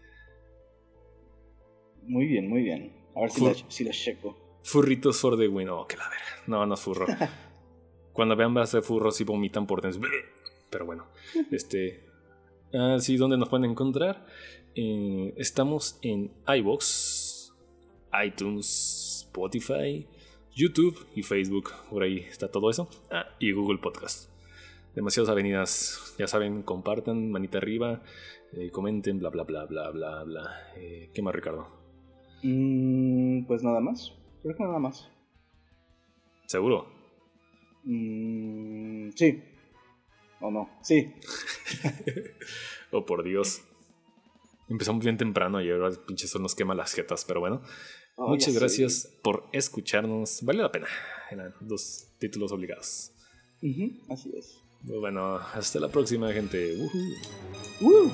[2.03, 2.93] Muy bien, muy bien.
[3.17, 4.37] A ver si, la, si la checo.
[4.65, 5.69] Furritos for the win.
[5.69, 6.43] Oh, que la verga.
[6.47, 7.07] No, no es furro.
[8.13, 10.09] Cuando vean más de furros y vomitan por dentro.
[10.71, 11.07] Pero bueno,
[11.51, 12.05] este.
[12.75, 14.27] Ah, sí, ¿dónde nos pueden encontrar?
[14.75, 17.53] Eh, estamos en iBox,
[18.25, 20.07] iTunes, Spotify,
[20.55, 21.71] YouTube y Facebook.
[21.91, 22.89] Por ahí está todo eso.
[23.11, 24.31] Ah, y Google Podcast.
[24.95, 26.15] Demasiadas avenidas.
[26.19, 28.03] Ya saben, compartan, manita arriba,
[28.53, 30.51] eh, comenten, bla, bla, bla, bla, bla, bla.
[30.77, 31.69] Eh, ¿Qué más, Ricardo?
[32.43, 34.13] Mm, pues nada más.
[34.43, 35.09] Creo que nada más.
[36.47, 36.87] ¿Seguro?
[37.85, 39.43] Mm, sí.
[40.41, 40.69] ¿O no?
[40.83, 41.13] Sí.
[42.95, 43.63] Oh, por Dios.
[44.69, 47.63] Empezamos bien temprano y ahora el pinche sol nos quema las jetas, pero bueno.
[48.17, 50.43] Oh, Muchas gracias por escucharnos.
[50.43, 50.87] Vale la pena.
[51.31, 53.13] Eran dos títulos obligados.
[53.63, 54.59] Ujú, así es.
[54.83, 56.77] Bueno, hasta la próxima, gente.
[57.81, 58.11] ¡Woo!